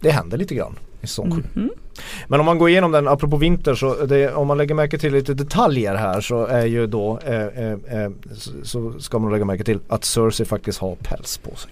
det 0.00 0.10
händer 0.10 0.38
lite 0.38 0.54
grann 0.54 0.78
i 1.00 1.06
säsong 1.06 1.30
7. 1.32 1.42
Mhm. 1.60 1.70
Men 2.28 2.40
om 2.40 2.46
man 2.46 2.58
går 2.58 2.68
igenom 2.68 2.92
den, 2.92 3.08
apropå 3.08 3.36
vinter, 3.36 3.74
så 3.74 3.94
det, 4.06 4.32
om 4.34 4.46
man 4.46 4.58
lägger 4.58 4.74
märke 4.74 4.98
till 4.98 5.12
lite 5.12 5.34
detaljer 5.34 5.94
här 5.94 6.20
så 6.20 6.46
är 6.46 6.66
ju 6.66 6.86
då 6.86 7.18
eh, 7.24 7.34
eh, 7.46 7.72
eh, 7.72 8.10
så 8.62 8.92
ska 9.00 9.18
man 9.18 9.32
lägga 9.32 9.44
märke 9.44 9.64
till 9.64 9.78
att 9.88 10.04
Cersei 10.04 10.46
faktiskt 10.46 10.78
har 10.78 10.96
päls 11.02 11.38
på 11.38 11.56
sig. 11.56 11.70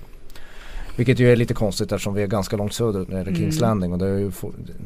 Vilket 1.01 1.19
ju 1.19 1.33
är 1.33 1.37
lite 1.37 1.55
konstigt 1.55 1.93
eftersom 1.93 2.15
vi 2.15 2.23
är 2.23 2.27
ganska 2.27 2.57
långt 2.57 2.73
söderut 2.73 3.09
när 3.09 3.25
det 3.25 3.31
är 3.31 3.35
Kings 3.35 3.57
Mm. 3.59 3.69
Landing 3.69 3.93
och 3.93 3.99
det, 3.99 4.07
ju, 4.21 4.31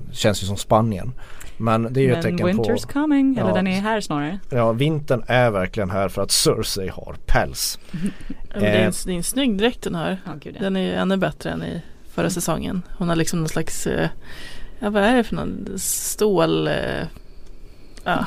det 0.08 0.14
känns 0.16 0.42
ju 0.42 0.46
som 0.46 0.56
Spanien. 0.56 1.12
Men 1.56 1.92
det 1.92 2.00
är 2.00 2.02
ju 2.02 2.12
ett 2.12 2.24
Men 2.24 2.36
tecken 2.38 2.48
winter's 2.48 2.86
på, 2.86 2.92
coming, 2.92 3.36
eller 3.38 3.48
Ja. 3.48 3.54
den 3.54 3.66
är 3.66 3.80
här 3.80 4.00
snarare. 4.00 4.38
ja 4.50 4.72
vintern 4.72 5.24
är 5.26 5.50
verkligen 5.50 5.90
här 5.90 6.08
för 6.08 6.22
att 6.22 6.30
Cersei 6.30 6.88
har 6.88 7.16
päls. 7.26 7.78
Men 7.92 8.60
det, 8.60 8.66
är 8.68 8.74
en, 8.82 8.88
Eh. 8.88 8.94
det 9.06 9.12
är 9.12 9.16
en 9.16 9.22
snygg 9.22 9.58
dräkt 9.58 9.86
har. 9.94 10.18
Gud, 10.40 10.54
ja. 10.56 10.62
Den 10.62 10.76
är 10.76 10.80
ju 10.80 10.92
ännu 10.92 11.16
bättre 11.16 11.50
än 11.50 11.62
i 11.62 11.82
förra 12.10 12.30
säsongen. 12.30 12.82
Hon 12.98 13.08
har 13.08 13.16
liksom 13.16 13.38
någon 13.38 13.48
slags, 13.48 13.86
eh, 13.86 14.08
Ja, 14.78 14.90
vad 14.90 15.02
är 15.02 15.16
det 15.16 15.24
för 15.24 15.34
någon 15.36 15.68
stål? 15.78 16.68
Eh, 16.68 16.74
ja. 18.04 18.26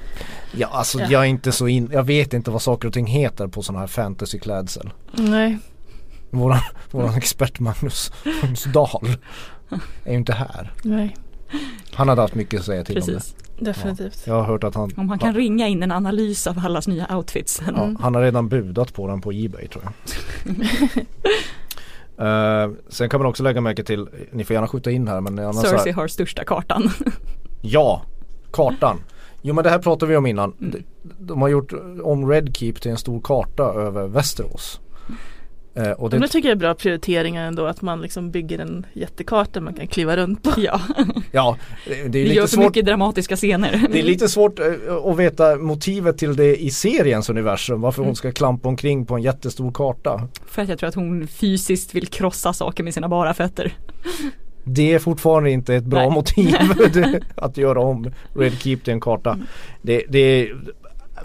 Ja 0.56 0.68
alltså 0.72 0.98
Ja. 1.00 1.06
jag 1.10 1.22
är 1.22 1.26
inte 1.26 1.52
så 1.52 1.68
in, 1.68 1.90
jag 1.92 2.02
vet 2.04 2.32
inte 2.34 2.50
vad 2.50 2.62
saker 2.62 2.88
och 2.88 2.94
ting 2.94 3.06
heter 3.06 3.46
på 3.46 3.62
sådana 3.62 3.80
här 3.80 3.86
fantasyklädsel. 3.86 4.90
Nej, 5.12 5.58
Våran, 6.34 6.58
våran 6.90 7.14
expert 7.14 7.60
Magnus, 7.60 8.12
Magnus 8.42 8.64
Dahl 8.64 9.08
är 10.04 10.10
ju 10.12 10.16
inte 10.18 10.32
här. 10.32 10.72
nej, 10.82 11.16
Han 11.94 12.08
hade 12.08 12.20
haft 12.20 12.34
mycket 12.34 12.60
att 12.60 12.66
säga 12.66 12.84
till 12.84 12.98
om 12.98 13.02
Precis. 13.06 13.36
definitivt. 13.58 14.24
det. 14.24 14.30
Jag 14.30 14.34
har 14.34 14.44
hört 14.44 14.64
att 14.64 14.74
han, 14.74 14.90
Om 14.96 15.08
han 15.08 15.18
kan 15.18 15.34
ringa 15.34 15.68
in 15.68 15.82
en 15.82 15.92
analys 15.92 16.46
av 16.46 16.58
allas 16.64 16.88
nya 16.88 17.16
outfits. 17.16 17.62
ja, 17.76 17.94
han 18.00 18.14
har 18.14 18.22
redan 18.22 18.48
budat 18.48 18.94
på 18.94 19.08
den 19.08 19.20
på 19.20 19.32
Ebay 19.32 19.68
tror 19.68 19.84
jag. 19.84 19.92
Eh, 22.18 22.70
sen 22.88 23.08
kan 23.08 23.20
man 23.20 23.26
också 23.26 23.42
lägga 23.42 23.60
märke 23.60 23.84
till, 23.84 24.08
ni 24.32 24.44
får 24.44 24.54
gärna 24.54 24.68
skjuta 24.68 24.90
in 24.90 25.08
här 25.08 25.20
men 25.20 25.38
annars 25.38 25.56
Cersei 25.66 25.92
har 25.92 26.08
största 26.08 26.44
kartan. 26.44 26.90
Ja, 27.62 28.02
kartan. 28.52 29.00
Jo 29.42 29.54
men 29.54 29.64
det 29.64 29.70
här 29.70 29.78
pratade 29.78 30.10
vi 30.10 30.16
om 30.16 30.26
innan. 30.26 30.52
Mm. 30.60 30.70
De, 30.70 30.82
de 31.18 31.42
har 31.42 31.48
gjort 31.48 31.72
om 32.02 32.30
Red 32.30 32.56
Keep 32.56 32.72
till 32.72 32.90
en 32.90 32.96
stor 32.98 33.20
karta 33.20 33.62
över 33.62 34.06
Västerås. 34.06 34.80
Eh, 35.76 35.90
och 35.90 36.10
Men 36.12 36.20
det, 36.20 36.26
det 36.26 36.32
tycker 36.32 36.48
jag 36.48 36.56
är 36.56 36.60
bra 36.60 36.74
prioriteringar 36.74 37.46
ändå 37.46 37.66
att 37.66 37.82
man 37.82 38.00
liksom 38.00 38.30
bygger 38.30 38.58
en 38.58 38.86
jättekarta 38.92 39.60
man 39.60 39.74
kan 39.74 39.86
kliva 39.86 40.16
runt 40.16 40.42
på. 40.42 40.50
ja, 40.56 40.80
ja, 41.32 41.56
det 41.86 41.94
det 41.94 42.00
är 42.00 42.08
det 42.08 42.18
lite 42.22 42.34
gör 42.34 42.42
för 42.42 42.48
svårt. 42.48 42.64
mycket 42.64 42.86
dramatiska 42.86 43.36
scener. 43.36 43.86
Det 43.92 43.98
är 43.98 44.02
lite 44.02 44.28
svårt 44.28 44.58
eh, 44.58 44.66
att 45.04 45.16
veta 45.16 45.56
motivet 45.56 46.18
till 46.18 46.36
det 46.36 46.56
i 46.62 46.70
seriens 46.70 47.30
universum. 47.30 47.80
Varför 47.80 48.02
Mm. 48.02 48.08
hon 48.08 48.16
ska 48.16 48.32
klampa 48.32 48.68
omkring 48.68 49.06
på 49.06 49.14
en 49.16 49.22
jättestor 49.22 49.72
karta. 49.72 50.28
För 50.46 50.62
att 50.62 50.68
jag 50.68 50.78
tror 50.78 50.88
att 50.88 50.94
hon 50.94 51.26
fysiskt 51.26 51.94
vill 51.94 52.06
krossa 52.06 52.52
saker 52.52 52.84
med 52.84 52.94
sina 52.94 53.08
bara 53.08 53.34
fötter. 53.34 53.72
Det 54.64 54.92
är 54.94 54.98
fortfarande 54.98 55.50
inte 55.50 55.74
ett 55.74 55.84
bra 55.84 56.00
Nej. 56.00 56.10
motiv 56.10 56.54
det- 56.92 57.20
att 57.34 57.56
göra 57.56 57.80
om 57.80 58.10
Red 58.34 58.52
Keep 58.52 58.76
till 58.76 58.92
en 58.92 59.00
karta. 59.00 59.30
Mm. 59.32 59.46
Det, 59.82 60.02
det, 60.08 60.48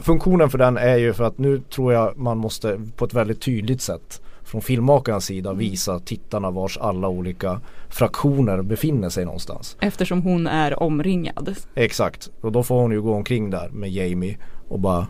funktionen 0.02 0.50
för 0.50 0.58
den 0.58 0.78
är 0.78 0.98
ju 0.98 1.14
för 1.14 1.24
att 1.24 1.38
nu 1.38 1.60
tror 1.60 1.94
jag 1.94 2.18
man 2.18 2.38
måste 2.38 2.80
på 2.96 3.06
ett 3.06 3.14
väldigt 3.14 3.42
tydligt 3.42 3.82
sätt 3.82 4.22
från 4.50 4.62
filmmakarens 4.62 5.26
sida 5.26 5.50
Mm. 5.50 5.60
visa 5.60 6.00
tittarna 6.00 6.52
vars 6.52 6.78
alla 6.78 7.08
olika 7.08 7.62
fraktioner 7.90 8.62
befinner 8.62 9.10
sig 9.10 9.26
någonstans. 9.26 9.78
Eftersom 9.82 10.22
hon 10.22 10.48
är 10.48 10.84
omringad. 10.84 11.56
Exakt, 11.76 12.30
och 12.42 12.52
då 12.52 12.64
får 12.64 12.82
hon 12.82 12.92
ju 12.92 13.02
gå 13.02 13.14
omkring 13.14 13.50
där 13.50 13.70
med 13.70 13.90
Jamie 13.90 14.38
och 14.68 14.80
bara 14.80 15.08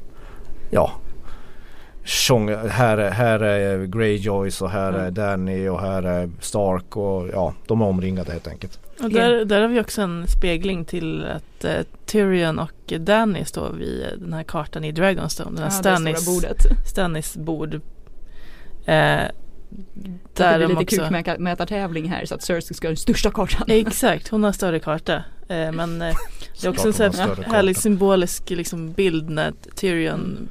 ja 0.71 0.91
Tjong, 2.04 2.49
här, 2.49 2.97
är- 2.97 3.12
här 3.12 3.39
är 3.39 3.86
Greyjoys 3.86 4.62
och 4.62 4.69
här 4.69 4.93
är 4.93 5.12
Danny 5.12 5.67
och 5.67 5.82
här 5.82 6.04
är 6.04 6.30
Stark 6.39 6.97
och 6.97 7.28
ja 7.34 7.54
de 7.67 7.82
är 7.82 7.86
omringade 7.86 8.32
helt 8.32 8.47
enkelt. 8.47 8.80
Och 9.04 9.10
där, 9.10 9.45
där 9.45 9.62
har 9.62 9.67
vi 9.67 9.80
också 9.80 10.02
en 10.02 10.28
spegling 10.28 10.86
till 10.86 11.25
att 11.25 11.63
eh, 11.65 11.71
Tyrion 12.06 12.60
och 12.60 12.93
Danny 12.99 13.45
står 13.45 13.69
vid 13.73 14.06
den 14.19 14.34
här 14.34 14.43
kartan 14.43 14.84
i 14.84 14.91
Dragonstone. 14.91 15.49
Den 15.52 15.58
här 15.58 15.63
Ja, 15.65 15.75
det 15.78 15.82
Stannis, 15.97 16.21
stora 16.21 16.36
bordet. 16.36 16.88
Stannis 16.88 17.38
bord. 17.38 17.82
Eh, 18.89 19.28
Där 20.34 20.60
det 20.60 20.65
blir 20.65 20.78
lite 20.80 21.02
också, 21.02 21.23
kukmätartävling 21.23 22.10
här 22.10 22.25
så 22.25 22.36
att 22.36 22.43
Cersei 22.43 22.73
ska 22.73 22.88
ha 22.88 22.89
den 22.89 22.97
största 22.97 23.32
kartan. 23.32 23.65
Exakt, 23.67 24.28
hon 24.28 24.43
har 24.43 24.52
större 24.52 24.80
karta. 24.80 25.23
Eh, 25.47 25.71
men 25.71 26.02
eh, 26.02 26.15
det 26.62 26.67
är 26.67 26.71
också 26.71 26.88
en 26.88 26.93
sån 26.93 27.28
har 27.28 27.36
här 27.36 27.43
härlig 27.43 27.78
symbolisk 27.78 28.49
liksom, 28.49 28.91
bild 28.91 29.30
när 29.30 29.54
Tyrion 29.75 30.49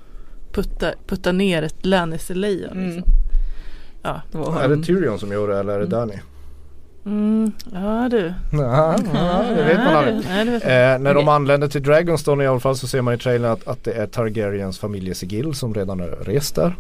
puttar, 0.53 0.95
puttar 1.07 1.33
ner 1.33 1.63
ett 1.63 1.87
Lannister-lejon. 1.87 2.73
Mm. 2.73 2.87
Liksom. 2.87 3.13
Ja. 4.03 4.23
Är 4.61 4.69
det 4.69 4.83
Tyrion 4.83 5.19
som 5.19 5.33
gör 5.33 5.49
det 5.49 5.59
eller 5.59 5.73
är 5.73 5.81
det 5.81 5.87
Danny? 5.87 6.19
Mm, 7.07 7.53
ja 7.73 8.09
du. 8.11 8.35
Ja, 8.53 8.97
ja, 9.15 9.45
det 9.57 9.65
vet 9.65 9.79
man 9.79 9.95
aldrig. 9.95 10.17
Eh, 10.55 10.99
när 10.99 11.15
de 11.15 11.29
anländer 11.29 11.69
till 11.69 11.83
Dragonstone 11.83 12.45
i 12.45 12.47
alla 12.47 12.61
fall 12.61 12.77
så 12.77 12.87
ser 12.87 13.03
man 13.03 13.15
i 13.15 13.19
trailern 13.19 13.53
att, 13.53 13.69
att 13.69 13.85
det 13.85 13.93
är 13.93 14.07
Targaryens 14.07 14.79
familjesigill 14.79 15.55
som 15.55 15.75
redan 15.75 16.01
är 16.01 16.07
rest 16.07 16.55
där. 16.55 16.77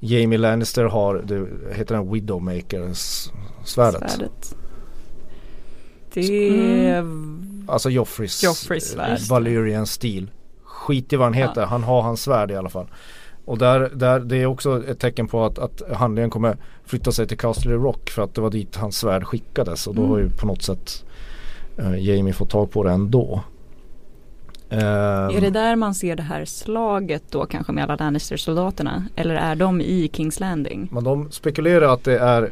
Jamie 0.00 0.38
Lannister 0.38 0.84
har, 0.84 1.22
det 1.24 1.46
heter 1.76 1.94
den 1.94 2.12
Widowmakers 2.12 3.30
svärdet. 3.64 4.54
Det 6.14 7.04
Alltså 7.68 7.90
Joffreys, 7.90 8.44
Joffreys 8.44 8.94
eh, 8.94 8.96
svärd. 8.96 9.20
Valyrian 9.30 9.86
stil. 9.86 10.30
Skit 10.64 11.12
i 11.12 11.16
vad 11.16 11.26
han 11.26 11.34
heter, 11.34 11.66
han 11.66 11.82
har 11.82 12.02
hans 12.02 12.22
svärd 12.22 12.50
i 12.50 12.56
alla 12.56 12.68
fall. 12.68 12.86
Och 13.44 13.58
där, 13.58 13.90
där, 13.94 14.20
det 14.20 14.36
är 14.36 14.46
också 14.46 14.88
ett 14.88 14.98
tecken 14.98 15.28
på 15.28 15.44
att, 15.44 15.58
att 15.58 15.82
handlingen 15.92 16.30
kommer 16.30 16.56
flytta 16.84 17.12
sig 17.12 17.26
till 17.26 17.38
Castle 17.38 17.72
Rock 17.72 18.10
för 18.10 18.22
att 18.22 18.34
det 18.34 18.40
var 18.40 18.50
dit 18.50 18.76
hans 18.76 18.98
svärd 18.98 19.24
skickades 19.24 19.86
och 19.86 19.94
då 19.94 20.06
har 20.06 20.18
ju 20.18 20.30
på 20.30 20.46
något 20.46 20.62
sätt 20.62 21.04
eh, 21.78 21.98
Jamie 21.98 22.32
fått 22.32 22.50
tag 22.50 22.70
på 22.70 22.82
det 22.82 22.90
ändå. 22.90 23.40
Ehm, 24.70 24.80
Är 25.36 25.40
det 25.40 25.50
där 25.50 25.76
man 25.76 25.94
ser 25.94 26.16
det 26.16 26.22
här 26.22 26.44
slaget 26.44 27.22
då 27.30 27.46
kanske 27.46 27.72
med 27.72 27.84
alla 27.84 27.96
Lannister-soldaterna? 27.96 29.04
Eller 29.16 29.34
är 29.34 29.56
de 29.56 29.80
i 29.80 30.10
Kings 30.12 30.40
Landing? 30.40 30.88
Men 30.92 31.04
de 31.04 31.30
spekulerar 31.30 31.94
att 31.94 32.04
det 32.04 32.18
är 32.18 32.50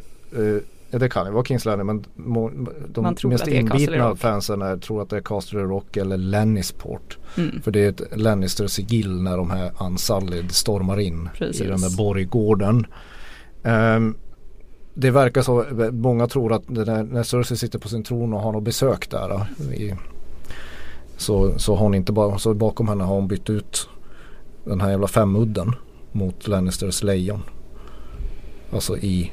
Ja 0.95 0.99
det 0.99 1.09
kan 1.09 1.25
ju 1.25 1.31
vara 1.31 1.45
Kings 1.45 1.65
Landing 1.65 1.85
men 1.85 2.05
må, 2.15 2.51
de 2.87 3.15
mest 3.23 3.47
inbitna 3.47 4.15
fansen 4.15 4.61
är, 4.61 4.77
tror 4.77 5.01
att 5.01 5.09
det 5.09 5.17
är 5.17 5.21
Castle 5.21 5.59
Rock 5.59 5.97
eller 5.97 6.17
Lannisport. 6.17 7.17
Mm. 7.37 7.61
För 7.61 7.71
det 7.71 7.79
är 7.79 7.89
ett 7.89 8.01
Lannister-sigill 8.17 9.21
när 9.21 9.37
de 9.37 9.51
här 9.51 9.71
Unsullied 9.79 10.51
stormar 10.51 10.99
in 10.99 11.29
Precis. 11.37 11.61
i 11.61 11.67
den 11.67 11.81
där 11.81 11.97
borggården. 11.97 12.85
Ehm, 13.63 14.15
det 14.93 15.11
verkar 15.11 15.41
så, 15.41 15.65
många 15.91 16.27
tror 16.27 16.53
att 16.53 16.63
det 16.67 16.85
där, 16.85 17.03
när 17.03 17.23
Cersei 17.23 17.57
sitter 17.57 17.79
på 17.79 17.89
sin 17.89 18.03
tron 18.03 18.33
och 18.33 18.41
har 18.41 18.51
något 18.51 18.63
besök 18.63 19.09
där 19.09 19.45
i, 19.73 19.95
så, 21.17 21.59
så 21.59 21.75
har 21.75 21.83
hon 21.83 21.95
inte 21.95 22.11
bara, 22.11 22.37
så 22.37 22.53
bakom 22.53 22.87
henne 22.87 23.03
har 23.03 23.15
hon 23.15 23.27
bytt 23.27 23.49
ut 23.49 23.89
den 24.63 24.81
här 24.81 24.89
jävla 24.89 25.07
femudden 25.07 25.75
mot 26.11 26.47
Lannisters 26.47 27.03
lejon. 27.03 27.43
Alltså 28.73 28.97
i, 28.97 29.31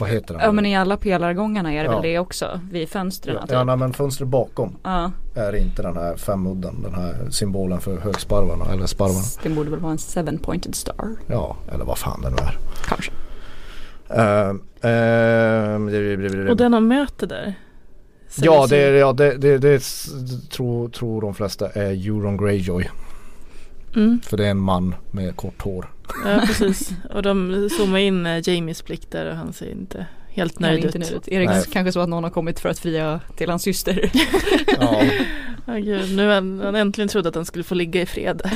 vad 0.00 0.08
heter 0.10 0.34
den? 0.34 0.42
Ja 0.42 0.52
men 0.52 0.66
i 0.66 0.76
alla 0.76 0.96
pelargångarna 0.96 1.72
är 1.72 1.78
det 1.78 1.84
Ja. 1.84 1.90
väl 1.92 2.02
det 2.02 2.18
också? 2.18 2.60
Vid 2.72 2.88
fönstren 2.88 3.34
ja, 3.34 3.42
typ. 3.42 3.50
ja, 3.52 3.64
nej, 3.64 3.76
men 3.76 3.92
fönstret 3.92 4.28
bakom 4.28 4.76
Ja, 4.82 5.10
är 5.34 5.56
inte 5.56 5.82
den 5.82 5.96
här 5.96 6.16
femudden, 6.16 6.82
den 6.82 6.94
här 6.94 7.30
symbolen 7.30 7.80
för 7.80 7.98
högsparvarna 7.98 8.64
eller 8.72 8.86
sparvarna. 8.86 9.24
det 9.42 9.48
borde 9.48 9.70
väl 9.70 9.80
vara 9.80 9.92
en 9.92 9.98
seven 9.98 10.38
pointed 10.38 10.74
star. 10.74 11.16
Ja, 11.26 11.56
eller 11.72 11.84
vad 11.84 11.98
fan 11.98 12.20
det 12.22 12.30
nu 12.30 12.36
är. 12.36 12.58
Kanske. 12.88 13.12
Det- 14.80 16.16
det- 16.16 16.28
det- 16.28 16.50
Och 16.50 16.56
den 16.56 16.72
de 16.72 16.88
möter 16.88 17.26
där. 17.26 17.54
Ja, 18.42 18.66
det, 18.66 18.76
ja 18.76 19.12
det, 19.12 19.36
det, 19.36 19.58
det 19.58 19.82
tror, 20.50 20.88
tror 20.88 21.20
de 21.20 21.34
flesta 21.34 21.68
är 21.70 21.90
Euron 22.08 22.36
Greyjoy. 22.36 22.90
Mm, 23.96 24.20
För 24.24 24.36
det 24.36 24.46
är 24.46 24.50
en 24.50 24.58
man 24.60 24.94
med 25.10 25.36
kort 25.36 25.62
hår. 25.62 25.90
ja 26.24 26.42
precis. 26.46 26.90
Och 27.14 27.22
de 27.22 27.68
zoomar 27.78 27.98
in 27.98 28.26
eh, 28.26 28.48
Jamies 28.48 28.84
blick 28.84 29.10
där 29.10 29.30
och 29.30 29.36
han 29.36 29.52
ser 29.52 29.70
inte 29.70 30.06
helt 30.28 30.58
nöjd 30.60 30.84
inte 30.84 30.98
ut. 30.98 31.04
nöjd 31.04 31.12
ut. 31.14 31.28
Är 31.28 31.40
det 31.40 31.46
Nej. 31.46 31.64
kanske 31.72 31.92
så 31.92 32.00
att 32.00 32.08
någon 32.08 32.24
har 32.24 32.30
kommit 32.30 32.60
för 32.60 32.68
att 32.68 32.78
fria 32.78 33.20
till 33.36 33.50
hans 33.50 33.62
syster? 33.62 34.10
Ja, 34.80 35.02
Ja, 35.68 35.74
gud, 35.74 36.16
nu 36.16 36.26
har 36.26 36.34
han 36.34 36.60
han 36.60 36.74
äntligen 36.74 37.08
trodde 37.08 37.28
att 37.28 37.34
han 37.34 37.44
skulle 37.44 37.64
få 37.64 37.74
ligga 37.74 38.00
i 38.02 38.06
fred. 38.06 38.50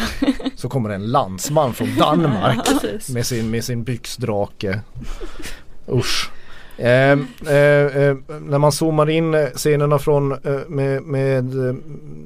så 0.56 0.68
kommer 0.68 0.90
en 0.90 1.06
landsman 1.06 1.74
från 1.74 1.88
Danmark 1.98 2.58
Precis. 2.66 3.08
med 3.10 3.26
sin, 3.26 3.50
med 3.50 3.64
sin 3.64 3.84
byxdrake. 3.84 4.80
Usch. 5.92 6.30
Ehm, 6.82 7.26
eh, 7.46 8.02
eh, 8.02 8.16
när 8.40 8.58
man 8.58 8.72
zoomar 8.72 9.10
in 9.10 9.34
eh, 9.34 9.46
scenerna 9.54 9.98
från 9.98 10.32
eh, 10.32 10.58
med, 10.68 11.02
med 11.02 11.68
eh, 11.68 11.74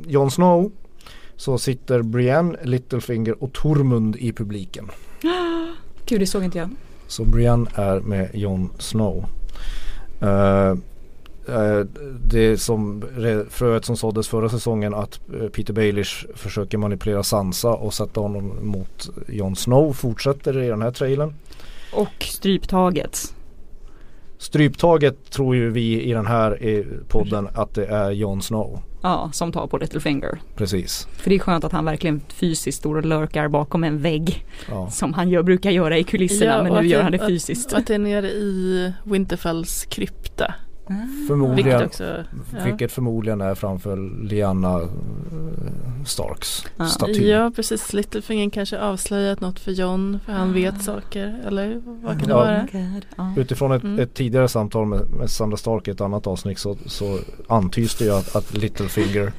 Jon 0.07 0.31
Snow 0.31 0.73
så 1.37 1.59
sitter 1.59 2.03
Brienne, 2.03 2.59
Littlefinger 2.63 3.43
och 3.43 3.53
Tormund 3.53 4.17
i 4.17 4.33
publiken. 4.33 4.91
Gud, 6.07 6.21
det 6.21 6.27
såg 6.27 6.45
inte 6.45 6.59
jag. 6.59 6.71
Så 7.07 7.25
Brienne 7.25 7.71
är 7.75 8.01
med 8.01 8.31
Jon 8.35 8.71
Snow. 8.79 9.25
Eh, 10.21 10.75
det 12.25 12.59
som 12.59 13.05
fröet 13.51 13.85
som 13.85 13.97
såddes 13.97 14.29
förra 14.29 14.49
säsongen 14.49 14.95
att 14.95 15.21
Peter 15.53 15.73
Baelish 15.73 16.27
försöker 16.35 16.79
manipulera 16.79 17.23
Sansa 17.23 17.69
och 17.69 17.95
sätta 17.95 18.21
honom 18.21 18.59
mot 18.63 19.11
Jon 19.29 19.57
Snow 19.57 19.93
fortsätter 19.93 20.63
i 20.63 20.69
den 20.69 20.83
här 20.83 20.91
trailern. 20.91 21.35
Och 21.93 22.25
stryptaget. 22.25 23.35
Stryptaget 24.45 25.31
tror 25.31 25.57
ju 25.57 25.71
vi 25.71 26.03
i 26.03 26.13
den 26.13 26.27
här 26.27 26.59
eh, 26.61 26.85
podden 27.09 27.49
att 27.55 27.75
det 27.75 27.87
är 27.87 28.11
Jon 28.11 28.43
Snow. 28.43 28.83
Ja, 29.03 29.31
som 29.33 29.53
tar 29.53 29.67
på 29.67 29.79
Littlefinger. 29.79 30.39
Precis. 30.57 31.09
För 31.13 31.31
det 31.31 31.37
är 31.37 31.41
skönt 31.41 31.65
att 31.65 31.73
han 31.73 31.85
verkligen 31.85 32.21
fysiskt 32.29 32.79
står 32.79 32.97
och 32.97 33.05
lurkar 33.07 33.49
bakom 33.49 33.85
en 33.85 33.99
vägg. 34.03 34.45
Ja. 34.69 34.91
Som 34.91 35.13
han 35.15 35.29
gör, 35.29 35.43
brukar 35.43 35.71
göra 35.71 35.99
i 35.99 36.05
kulisserna 36.05 36.63
men 36.63 36.73
och 36.73 36.79
nu 36.79 36.81
att 36.81 36.87
gör 36.93 37.03
han 37.03 37.13
det 37.13 37.21
att- 37.21 37.29
fysiskt. 37.29 37.73
Och 37.73 37.79
att 37.79 37.87
det 37.87 37.95
är 37.95 37.99
nere 37.99 38.29
i 38.31 38.93
Winterfells 39.05 39.85
krypta. 39.85 40.55
Vilket 40.89 41.27
Förmodligen, 41.29 41.85
också, 41.85 42.05
ja. 42.53 42.65
vilket 42.65 42.93
förmodligen 42.93 43.41
är 43.41 43.55
framför 43.55 44.25
Liana 44.25 44.81
eh, 44.81 44.89
Starks 46.05 46.65
Ja. 46.77 46.87
staty. 46.87 47.29
Ja 47.29 47.53
precis, 47.57 47.93
Littlefinger 47.93 48.51
kanske 48.51 48.79
avslöjat 48.81 49.41
något 49.41 49.61
för 49.61 49.71
John 49.73 50.19
för 50.27 50.33
han 50.33 50.53
vet 50.53 50.83
saker 50.83 51.41
eller 51.47 51.81
vad 51.85 52.19
kan 52.19 52.29
det 52.29 52.35
vara? 52.35 52.67
God. 52.73 53.07
Ja. 53.17 53.33
Utifrån 53.37 53.73
ett, 53.73 53.83
Mm. 53.85 53.99
ett 53.99 54.15
tidigare 54.15 54.49
samtal 54.49 54.87
med, 54.87 55.11
med 55.11 55.31
Sandra 55.31 55.57
Stark 55.57 55.89
i 55.89 55.91
ett 55.91 56.01
annat 56.01 56.27
avsnitt 56.27 56.59
så, 56.59 56.77
så 56.87 57.19
antyds 57.49 57.95
det 57.99 58.05
ju 58.05 58.11
att, 58.15 58.37
att 58.37 58.55
Littlefinger 58.57 59.33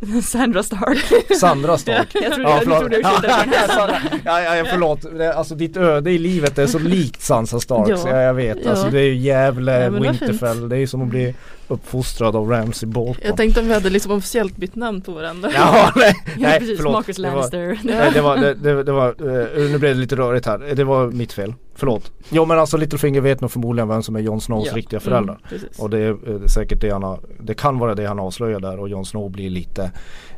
Sandra 0.24 0.62
Stark. 0.62 1.04
Sandra 1.40 1.78
Stark 1.78 2.08
Jag 2.14 2.32
trodde, 2.32 2.42
Ja, 2.50 2.54
jag 2.54 2.62
förlåt. 2.62 2.78
trodde 2.80 2.96
den 2.96 3.04
här 3.04 3.68
Sandra. 3.76 3.96
ja, 4.24 4.42
ja, 4.42 4.56
ja, 4.56 4.64
förlåt. 4.70 5.04
Alltså 5.36 5.54
ditt 5.54 5.76
öde 5.76 6.10
i 6.10 6.18
livet 6.18 6.58
är 6.58 6.66
så 6.66 6.78
likt 6.78 7.22
Sansa 7.22 7.60
Starks. 7.60 7.90
Ja. 8.04 8.10
Ja. 8.10 8.20
jag 8.22 8.34
vet. 8.34 8.66
Alltså 8.66 8.84
Ja. 8.86 8.90
det 8.90 9.00
är 9.00 9.04
ju 9.04 9.14
Gävle, 9.14 9.90
Winterfell. 9.90 10.68
Det 10.68 10.76
är 10.76 10.80
ju 10.80 10.86
som 10.86 11.02
att 11.02 11.08
bli 11.08 11.34
uppfostrad 11.68 12.36
av 12.36 12.50
Ramsay 12.50 12.88
Bolton. 12.88 13.22
Jag 13.26 13.36
tänkte 13.36 13.60
om 13.60 13.66
vi 13.68 13.74
hade 13.74 13.90
liksom 13.90 14.12
officiellt 14.12 14.56
bytt 14.56 14.74
namn 14.74 15.00
på 15.00 15.12
varandra. 15.12 15.50
Ja, 15.54 15.92
nej, 15.96 16.14
nej 16.38 16.58
precis, 16.58 16.76
förlåt. 16.76 16.92
Marcus 16.92 17.16
Det 17.16 17.22
var, 17.22 17.30
Lannister. 17.36 17.78
nej, 17.84 18.10
det 18.14 18.20
var, 18.20 18.36
det, 18.36 18.54
det, 18.54 18.82
det 18.82 18.92
var 18.92 19.08
eh, 19.08 19.70
nu 19.70 19.78
blev 19.78 19.94
det 19.94 20.00
lite 20.00 20.16
rörigt 20.16 20.46
här. 20.46 20.58
Det 20.74 20.84
var 20.84 21.06
mitt 21.06 21.32
fel. 21.32 21.54
Förlåt. 21.76 22.12
Jo 22.30 22.44
men 22.44 22.58
alltså 22.58 22.76
Littlefinger 22.76 23.20
vet 23.20 23.40
nog 23.40 23.50
förmodligen 23.50 23.88
vem 23.88 24.02
som 24.02 24.16
är 24.16 24.20
Jon 24.20 24.40
Snows 24.40 24.66
Ja. 24.66 24.76
riktiga 24.76 25.00
föräldrar. 25.00 25.38
Mm. 25.50 25.64
Och 25.78 25.90
det 25.90 25.98
är 25.98 26.10
eh, 26.10 26.46
säkert 26.46 26.80
det 26.80 26.90
han 26.90 27.02
har, 27.02 27.20
det 27.40 27.54
kan 27.54 27.78
vara 27.78 27.94
det 27.94 28.06
han 28.06 28.18
avslöjar 28.20 28.60
där 28.60 28.78
och 28.80 28.88
Jon 28.88 29.04
Snow 29.04 29.30
blir 29.30 29.50
lite 29.50 29.90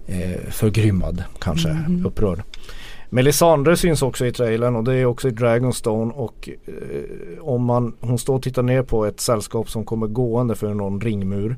eh, 0.07 0.51
förgrymmad 0.51 1.24
kanske, 1.41 1.68
Mhm. 1.68 2.07
upprörd. 2.07 2.43
Melisandre 3.11 3.76
syns 3.76 4.02
också 4.02 4.26
i 4.26 4.32
trailern 4.32 4.76
och 4.76 4.84
det 4.84 4.94
är 4.94 5.04
också 5.04 5.28
i 5.28 5.30
Dragonstone 5.30 6.12
och 6.12 6.48
eh, 6.66 7.38
om 7.40 7.64
man, 7.64 7.94
hon 8.00 8.18
står 8.18 8.34
och 8.34 8.42
tittar 8.42 8.62
ner 8.62 8.82
på 8.82 9.07
ett 9.07 9.20
sällskap 9.20 9.70
som 9.70 9.84
kommer 9.84 10.07
gående 10.07 10.54
för 10.54 10.74
någon 10.74 11.00
ringmur. 11.00 11.57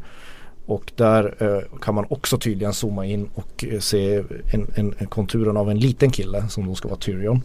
Och 0.67 0.93
där 0.97 1.35
eh, 1.39 1.79
kan 1.81 1.95
man 1.95 2.07
också 2.09 2.39
tydligen 2.39 2.73
zooma 2.73 3.07
in 3.07 3.29
och 3.35 3.65
eh, 3.65 3.79
se 3.79 4.25
en, 4.53 4.67
en, 4.75 4.95
en 4.99 5.07
konturen 5.07 5.57
av 5.57 5.71
en 5.71 5.79
liten 5.79 6.11
kille 6.11 6.49
som 6.49 6.67
då 6.67 6.75
ska 6.75 6.89
vara 6.89 6.99
Tyrion. 6.99 7.43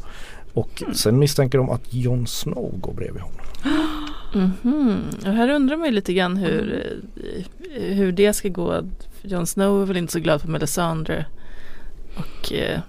Och 0.54 0.84
sen 0.94 1.20
misstänker 1.20 1.58
de 1.58 1.70
att 1.70 1.94
Jon 1.94 2.28
Snow 2.28 2.80
går 2.80 2.94
bredvid 2.94 3.22
honom. 3.22 3.40
Mhm. 4.36 5.02
Och 5.26 5.34
här 5.34 5.50
undrar 5.50 5.78
man 5.78 5.88
ju 5.88 5.94
lite 5.94 6.14
grann 6.14 6.38
hur, 6.38 6.84
eh, 7.76 7.96
hur 7.96 8.12
det 8.12 8.34
ska 8.34 8.50
gå. 8.50 8.82
Jon 9.22 9.48
Snow 9.48 9.82
är 9.82 9.86
väl 9.86 9.98
inte 9.98 10.14
så 10.14 10.20
glad 10.20 10.42
på 10.42 10.50
Melisandre. 10.50 11.26
Och 12.16 12.54
eh, 12.54 12.80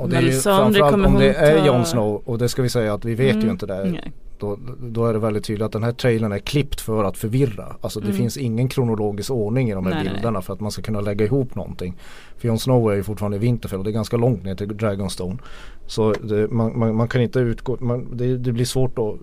Och 0.00 0.08
det 0.08 0.16
är 0.16 0.20
ju 0.22 0.32
framförallt 0.32 0.94
om 0.94 1.02
det 1.02 1.08
hon 1.08 1.22
är 1.22 1.58
ta- 1.58 1.66
Jon 1.66 1.84
Snow 1.86 2.22
och 2.24 2.38
det 2.38 2.48
ska 2.48 2.62
vi 2.62 2.68
säga 2.68 2.94
att 2.94 3.04
vi 3.04 3.14
vet 3.14 3.36
ju 3.36 3.40
Mm. 3.40 3.50
inte 3.50 3.66
det. 3.66 3.84
Nej. 3.84 4.12
Då, 4.38 4.58
då 4.82 5.06
är 5.06 5.12
det 5.12 5.18
väldigt 5.18 5.44
tydligt 5.44 5.64
att 5.66 5.72
den 5.72 5.82
här 5.82 5.92
trailern 5.92 6.32
är 6.32 6.38
klippt 6.38 6.80
för 6.80 7.04
att 7.04 7.16
förvirra. 7.16 7.76
Alltså 7.80 8.00
det 8.00 8.06
Mm. 8.06 8.16
finns 8.16 8.36
ingen 8.36 8.68
kronologisk 8.68 9.30
ordning 9.30 9.70
i 9.70 9.74
de 9.74 9.86
här 9.86 9.94
Nej, 9.94 10.04
nej, 10.04 10.12
bilderna 10.14 10.42
för 10.42 10.52
att 10.52 10.60
man 10.60 10.70
ska 10.70 10.82
kunna 10.82 11.00
lägga 11.00 11.24
ihop 11.24 11.54
någonting. 11.54 11.94
För 12.38 12.48
Jon 12.48 12.58
Snow 12.58 12.92
är 12.92 12.96
ju 12.96 13.02
fortfarande 13.02 13.36
i 13.36 13.40
Winterfell 13.40 13.78
och 13.78 13.84
det 13.84 13.90
är 13.90 13.92
ganska 13.92 14.16
långt 14.16 14.44
ner 14.44 14.54
till 14.54 14.76
Dragonstone. 14.76 15.38
Så 15.86 16.12
det, 16.12 16.48
man, 16.50 16.78
man, 16.78 16.94
man 16.94 17.08
kan 17.08 17.22
inte 17.22 17.38
utgå, 17.38 17.76
man, 17.80 18.08
det, 18.16 18.36
det 18.38 18.52
blir 18.52 18.64
svårt 18.64 18.98
att, 18.98 19.14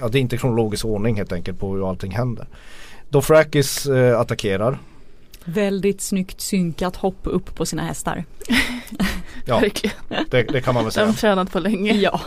ja 0.00 0.08
det 0.08 0.18
är 0.18 0.20
inte 0.20 0.36
kronologisk 0.36 0.84
ordning 0.84 1.16
helt 1.16 1.32
enkelt 1.32 1.60
på 1.60 1.74
hur 1.74 1.88
allting 1.90 2.10
händer. 2.12 2.46
Dothrakis 3.10 3.86
eh, 3.86 4.20
attackerar. 4.20 4.78
Väldigt 5.54 6.00
snyggt 6.00 6.40
synkat 6.40 6.96
hopp 6.96 7.18
upp 7.22 7.54
på 7.54 7.66
sina 7.66 7.82
hästar. 7.82 8.24
Ja, 9.44 9.62
det, 10.30 10.42
det 10.42 10.60
kan 10.60 10.74
man 10.74 10.84
väl 10.84 10.84
har 10.84 10.90
säga. 10.90 11.06
de 11.06 11.12
tränat 11.14 11.52
på 11.52 11.58
länge. 11.60 11.92
Ja. 11.92 12.20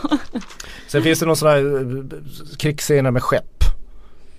Sen 0.87 1.03
finns 1.03 1.19
det 1.19 1.25
någon 1.25 1.35
sån 1.35 1.49
här 1.49 1.57
eh, 1.81 2.57
krigsscener 2.57 3.11
med 3.11 3.23
skepp. 3.23 3.63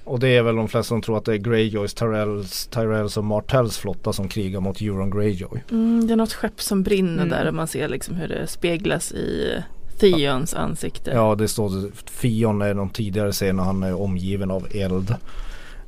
Och 0.04 0.20
det 0.20 0.28
är 0.28 0.42
väl 0.42 0.56
de 0.56 0.68
flesta 0.68 0.88
som 0.88 1.02
tror 1.02 1.18
att 1.18 1.24
det 1.24 1.32
är 1.32 1.36
Greyjoys, 1.36 1.94
Tyrells, 1.94 2.66
Tyrells 2.66 3.16
och 3.16 3.24
Martells 3.24 3.78
flotta 3.78 4.12
som 4.12 4.28
krigar 4.28 4.60
mot 4.60 4.80
Euron 4.80 5.10
Greyjoy. 5.10 5.62
Mm, 5.70 6.06
det 6.06 6.12
är 6.12 6.16
något 6.16 6.32
skepp 6.32 6.62
som 6.62 6.82
brinner 6.82 7.12
Mm. 7.22 7.28
där 7.28 7.46
och 7.48 7.54
man 7.54 7.66
ser 7.68 7.88
liksom 7.88 8.14
hur 8.14 8.28
det 8.28 8.46
speglas 8.46 9.12
i 9.12 9.56
Theons 10.00 10.54
ansikte. 10.54 11.10
Ja 11.10 11.34
det 11.34 11.48
står 11.48 11.90
Fion 12.10 12.62
är 12.62 12.74
någon 12.74 12.90
tidigare 12.90 13.32
scen 13.32 13.56
när 13.56 13.62
han 13.64 13.82
är 13.82 14.00
omgiven 14.00 14.50
av 14.50 14.66
eld. 14.74 15.14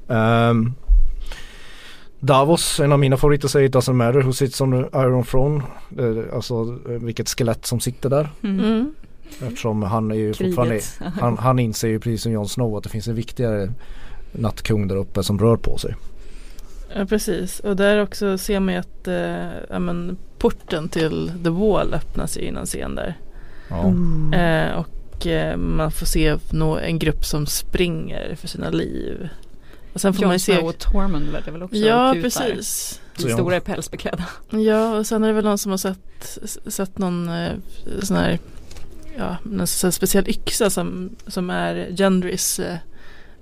Ehm, 0.08 0.74
Davos, 2.24 2.80
en 2.80 2.92
av 2.92 2.98
mina 2.98 3.16
favoriter 3.16 3.48
säger 3.48 3.68
It 3.68 3.74
doesn't 3.74 3.92
matter 3.92 4.20
who 4.20 4.32
sits 4.32 4.60
on 4.60 4.70
the 4.70 4.98
Iron 4.98 5.24
Throne. 5.24 5.62
Alltså 6.32 6.78
vilket 6.86 7.28
skelett 7.28 7.66
som 7.66 7.80
sitter 7.80 8.10
där. 8.10 8.28
Mm. 8.42 8.64
Mm. 8.64 8.94
Eftersom 9.42 9.82
han 9.82 10.10
är 10.10 10.14
ju 10.14 10.34
fortfarande 10.34 10.74
Kriget. 10.74 11.00
han, 11.20 11.38
han 11.38 11.58
inser 11.58 11.88
ju 11.88 12.00
precis 12.00 12.22
som 12.22 12.32
Jon 12.32 12.48
Snow 12.48 12.76
att 12.76 12.84
det 12.84 12.90
finns 12.90 13.08
en 13.08 13.14
viktigare 13.14 13.72
nattkung 14.32 14.88
där 14.88 14.96
uppe 14.96 15.22
som 15.22 15.38
rör 15.38 15.56
på 15.56 15.78
sig. 15.78 15.94
Ja 16.96 17.06
precis 17.06 17.60
och 17.60 17.76
där 17.76 18.02
också 18.02 18.38
ser 18.38 18.60
man 18.60 18.74
ju 18.74 18.80
att 18.80 19.08
eh, 19.08 19.78
men, 19.80 20.16
porten 20.38 20.88
till 20.88 21.32
The 21.44 21.50
Wall 21.50 21.94
öppnas 21.94 22.38
ju 22.38 22.40
innan 22.40 22.66
scen 22.66 22.94
där. 22.94 23.18
Ja. 23.68 23.84
Mm. 23.84 24.32
Eh, 24.34 24.74
och 24.74 25.26
eh, 25.26 25.56
man 25.56 25.90
får 25.90 26.06
se 26.06 26.36
nå 26.50 26.78
en 26.78 26.98
grupp 26.98 27.24
som 27.24 27.46
springer 27.46 28.34
för 28.34 28.48
sina 28.48 28.70
liv. 28.70 29.28
Och 29.94 30.00
sen 30.00 30.14
får 30.14 30.20
man 30.22 30.28
Jon 30.28 30.32
ju 30.32 30.38
se 30.38 30.54
Snow 30.56 30.66
och 30.68 30.78
Tormund 30.78 31.28
verkar 31.30 31.52
väl 31.52 31.62
också 31.62 31.76
Ja 31.76 32.12
kutar. 32.14 32.22
precis. 32.22 33.00
Så 33.16 33.26
De 33.26 33.32
stora 33.34 33.56
är 33.56 33.60
pälsbeklädda. 33.60 34.24
Ja 34.50 34.98
och 34.98 35.06
sen 35.06 35.22
är 35.24 35.28
det 35.28 35.34
väl 35.34 35.44
någon 35.44 35.58
som 35.58 35.70
har 35.70 35.78
sett, 35.78 36.38
sett 36.66 36.98
någon 36.98 37.28
eh, 37.28 37.52
sån 38.02 38.16
här 38.16 38.38
Ja, 39.18 39.36
någon 39.44 39.66
sån 39.66 39.86
här 39.88 39.92
speciell 39.92 40.28
yxa 40.28 40.70
som, 40.70 41.16
som 41.26 41.50
är 41.50 41.88
Gendrys 41.96 42.58
eh, 42.60 42.76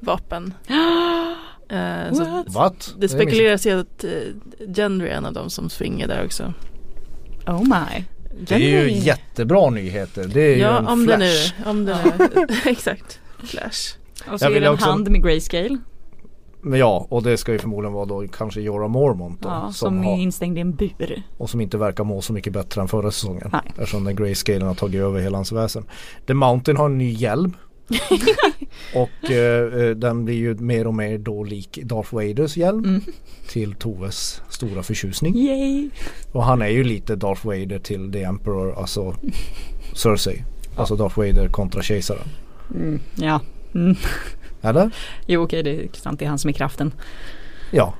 vapen. 0.00 0.54
Eh, 1.68 2.12
What? 2.18 2.46
What? 2.48 2.94
det 2.98 3.08
spekuleras 3.08 3.66
ju 3.66 3.80
att 3.80 4.04
eh, 4.04 4.10
Gendry 4.74 5.08
är 5.08 5.12
en 5.12 5.24
av 5.26 5.32
dem 5.32 5.50
som 5.50 5.70
springer 5.70 6.08
där 6.08 6.24
också. 6.24 6.52
Oh 7.46 7.62
my. 7.62 8.04
Det 8.40 8.54
är 8.54 8.58
ju 8.58 8.92
jättebra 8.98 9.70
nyheter. 9.70 10.24
Det 10.34 10.40
är 10.40 10.54
ju 10.56 10.60
Ja 10.62 10.78
en 10.78 10.86
om 10.86 11.04
flash. 11.04 11.18
det 11.18 11.24
nu, 11.64 11.70
om 11.70 11.84
det 11.84 11.98
nu, 12.36 12.46
exakt. 12.70 13.20
Flash. 13.44 13.94
Och 14.32 14.38
så 14.40 14.44
Jag 14.46 14.56
är 14.56 14.60
det 14.60 14.66
en 14.66 14.72
också- 14.72 14.86
hand 14.86 15.08
med 15.10 15.22
grayscale. 15.22 15.78
Men 16.64 16.78
ja, 16.78 17.06
och 17.08 17.22
det 17.22 17.36
ska 17.36 17.52
ju 17.52 17.58
förmodligen 17.58 17.92
vara 17.92 18.04
då 18.04 18.24
kanske 18.28 18.60
Jorah 18.60 18.88
Mormont 18.88 19.42
då, 19.42 19.48
Ja, 19.48 19.60
som 19.62 19.72
som 19.72 20.04
har, 20.04 20.12
är 20.12 20.18
instängd 20.18 20.58
i 20.58 20.60
en 20.60 20.74
bur. 20.74 21.22
och 21.38 21.50
som 21.50 21.60
inte 21.60 21.78
verkar 21.78 22.04
må 22.04 22.20
så 22.20 22.32
mycket 22.32 22.52
bättre 22.52 22.80
än 22.80 22.88
förra 22.88 23.10
säsongen. 23.10 23.50
Nej. 23.52 23.62
Eftersom 23.68 24.04
den 24.04 24.16
grayscalen 24.16 24.62
har 24.68 24.74
tagit 24.74 25.00
över 25.00 25.20
hela 25.20 25.38
hans 25.38 25.52
väsen. 25.52 25.84
The 26.26 26.34
Mountain 26.34 26.76
har 26.76 26.86
en 26.86 26.98
ny 26.98 27.10
hjälm. 27.10 27.56
och 28.94 29.30
eh, 29.30 29.82
eh, 29.84 29.90
den 29.90 30.24
blir 30.24 30.34
ju 30.34 30.54
mer 30.54 30.86
och 30.86 30.94
mer 30.94 31.18
då 31.18 31.44
lik 31.44 31.78
Darth 31.82 32.14
Vaders 32.14 32.56
hjälm. 32.56 32.84
Mm. 32.84 33.00
Till 33.48 33.74
Toves 33.74 34.42
stora 34.48 34.82
förtjusning. 34.82 35.36
Yay! 35.36 35.90
Och 36.32 36.44
han 36.44 36.62
är 36.62 36.68
ju 36.68 36.84
lite 36.84 37.16
Darth 37.16 37.46
Vader 37.46 37.78
till 37.78 38.12
The 38.12 38.22
Emperor, 38.22 38.78
alltså 38.78 39.14
Cersei. 39.94 40.44
Alltså 40.76 40.96
Darth 40.96 41.18
Vader 41.18 41.48
kontra 41.48 41.82
kejsaren. 41.82 42.28
Mm. 42.74 43.00
Ja. 43.14 43.40
Mm. 43.74 43.96
Eller? 44.62 44.90
Jo 45.26 45.42
okej 45.42 45.62
det 45.62 45.70
är 45.84 45.88
sant 45.92 46.18
det 46.18 46.24
är 46.24 46.28
han 46.28 46.38
som 46.38 46.48
är 46.48 46.52
kraften. 46.52 46.92
Ja. 47.70 47.94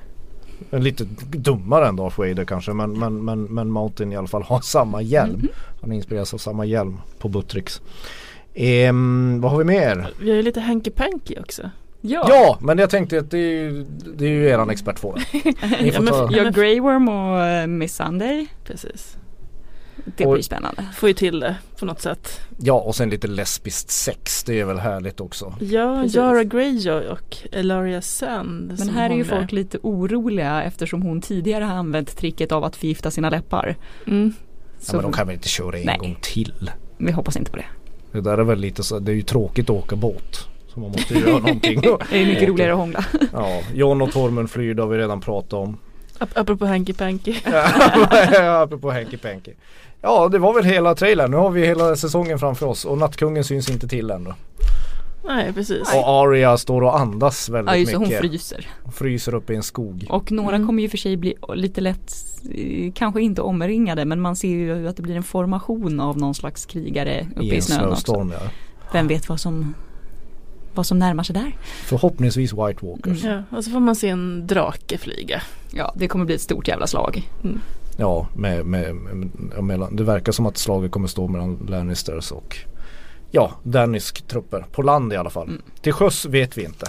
En 0.71 0.85
lite 0.85 1.05
dummare 1.31 1.89
än 1.89 1.97
Darth 1.97 2.19
Vader 2.19 2.45
kanske 2.45 2.73
men, 2.73 2.99
men, 2.99 3.25
men, 3.25 3.45
men 3.45 3.71
Mountain 3.71 4.13
i 4.13 4.17
alla 4.17 4.27
fall 4.27 4.43
har 4.43 4.61
samma 4.61 5.03
hjälm. 5.03 5.37
Mhm. 5.37 5.49
Han 5.81 5.93
inspireras 5.93 6.35
av 6.35 6.39
samma 6.39 6.65
hjälm 6.65 7.01
på 7.19 7.29
Buttricks. 7.29 7.81
Ehm, 8.55 9.41
vad 9.41 9.51
har 9.51 9.59
vi 9.59 9.65
mer? 9.65 10.11
Vi 10.21 10.31
har 10.31 10.37
ju 10.37 10.43
lite 10.43 10.61
Hanky 10.61 10.91
Panky 10.91 11.35
också. 11.41 11.71
Ja! 12.01 12.27
Ja, 12.29 12.59
men 12.61 12.79
jag 12.79 12.91
tänkte 12.91 13.19
att 13.19 13.31
det 13.31 13.39
är 13.39 13.63
ju, 13.63 13.85
det 14.17 14.25
är 14.25 14.29
ju 14.31 14.49
eran 14.49 14.71
expertfråga. 14.71 15.23
Ni 15.33 15.45
Ja, 15.89 15.93
får 15.93 16.03
men 16.03 16.33
Ja, 16.33 16.51
Grey 16.51 16.81
Worm 16.81 17.09
och 17.09 17.41
eh, 17.41 17.67
Miss 17.67 17.95
Sunday. 17.97 18.47
Precis. 18.65 19.17
Det 20.17 20.27
Och- 20.27 20.33
blir 20.33 20.43
spännande. 20.43 20.85
Får 20.95 21.09
ju 21.09 21.13
till 21.15 21.41
det 21.41 21.57
på 21.79 21.85
något 21.87 22.01
sätt. 22.01 22.41
ja 22.59 22.73
och 22.75 22.95
sen 22.95 23.11
lite 23.11 23.27
lesbiskt 23.27 23.91
sex. 23.91 24.45
Det 24.45 24.61
är 24.61 24.65
väl 24.65 24.79
härligt 24.79 25.21
också. 25.21 25.55
Ja. 25.61 26.05
Yara 26.05 26.45
Greyjoy 26.45 27.07
och 27.09 27.37
Elaria 27.53 28.03
Sand. 28.03 28.75
Men 28.79 28.89
här 28.89 29.11
är 29.11 29.15
ju 29.15 29.25
folk 29.25 29.53
lite 29.53 29.79
oroliga 29.83 30.63
eftersom 30.63 31.03
hon 31.03 31.21
tidigare 31.21 31.65
har 31.65 31.75
använt 31.77 32.17
tricket 32.17 32.53
av 32.53 32.65
att 32.65 32.77
förgifta 32.77 33.11
sina 33.11 33.31
läppar. 33.31 33.77
Mm. 34.07 34.35
Ja, 34.39 34.85
Så 34.87 34.97
men 34.97 35.03
de 35.03 35.13
kan 35.13 35.27
väl 35.27 35.35
inte 35.35 35.49
köra 35.49 35.79
en 35.79 35.87
Nej. 35.87 35.99
gång 35.99 36.17
till? 36.23 36.71
vi 36.99 37.13
hoppas 37.13 37.37
inte 37.37 37.51
på 37.51 37.57
det. 37.57 37.65
Det 38.13 38.21
där 38.21 38.39
är 38.39 38.45
väl 38.45 38.59
lite 38.59 38.83
så, 38.83 38.99
det 38.99 39.13
är 39.13 39.17
ju 39.17 39.23
tråkigt 39.23 39.71
att 39.71 39.77
åka 39.77 39.97
båt. 39.97 40.47
Så 40.75 40.81
man 40.81 40.91
måste 40.91 41.15
ju 41.15 41.21
göra 41.21 41.39
någonting. 41.39 41.81
Det 41.81 42.17
är 42.23 42.27
mycket 42.27 42.49
roligare 42.49 42.73
att 42.73 42.79
hångla. 42.79 43.05
Ja, 43.33 43.61
John 43.75 44.03
och 44.03 44.13
Tormund 44.13 44.51
flyr, 44.51 44.75
det 44.75 44.83
har 44.83 44.89
vi 44.89 44.99
redan 44.99 45.21
pratat 45.21 45.53
om. 45.53 45.79
Ap- 46.19 46.33
apropå 46.41 46.67
Hanky 46.67 46.93
Panky. 46.93 47.35
Apropå 48.41 48.91
Hanky 48.91 49.17
Panky. 49.17 49.51
Ja, 50.03 50.29
det 50.29 50.39
var 50.39 50.55
väl 50.55 50.65
hela 50.65 50.95
trailern. 50.95 51.31
Nu 51.31 51.37
har 51.37 51.51
vi 51.51 51.67
hela 51.67 51.97
säsongen 51.97 52.39
framför 52.39 52.67
oss 52.67 52.85
och 52.85 52.99
Nattkungen 52.99 53.45
syns 53.45 53.71
inte 53.71 53.89
till 53.89 54.11
ännu. 54.11 54.33
Nej, 55.25 55.53
precis. 55.53 55.95
Och 55.95 56.09
Arya 56.09 56.57
står 56.59 56.83
och 56.83 56.99
andas 57.01 57.49
väldigt 57.49 57.73
Ja 57.73 57.77
just 57.79 57.93
det, 57.93 57.97
hon 57.99 58.05
mycket. 58.09 58.21
fryser. 58.21 58.67
Hon 58.83 58.93
fryser 58.93 59.35
uppe 59.35 59.53
i 59.53 59.57
en 59.57 59.63
skog. 59.63 60.07
Och 60.09 60.33
några 60.33 60.57
Mm. 60.57 60.67
kommer 60.69 60.83
ju 60.83 60.89
för 60.89 60.99
sig 60.99 61.17
bli 61.17 61.35
lite 61.55 61.81
lätt, 61.81 62.13
eh, 62.55 62.93
kanske 62.95 63.23
inte 63.23 63.43
omringade 63.43 64.05
men 64.05 64.21
man 64.21 64.37
ser 64.37 64.49
ju 64.49 64.89
att 64.89 64.97
det 64.97 65.03
blir 65.03 65.17
en 65.17 65.23
formation 65.23 66.01
av 66.01 66.19
någon 66.19 66.35
slags 66.35 66.67
krigare 66.67 67.27
uppe 67.37 67.45
I 67.45 67.57
i, 67.57 67.61
snön 67.61 67.79
också. 67.81 67.89
snöstorm 67.89 68.33
ja. 68.41 68.51
Vem 68.93 69.09
vet 69.09 69.29
vad 69.29 69.41
som, 69.41 69.75
vad 70.75 70.87
som 70.87 70.99
närmar 70.99 71.23
sig 71.23 71.35
där? 71.35 71.57
Förhoppningsvis 71.85 72.53
White 72.53 72.87
Walkers. 72.87 73.25
Mm. 73.25 73.43
Ja, 73.51 73.57
och 73.57 73.65
så 73.65 73.71
får 73.71 73.81
man 73.81 73.97
se 73.97 74.09
en 74.09 74.47
drake 74.47 74.99
flyga. 74.99 75.43
Ja, 75.73 75.93
det 75.97 76.09
kommer 76.09 76.25
bli 76.25 76.35
ett 76.35 76.41
stort 76.41 76.69
jävla 76.69 76.87
slag. 76.87 77.31
Mm. 77.45 77.61
Ja, 77.97 78.27
med, 78.37 78.67
med, 78.67 78.95
med, 78.95 79.65
mellan, 79.65 79.97
det 79.97 80.05
verkar 80.05 80.33
som 80.33 80.47
att 80.47 80.57
slaget 80.57 80.91
kommer 80.91 81.09
stå 81.09 81.29
mellan 81.29 81.67
Lannisters 81.69 82.33
och 82.33 82.57
ja, 83.31 83.53
Danisk-trupper. 83.63 84.65
På 84.73 84.83
land 84.83 85.13
i 85.13 85.17
alla 85.17 85.31
fall. 85.31 85.49
Mm. 85.49 85.63
Till 85.81 85.93
sjöss 85.93 86.25
vet 86.25 86.59
vi 86.59 86.65
inte. 86.65 86.87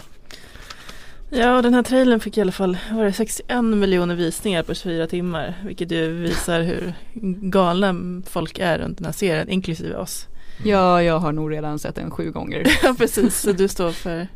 Ja, 1.30 1.56
och 1.56 1.64
den 1.64 1.74
här 1.74 1.84
trailern 1.84 2.20
fick 2.20 2.38
i 2.38 2.42
alla 2.42 2.52
fall 2.52 2.78
var 2.92 3.04
det 3.04 3.14
61 3.14 3.64
miljoner 3.64 4.16
visningar 4.16 4.64
på 4.64 4.74
24 4.74 5.08
timmar. 5.08 5.62
Vilket 5.66 5.92
ju 5.92 6.14
visar 6.14 6.62
hur 6.62 6.94
galna 7.42 8.22
folk 8.26 8.60
är 8.60 8.80
runt 8.80 8.98
den 8.98 9.06
här 9.06 9.14
serien, 9.14 9.50
inklusive 9.50 9.96
oss. 9.96 10.28
Ja, 10.64 11.04
jag 11.04 11.20
har 11.20 11.32
nog 11.32 11.52
redan 11.52 11.80
sett 11.80 11.96
den 11.96 12.12
sju 12.12 12.32
gånger. 12.32 12.64
Ja, 12.84 12.96
precis. 12.98 13.42
Så 13.42 13.52
du 13.52 13.68
står 13.68 13.92
för, 13.92 14.28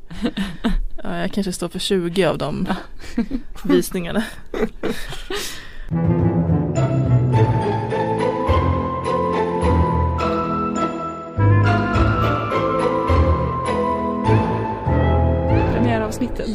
ja, 1.03 1.17
jag 1.17 1.31
kanske 1.31 1.53
står 1.53 1.69
för 1.69 1.79
20 1.79 2.25
av 2.25 2.37
de 2.37 2.67
visningarna. 3.63 4.23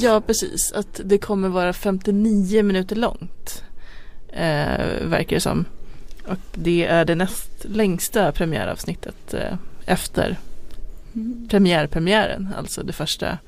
Ja, 0.02 0.20
precis. 0.20 0.72
Att 0.72 1.00
det 1.04 1.18
kommer 1.18 1.48
vara 1.48 1.72
59 1.72 2.62
minuter 2.62 2.96
långt. 2.96 3.64
Eh, 4.28 5.06
verkar 5.06 5.36
det 5.36 5.40
som. 5.40 5.64
Och 6.26 6.36
det 6.54 6.84
är 6.84 7.04
det 7.04 7.14
näst 7.14 7.50
längsta 7.64 8.32
premiäravsnittet 8.32 9.34
eh, 9.34 9.56
efter 9.86 10.36
Mm. 11.14 11.48
premiärpremiären. 11.48 12.48
Alltså 12.58 12.82
det 12.82 12.92
första 12.92 13.38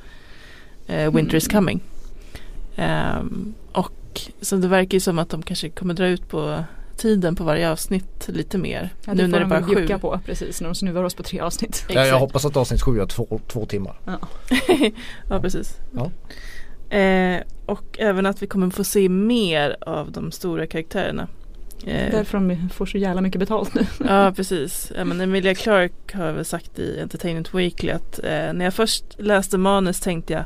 eh, 0.86 1.10
Winter 1.14 1.36
is 1.36 1.48
Mm. 1.48 1.54
coming. 1.64 1.80
Ehm, 2.76 3.54
och 3.72 4.20
så 4.40 4.56
det 4.56 4.68
verkar 4.68 4.94
ju 4.96 5.00
som 5.00 5.18
att 5.18 5.28
de 5.28 5.42
kanske 5.42 5.68
kommer 5.68 5.94
dra 5.94 6.06
ut 6.06 6.28
på 6.28 6.64
tiden 6.96 7.36
på 7.36 7.44
varje 7.44 7.70
avsnitt 7.70 8.28
lite 8.28 8.58
mer. 8.58 8.90
Ja, 9.06 9.14
det 9.14 9.22
nu 9.22 9.22
får 9.22 9.28
när 9.28 9.38
det 9.38 9.44
de 9.44 9.48
bara 9.48 9.62
sju. 9.62 9.74
bjucka 9.74 9.98
på 9.98 10.20
precis 10.26 10.60
när 10.60 10.68
de 10.68 10.74
snuvar 10.74 11.04
oss 11.04 11.14
på 11.14 11.22
tre 11.22 11.40
avsnitt. 11.40 11.84
Ja, 11.88 12.06
jag 12.06 12.18
hoppas 12.18 12.44
att 12.44 12.56
avsnitt 12.56 12.82
sju 12.82 13.00
är 13.00 13.06
två, 13.06 13.40
två 13.48 13.66
timmar. 13.66 13.96
ja, 15.28 15.40
precis. 15.40 15.76
Ja. 15.94 16.10
Eh, 16.96 17.42
och 17.66 17.98
även 17.98 18.26
att 18.26 18.42
vi 18.42 18.46
kommer 18.46 18.70
få 18.70 18.84
se 18.84 19.08
mer 19.08 19.76
av 19.80 20.12
de 20.12 20.32
stora 20.32 20.66
karaktärerna. 20.66 21.28
Eh, 21.86 22.10
Därför 22.10 22.38
de 22.38 22.68
får 22.68 22.86
så 22.86 22.98
jävla 22.98 23.20
mycket 23.20 23.38
betalt 23.38 23.74
nu. 23.74 23.86
ja, 24.08 24.32
precis. 24.36 24.92
Ja, 24.96 25.04
men 25.04 25.20
Emilia 25.20 25.54
Clarke 25.54 26.16
har 26.18 26.32
väl 26.32 26.44
sagt 26.44 26.78
i 26.78 27.00
Entertainment 27.00 27.54
Weekly 27.54 27.90
att 27.90 28.18
eh, 28.18 28.52
när 28.52 28.64
jag 28.64 28.74
först 28.74 29.04
läste 29.18 29.58
manus 29.58 30.00
tänkte 30.00 30.32
jag 30.32 30.44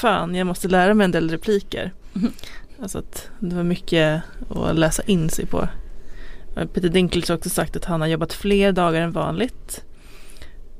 fan, 0.00 0.34
jag 0.34 0.46
måste 0.46 0.68
lära 0.68 0.94
mig 0.94 1.04
en 1.04 1.10
del 1.10 1.30
repliker. 1.30 1.92
Mhm. 2.12 2.32
Alltså 2.82 2.98
att 2.98 3.30
det 3.38 3.56
var 3.56 3.62
mycket 3.62 4.22
att 4.48 4.78
läsa 4.78 5.02
in 5.02 5.30
sig 5.30 5.46
på. 5.46 5.68
Peter 6.54 6.88
Dinklage 6.88 7.28
har 7.28 7.36
också 7.36 7.50
sagt 7.50 7.76
att 7.76 7.84
han 7.84 8.00
har 8.00 8.08
jobbat 8.08 8.32
fler 8.32 8.72
dagar 8.72 9.00
än 9.00 9.12
vanligt. 9.12 9.84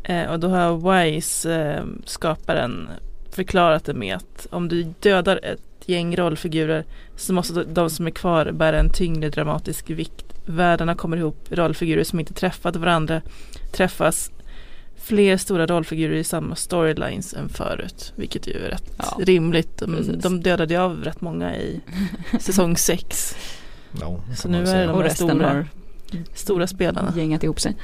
Eh, 0.03 0.30
och 0.30 0.40
då 0.40 0.48
har 0.48 1.03
Wise, 1.03 1.55
eh, 1.55 1.84
skaparen, 2.05 2.88
förklarat 3.30 3.84
det 3.84 3.94
med 3.94 4.16
att 4.16 4.46
om 4.51 4.68
du 4.68 4.82
dödar 4.82 5.40
ett 5.42 5.61
gäng 5.86 6.16
rollfigurer 6.16 6.84
så 7.16 7.32
måste 7.32 7.64
de 7.64 7.90
som 7.90 8.07
är 8.07 8.11
kvar 8.11 8.53
bära 8.53 8.78
en 8.78 8.90
tyngre 8.90 9.28
dramatisk 9.28 9.90
vikt. 9.90 10.24
Världarna 10.46 10.94
kommer 10.94 11.16
ihop, 11.16 11.46
rollfigurer 11.51 12.05
som 12.05 12.20
inte 12.20 12.34
träffat 12.34 12.76
varandra 12.76 13.20
träffas. 13.72 14.30
Fler 15.11 15.37
stora 15.37 15.67
rollfigurer 15.67 16.15
i 16.17 16.25
samma 16.25 16.55
storylines 16.57 17.35
än 17.35 17.49
förut. 17.49 18.13
Vilket 18.17 18.47
ju 18.47 18.53
är 18.53 18.69
rätt 18.71 18.93
Ja, 18.99 19.19
rimligt. 19.19 19.77
De, 19.79 19.97
precis. 19.97 20.23
de 20.23 20.41
dödade 20.41 20.75
ju 20.75 20.81
av 20.81 21.05
rätt 21.05 21.21
många 21.21 21.57
i 21.57 21.81
säsong 22.41 22.77
6. 22.77 23.37
Ja, 24.01 24.21
det 24.31 24.37
Så 24.37 24.49
nu 24.49 24.59
är 24.67 24.87
de 24.87 24.95
här 24.97 25.03
resten 25.03 25.29
stora, 25.29 25.49
har 25.49 25.67
stora 26.35 26.67
spelarna 26.67 27.13
gängat 27.17 27.43
ihop 27.45 27.61
sig. 27.61 27.77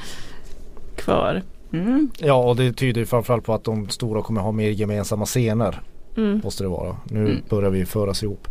kvar. 0.96 1.42
Mm. 1.72 2.10
Ja 2.18 2.34
och 2.34 2.56
det 2.56 2.72
tyder 2.72 3.00
ju 3.00 3.06
framförallt 3.06 3.44
på 3.44 3.54
att 3.54 3.64
de 3.64 3.88
stora 3.88 4.22
kommer 4.22 4.40
ha 4.40 4.52
mer 4.52 4.70
gemensamma 4.70 5.24
scener. 5.26 5.82
Mm. 6.16 6.40
Måste 6.44 6.62
det 6.64 6.68
vara. 6.68 6.96
Nu 7.04 7.20
Mm. 7.20 7.42
börjar 7.48 7.70
vi 7.70 7.86
föras 7.86 8.22
ihop. 8.22 8.48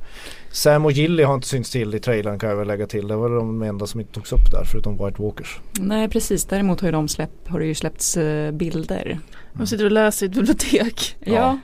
Sam 0.52 0.86
och 0.86 0.92
Gilly 0.92 1.24
har 1.24 1.36
inte 1.36 1.48
synts 1.48 1.72
till 1.72 1.96
i 1.96 2.00
trailern 2.00 2.40
kan 2.40 2.50
jag 2.50 2.58
väl 2.58 2.68
lägga 2.68 2.88
till. 2.88 3.08
Det 3.08 3.16
var 3.16 3.30
de 3.30 3.62
enda 3.64 3.88
som 3.88 4.00
inte 4.00 4.14
togs 4.14 4.32
upp 4.34 4.52
där 4.52 4.64
förutom 4.72 5.06
White 5.06 5.22
Walkers. 5.22 5.60
Nej 5.80 6.10
precis, 6.10 6.46
däremot 6.46 6.82
har, 6.82 6.92
de 6.92 7.08
släpp, 7.08 7.48
har 7.48 7.60
det 7.60 7.66
ju 7.66 7.76
släppts 7.76 8.18
eh, 8.18 8.52
bilder. 8.52 9.20
De 9.54 9.68
sitter 9.68 9.86
och 9.86 9.92
läser 9.92 10.26
i 10.26 10.30
ett 10.30 10.36
bibliotek. 10.36 11.16
Ja. 11.20 11.34
Ja. 11.34 11.60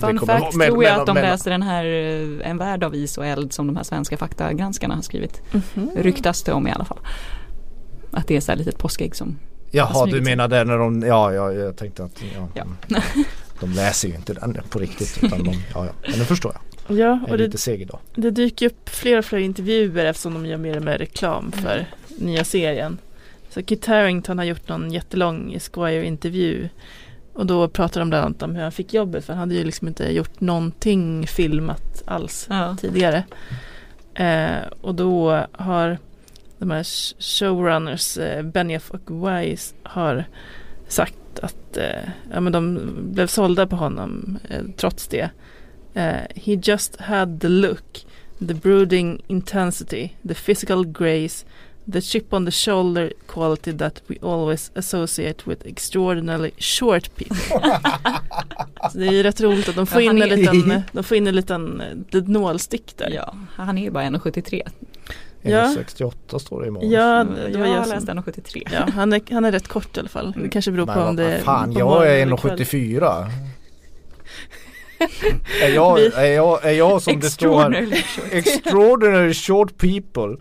Fun 0.00 0.18
fact 0.18 0.28
vara- 0.28 0.50
men- 0.54 0.66
tror 0.68 0.84
jag 0.84 0.90
men- 0.92 1.00
att 1.00 1.06
de 1.06 1.14
men- 1.14 1.22
läser 1.22 1.50
den 1.50 1.62
här 1.62 1.84
eh, 1.84 2.50
En 2.50 2.58
värld 2.58 2.84
av 2.84 2.94
is 2.94 3.18
och 3.18 3.26
eld 3.26 3.52
som 3.52 3.66
de 3.66 3.76
här 3.76 3.82
svenska 3.82 4.16
faktagranskarna 4.16 4.94
har 4.94 5.02
skrivit. 5.02 5.42
Mhm. 5.52 5.90
Ryktas 5.96 6.42
det 6.42 6.52
om 6.52 6.68
i 6.68 6.72
alla 6.72 6.84
fall. 6.84 6.98
Att 8.10 8.28
det 8.28 8.36
är 8.36 8.40
så 8.40 8.52
här 8.52 8.58
litet 8.58 8.78
påskägg 8.78 9.16
som 9.16 9.38
Jaha 9.70 10.06
du 10.06 10.20
menar 10.22 10.48
det 10.48 10.64
när 10.64 10.78
de, 10.78 11.00
ja, 11.02 11.32
ja 11.32 11.52
jag 11.52 11.76
tänkte 11.76 12.04
att 12.04 12.22
ja, 12.36 12.48
Ja. 12.88 12.96
mm. 13.62 13.74
De 13.74 13.80
läser 13.80 14.08
ju 14.08 14.14
inte 14.14 14.34
den 14.34 14.58
på 14.70 14.78
riktigt 14.78 15.18
utan 15.22 15.44
de, 15.44 15.52
ja 15.74 15.86
ja. 15.86 15.92
Men 16.08 16.18
nu 16.18 16.24
förstår 16.24 16.52
jag. 16.52 16.62
Ja, 16.98 17.20
och 17.28 17.38
det, 17.38 17.66
det 18.14 18.30
dyker 18.30 18.66
upp 18.66 18.88
fler 18.88 19.18
och 19.18 19.24
fler 19.24 19.38
intervjuer 19.38 20.04
eftersom 20.04 20.34
de 20.34 20.46
gör 20.46 20.56
mer 20.56 20.76
och 20.76 20.82
mer 20.82 20.98
reklam 20.98 21.52
för 21.52 21.86
nya 22.18 22.44
serien. 22.44 22.98
Så 23.50 23.62
Kit 23.62 23.86
Harington 23.86 24.38
har 24.38 24.44
gjort 24.44 24.68
någon 24.68 24.92
jättelång 24.92 25.54
Esquire-intervju 25.54 26.68
och 27.32 27.46
då 27.46 27.68
pratar 27.68 28.00
de 28.00 28.08
bland 28.10 28.24
annat 28.24 28.42
om 28.42 28.54
hur 28.54 28.62
han 28.62 28.72
fick 28.72 28.94
jobbet 28.94 29.24
för 29.24 29.32
han 29.32 29.40
hade 29.40 29.54
ju 29.54 29.64
liksom 29.64 29.88
inte 29.88 30.12
gjort 30.12 30.40
någonting 30.40 31.26
filmat 31.26 32.02
alls 32.04 32.46
ja. 32.50 32.76
tidigare. 32.80 33.24
Eh, 34.14 34.68
och 34.80 34.94
då 34.94 35.46
har 35.52 35.98
de 36.58 36.70
här 36.70 36.82
sh- 36.82 37.14
showrunners, 37.18 38.18
eh, 38.18 38.42
Benioff 38.42 38.90
och 38.90 39.28
Wise 39.28 39.74
har 39.82 40.24
sagt 40.88 41.14
att 41.38 41.76
eh, 41.76 42.08
ja, 42.32 42.40
men 42.40 42.52
de 42.52 42.78
blev 43.12 43.26
sålda 43.26 43.66
på 43.66 43.76
honom 43.76 44.38
eh, 44.50 44.62
trots 44.76 45.08
det. 45.08 45.30
Eh, 45.94 46.16
he 46.34 46.58
just 46.62 47.00
had 47.00 47.40
the 47.40 47.48
look, 47.48 48.06
the 48.38 48.54
brooding 48.54 49.22
intensity, 49.26 50.08
the 50.28 50.34
physical 50.34 50.84
grace, 50.86 51.46
the 51.92 52.00
chip 52.00 52.32
on 52.32 52.44
the 52.46 52.50
shoulder 52.52 53.12
quality 53.26 53.72
that 53.78 54.02
we 54.06 54.16
always 54.22 54.70
associate 54.74 55.42
with 55.50 55.66
extraordinarily 55.66 56.50
short 56.58 57.10
people. 57.16 57.36
Så 58.92 58.98
det 58.98 59.06
är 59.06 59.12
ju 59.12 59.22
rätt 59.22 59.40
roligt 59.40 59.68
att 59.68 59.76
de 59.76 59.86
får 59.86 60.02
Ja, 60.02 60.10
in 60.12 60.22
en 60.22 60.32
är- 60.32 60.36
liten, 60.36 60.82
de 60.92 61.04
får 61.04 61.16
in 61.16 61.26
en 61.26 61.34
liten 61.36 61.82
nålstick 62.26 62.96
där. 62.96 63.10
ja, 63.10 63.34
han 63.56 63.78
är 63.78 63.82
ju 63.82 63.90
bara 63.90 64.04
1,73. 64.04 64.62
Ja. 65.50 65.72
68 65.74 66.38
står 66.38 66.60
det 66.60 66.66
i 66.66 66.70
mål. 66.70 66.92
Ja, 66.92 67.18
jag 67.18 67.26
det 67.52 67.58
var 67.58 67.66
har 67.66 67.76
jag 67.76 67.88
läst 67.88 68.06
som, 68.06 68.18
1,73. 68.18 68.68
ja 68.72 68.88
han, 68.94 69.12
är, 69.12 69.22
han 69.30 69.44
är 69.44 69.52
rätt 69.52 69.68
kort 69.68 69.96
i 69.96 70.00
alla 70.00 70.08
fall. 70.08 70.34
Det 70.36 70.48
kanske 70.48 70.70
beror 70.70 70.86
på 70.86 71.00
om 71.00 71.16
det 71.16 71.40
fan, 71.44 71.72
på 71.74 71.80
jag 71.80 72.06
är 72.06 72.22
eller 72.22 72.36
kväll. 72.36 72.58
1,74. 72.58 73.30
är, 75.62 75.74
jag, 75.74 76.00
är, 76.00 76.24
jag, 76.24 76.64
är 76.64 76.72
jag 76.72 77.02
som 77.02 77.20
det 77.20 77.30
står 77.30 77.60
här. 77.60 78.04
Extraordinary 78.30 79.34
short 79.34 79.78
people 79.78 80.36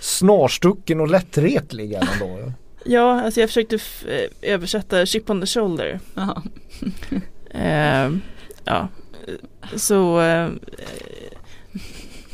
Snarstucken 0.00 1.00
och 1.00 1.10
lättretlig 1.10 1.92
är 1.92 2.00
man 2.20 2.28
då. 2.28 2.52
Ja, 2.84 3.20
alltså 3.22 3.40
jag 3.40 3.48
försökte 3.48 3.76
eh, 4.08 4.52
översätta 4.52 5.06
chip 5.06 5.30
on 5.30 5.40
the 5.40 5.46
shoulder. 5.46 6.00
Eh, 7.50 8.10
ja, 8.64 8.88
så 9.76 10.20
eh, 10.20 10.48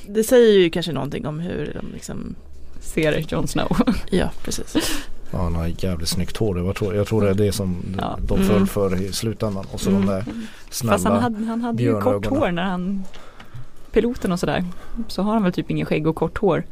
det 0.08 0.24
säger 0.24 0.58
ju 0.58 0.70
kanske 0.70 0.92
någonting 0.92 1.26
om 1.26 1.40
hur 1.40 1.78
de 1.80 1.92
liksom, 1.92 2.34
Ser 2.80 3.24
Jon 3.32 3.48
Snow. 3.48 3.76
ja 4.10 4.30
precis. 4.44 4.76
Ja 5.30 5.38
han 5.42 5.54
har 5.54 5.66
jävligt 5.78 6.08
snyggt 6.08 6.36
hår. 6.36 6.58
Jag 6.58 6.76
tror, 6.76 6.94
jag 6.94 7.06
tror 7.06 7.22
det 7.22 7.30
är 7.30 7.34
det 7.34 7.52
som 7.52 7.76
Ja. 7.98 8.18
de 8.26 8.38
föll 8.44 8.56
Mm. 8.56 8.66
för 8.66 9.02
i 9.02 9.12
slutändan. 9.12 9.66
Och 9.72 9.80
så 9.80 9.90
Mm. 9.90 10.06
de 10.06 10.12
där 10.12 10.24
snälla. 10.70 10.92
Fast 10.92 11.04
han 11.06 11.22
hade, 11.22 11.44
han 11.46 11.60
hade 11.60 11.82
ju 11.82 12.00
kort 12.00 12.26
hår 12.26 12.50
när 12.50 12.62
han 12.62 13.04
Piloten 13.92 14.32
och 14.32 14.40
sådär 14.40 14.64
Så 15.08 15.22
har 15.22 15.32
han 15.34 15.42
väl 15.42 15.52
typ 15.52 15.70
ingen 15.70 15.86
skägg 15.86 16.06
och 16.06 16.16
kort 16.16 16.38
hår 16.38 16.64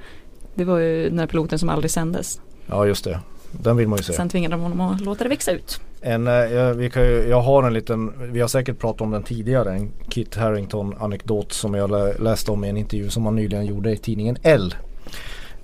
Det 0.54 0.64
var 0.64 0.78
ju 0.78 1.08
den 1.08 1.18
här 1.18 1.26
piloten 1.26 1.58
som 1.58 1.68
aldrig 1.68 1.90
sändes 1.90 2.40
Ja 2.66 2.86
just 2.86 3.04
det. 3.04 3.20
Den 3.52 3.76
vill 3.76 3.88
man 3.88 3.96
ju 3.96 4.02
se. 4.02 4.12
Sen 4.12 4.28
tvingade 4.28 4.54
de 4.54 4.60
honom 4.60 4.80
att 4.80 5.00
låta 5.00 5.24
det 5.24 5.30
växa 5.30 5.50
ut 5.52 5.80
En, 6.00 6.26
eh, 6.26 6.32
jag, 6.32 6.74
vi 6.74 6.90
kan 6.90 7.02
ju, 7.02 7.28
jag 7.28 7.40
har 7.40 7.62
en 7.62 7.72
liten, 7.72 8.12
vi 8.32 8.40
har 8.40 8.48
säkert 8.48 8.78
pratat 8.78 9.00
om 9.00 9.10
den 9.10 9.22
tidigare, 9.22 9.72
en 9.72 9.92
Kit 10.08 10.36
Harington 10.36 10.94
anekdot 11.00 11.52
som 11.52 11.74
jag 11.74 11.90
lä, 11.90 12.14
läste 12.18 12.50
om 12.50 12.64
i 12.64 12.68
en 12.68 12.76
intervju 12.76 13.10
som 13.10 13.24
han 13.24 13.36
nyligen 13.36 13.66
gjorde 13.66 13.92
i 13.92 13.96
tidningen 13.96 14.36
L. 14.42 14.74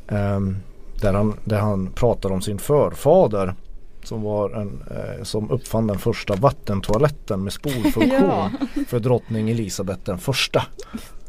Ehm, 0.09 0.57
där, 1.01 1.13
han, 1.13 1.35
där 1.45 1.59
han 1.59 1.87
pratar 1.93 2.33
om 2.33 2.41
sin 2.43 2.59
förfader 2.59 3.55
som 4.03 4.23
var 4.23 4.51
en, 4.51 4.83
eh, 4.91 5.23
som 5.23 5.51
uppfann 5.51 5.87
den 5.87 5.99
första 5.99 6.35
vattentoaletten 6.35 7.45
med 7.45 7.53
spolfunktion 7.53 8.11
Ja. 8.29 8.51
för 8.89 8.99
drottning 9.01 9.51
Elisabeth 9.51 10.01
den 10.05 10.19
första. 10.19 10.63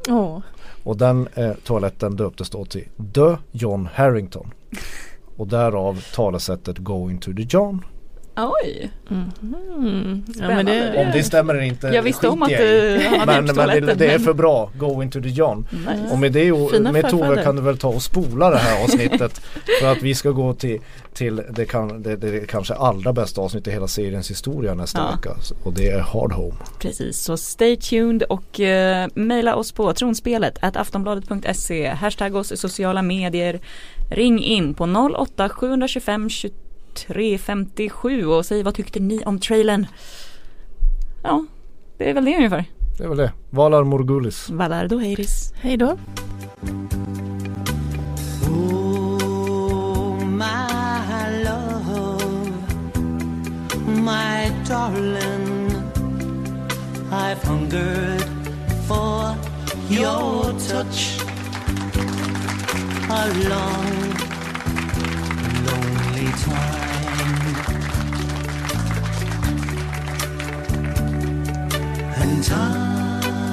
Åh, 0.09 0.39
Och 0.83 0.97
den 0.97 1.27
eh, 1.35 1.51
toaletten 1.63 2.15
döptes 2.15 2.49
då 2.49 2.65
till 2.65 2.87
The 3.13 3.37
John 3.51 3.89
Harrington. 3.93 4.51
Och 5.37 5.47
därav 5.47 6.03
talesättet 6.15 6.77
Going 6.77 7.17
to 7.19 7.31
the 7.33 7.45
John. 7.49 7.85
Oj, 8.39 8.91
Mm. 9.09 10.23
Ja, 10.27 10.33
Spännande. 10.33 10.63
men 10.63 10.65
det, 10.65 11.05
Om 11.05 11.11
det 11.13 11.23
stämmer 11.23 11.53
eller 11.55 11.63
inte 11.63 11.87
jag 11.87 12.03
visste 12.03 12.27
om 12.27 12.43
att 12.43 12.49
du 12.49 12.55
hade 13.19 13.25
Men, 13.25 13.45
men 13.55 13.85
det, 13.85 13.93
det 13.93 14.13
är 14.13 14.19
för 14.19 14.33
bra, 14.33 14.71
go 14.75 15.03
into 15.03 15.21
the 15.21 15.29
John. 15.29 15.67
Nice. 15.71 16.13
Och 16.13 16.19
med 16.19 16.31
det 16.31 16.69
Fina 16.71 16.91
med 16.91 17.09
Tove 17.09 17.43
kan 17.43 17.55
du 17.55 17.61
väl 17.61 17.77
ta 17.77 17.87
och 17.87 18.01
spola 18.01 18.49
det 18.49 18.57
här 18.57 18.83
avsnittet 18.83 19.37
för 19.81 19.91
att 19.91 20.01
vi 20.01 20.15
ska 20.15 20.29
gå 20.31 20.53
till, 20.53 20.79
till 21.13 21.41
det, 21.49 21.65
kan, 21.65 22.03
det, 22.03 22.15
det 22.15 22.47
kanske 22.47 22.73
allra 22.73 23.13
bästa 23.13 23.41
avsnittet 23.41 23.67
i 23.67 23.71
hela 23.71 23.87
seriens 23.87 24.31
historia 24.31 24.73
nästa 24.73 24.99
Ja. 24.99 25.15
vecka 25.15 25.35
och 25.63 25.73
det 25.73 25.89
är 25.89 25.99
Hard 25.99 26.31
Home. 26.33 26.55
Precis, 26.79 27.17
så 27.21 27.37
stay 27.37 27.75
tuned 27.77 28.23
och 28.23 28.59
uh, 28.59 29.07
mejla 29.13 29.55
oss 29.55 29.71
på 29.71 29.93
tronspelet 29.93 30.57
at 30.61 30.77
aftonbladet.se, 30.77 31.87
hashtag 31.89 32.35
oss 32.35 32.51
i 32.51 32.57
sociala 32.57 33.01
medier, 33.01 33.59
ring 34.09 34.43
in 34.43 34.73
på 34.73 34.83
08 35.17 35.49
725 35.49 36.29
23 36.29 37.37
57 37.37 38.25
och 38.25 38.45
säg 38.45 38.63
vad 38.63 38.75
tyckte 38.75 38.99
ni 38.99 39.23
om 39.25 39.39
trailern? 39.39 39.87
Ja, 41.23 41.45
det 41.97 42.09
är 42.09 42.13
väl 42.13 42.25
det 42.25 42.35
ungefär. 42.37 42.65
Det 42.97 43.03
är 43.03 43.07
väl 43.07 43.17
det. 43.17 43.31
Valar 43.49 43.83
Morgulis. 43.83 44.49
Valardo 44.49 44.97
Heiris. 44.97 45.53
hej 45.61 45.77
då. 45.77 45.97
Oh, 48.49 50.25
my 50.25 51.43
love, 51.43 52.51
my 53.85 54.51
darling, 54.69 55.71
I've 57.11 57.43
hungered 57.47 58.23
for 58.87 59.35
your 59.89 60.43
touch 60.59 61.36
a 63.09 63.27
long, 63.49 64.11
lonely 65.65 66.29
time. 66.43 67.45
And 72.21 72.43
time 72.43 73.45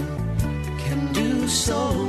can 0.79 1.13
do 1.13 1.47
so 1.47 2.00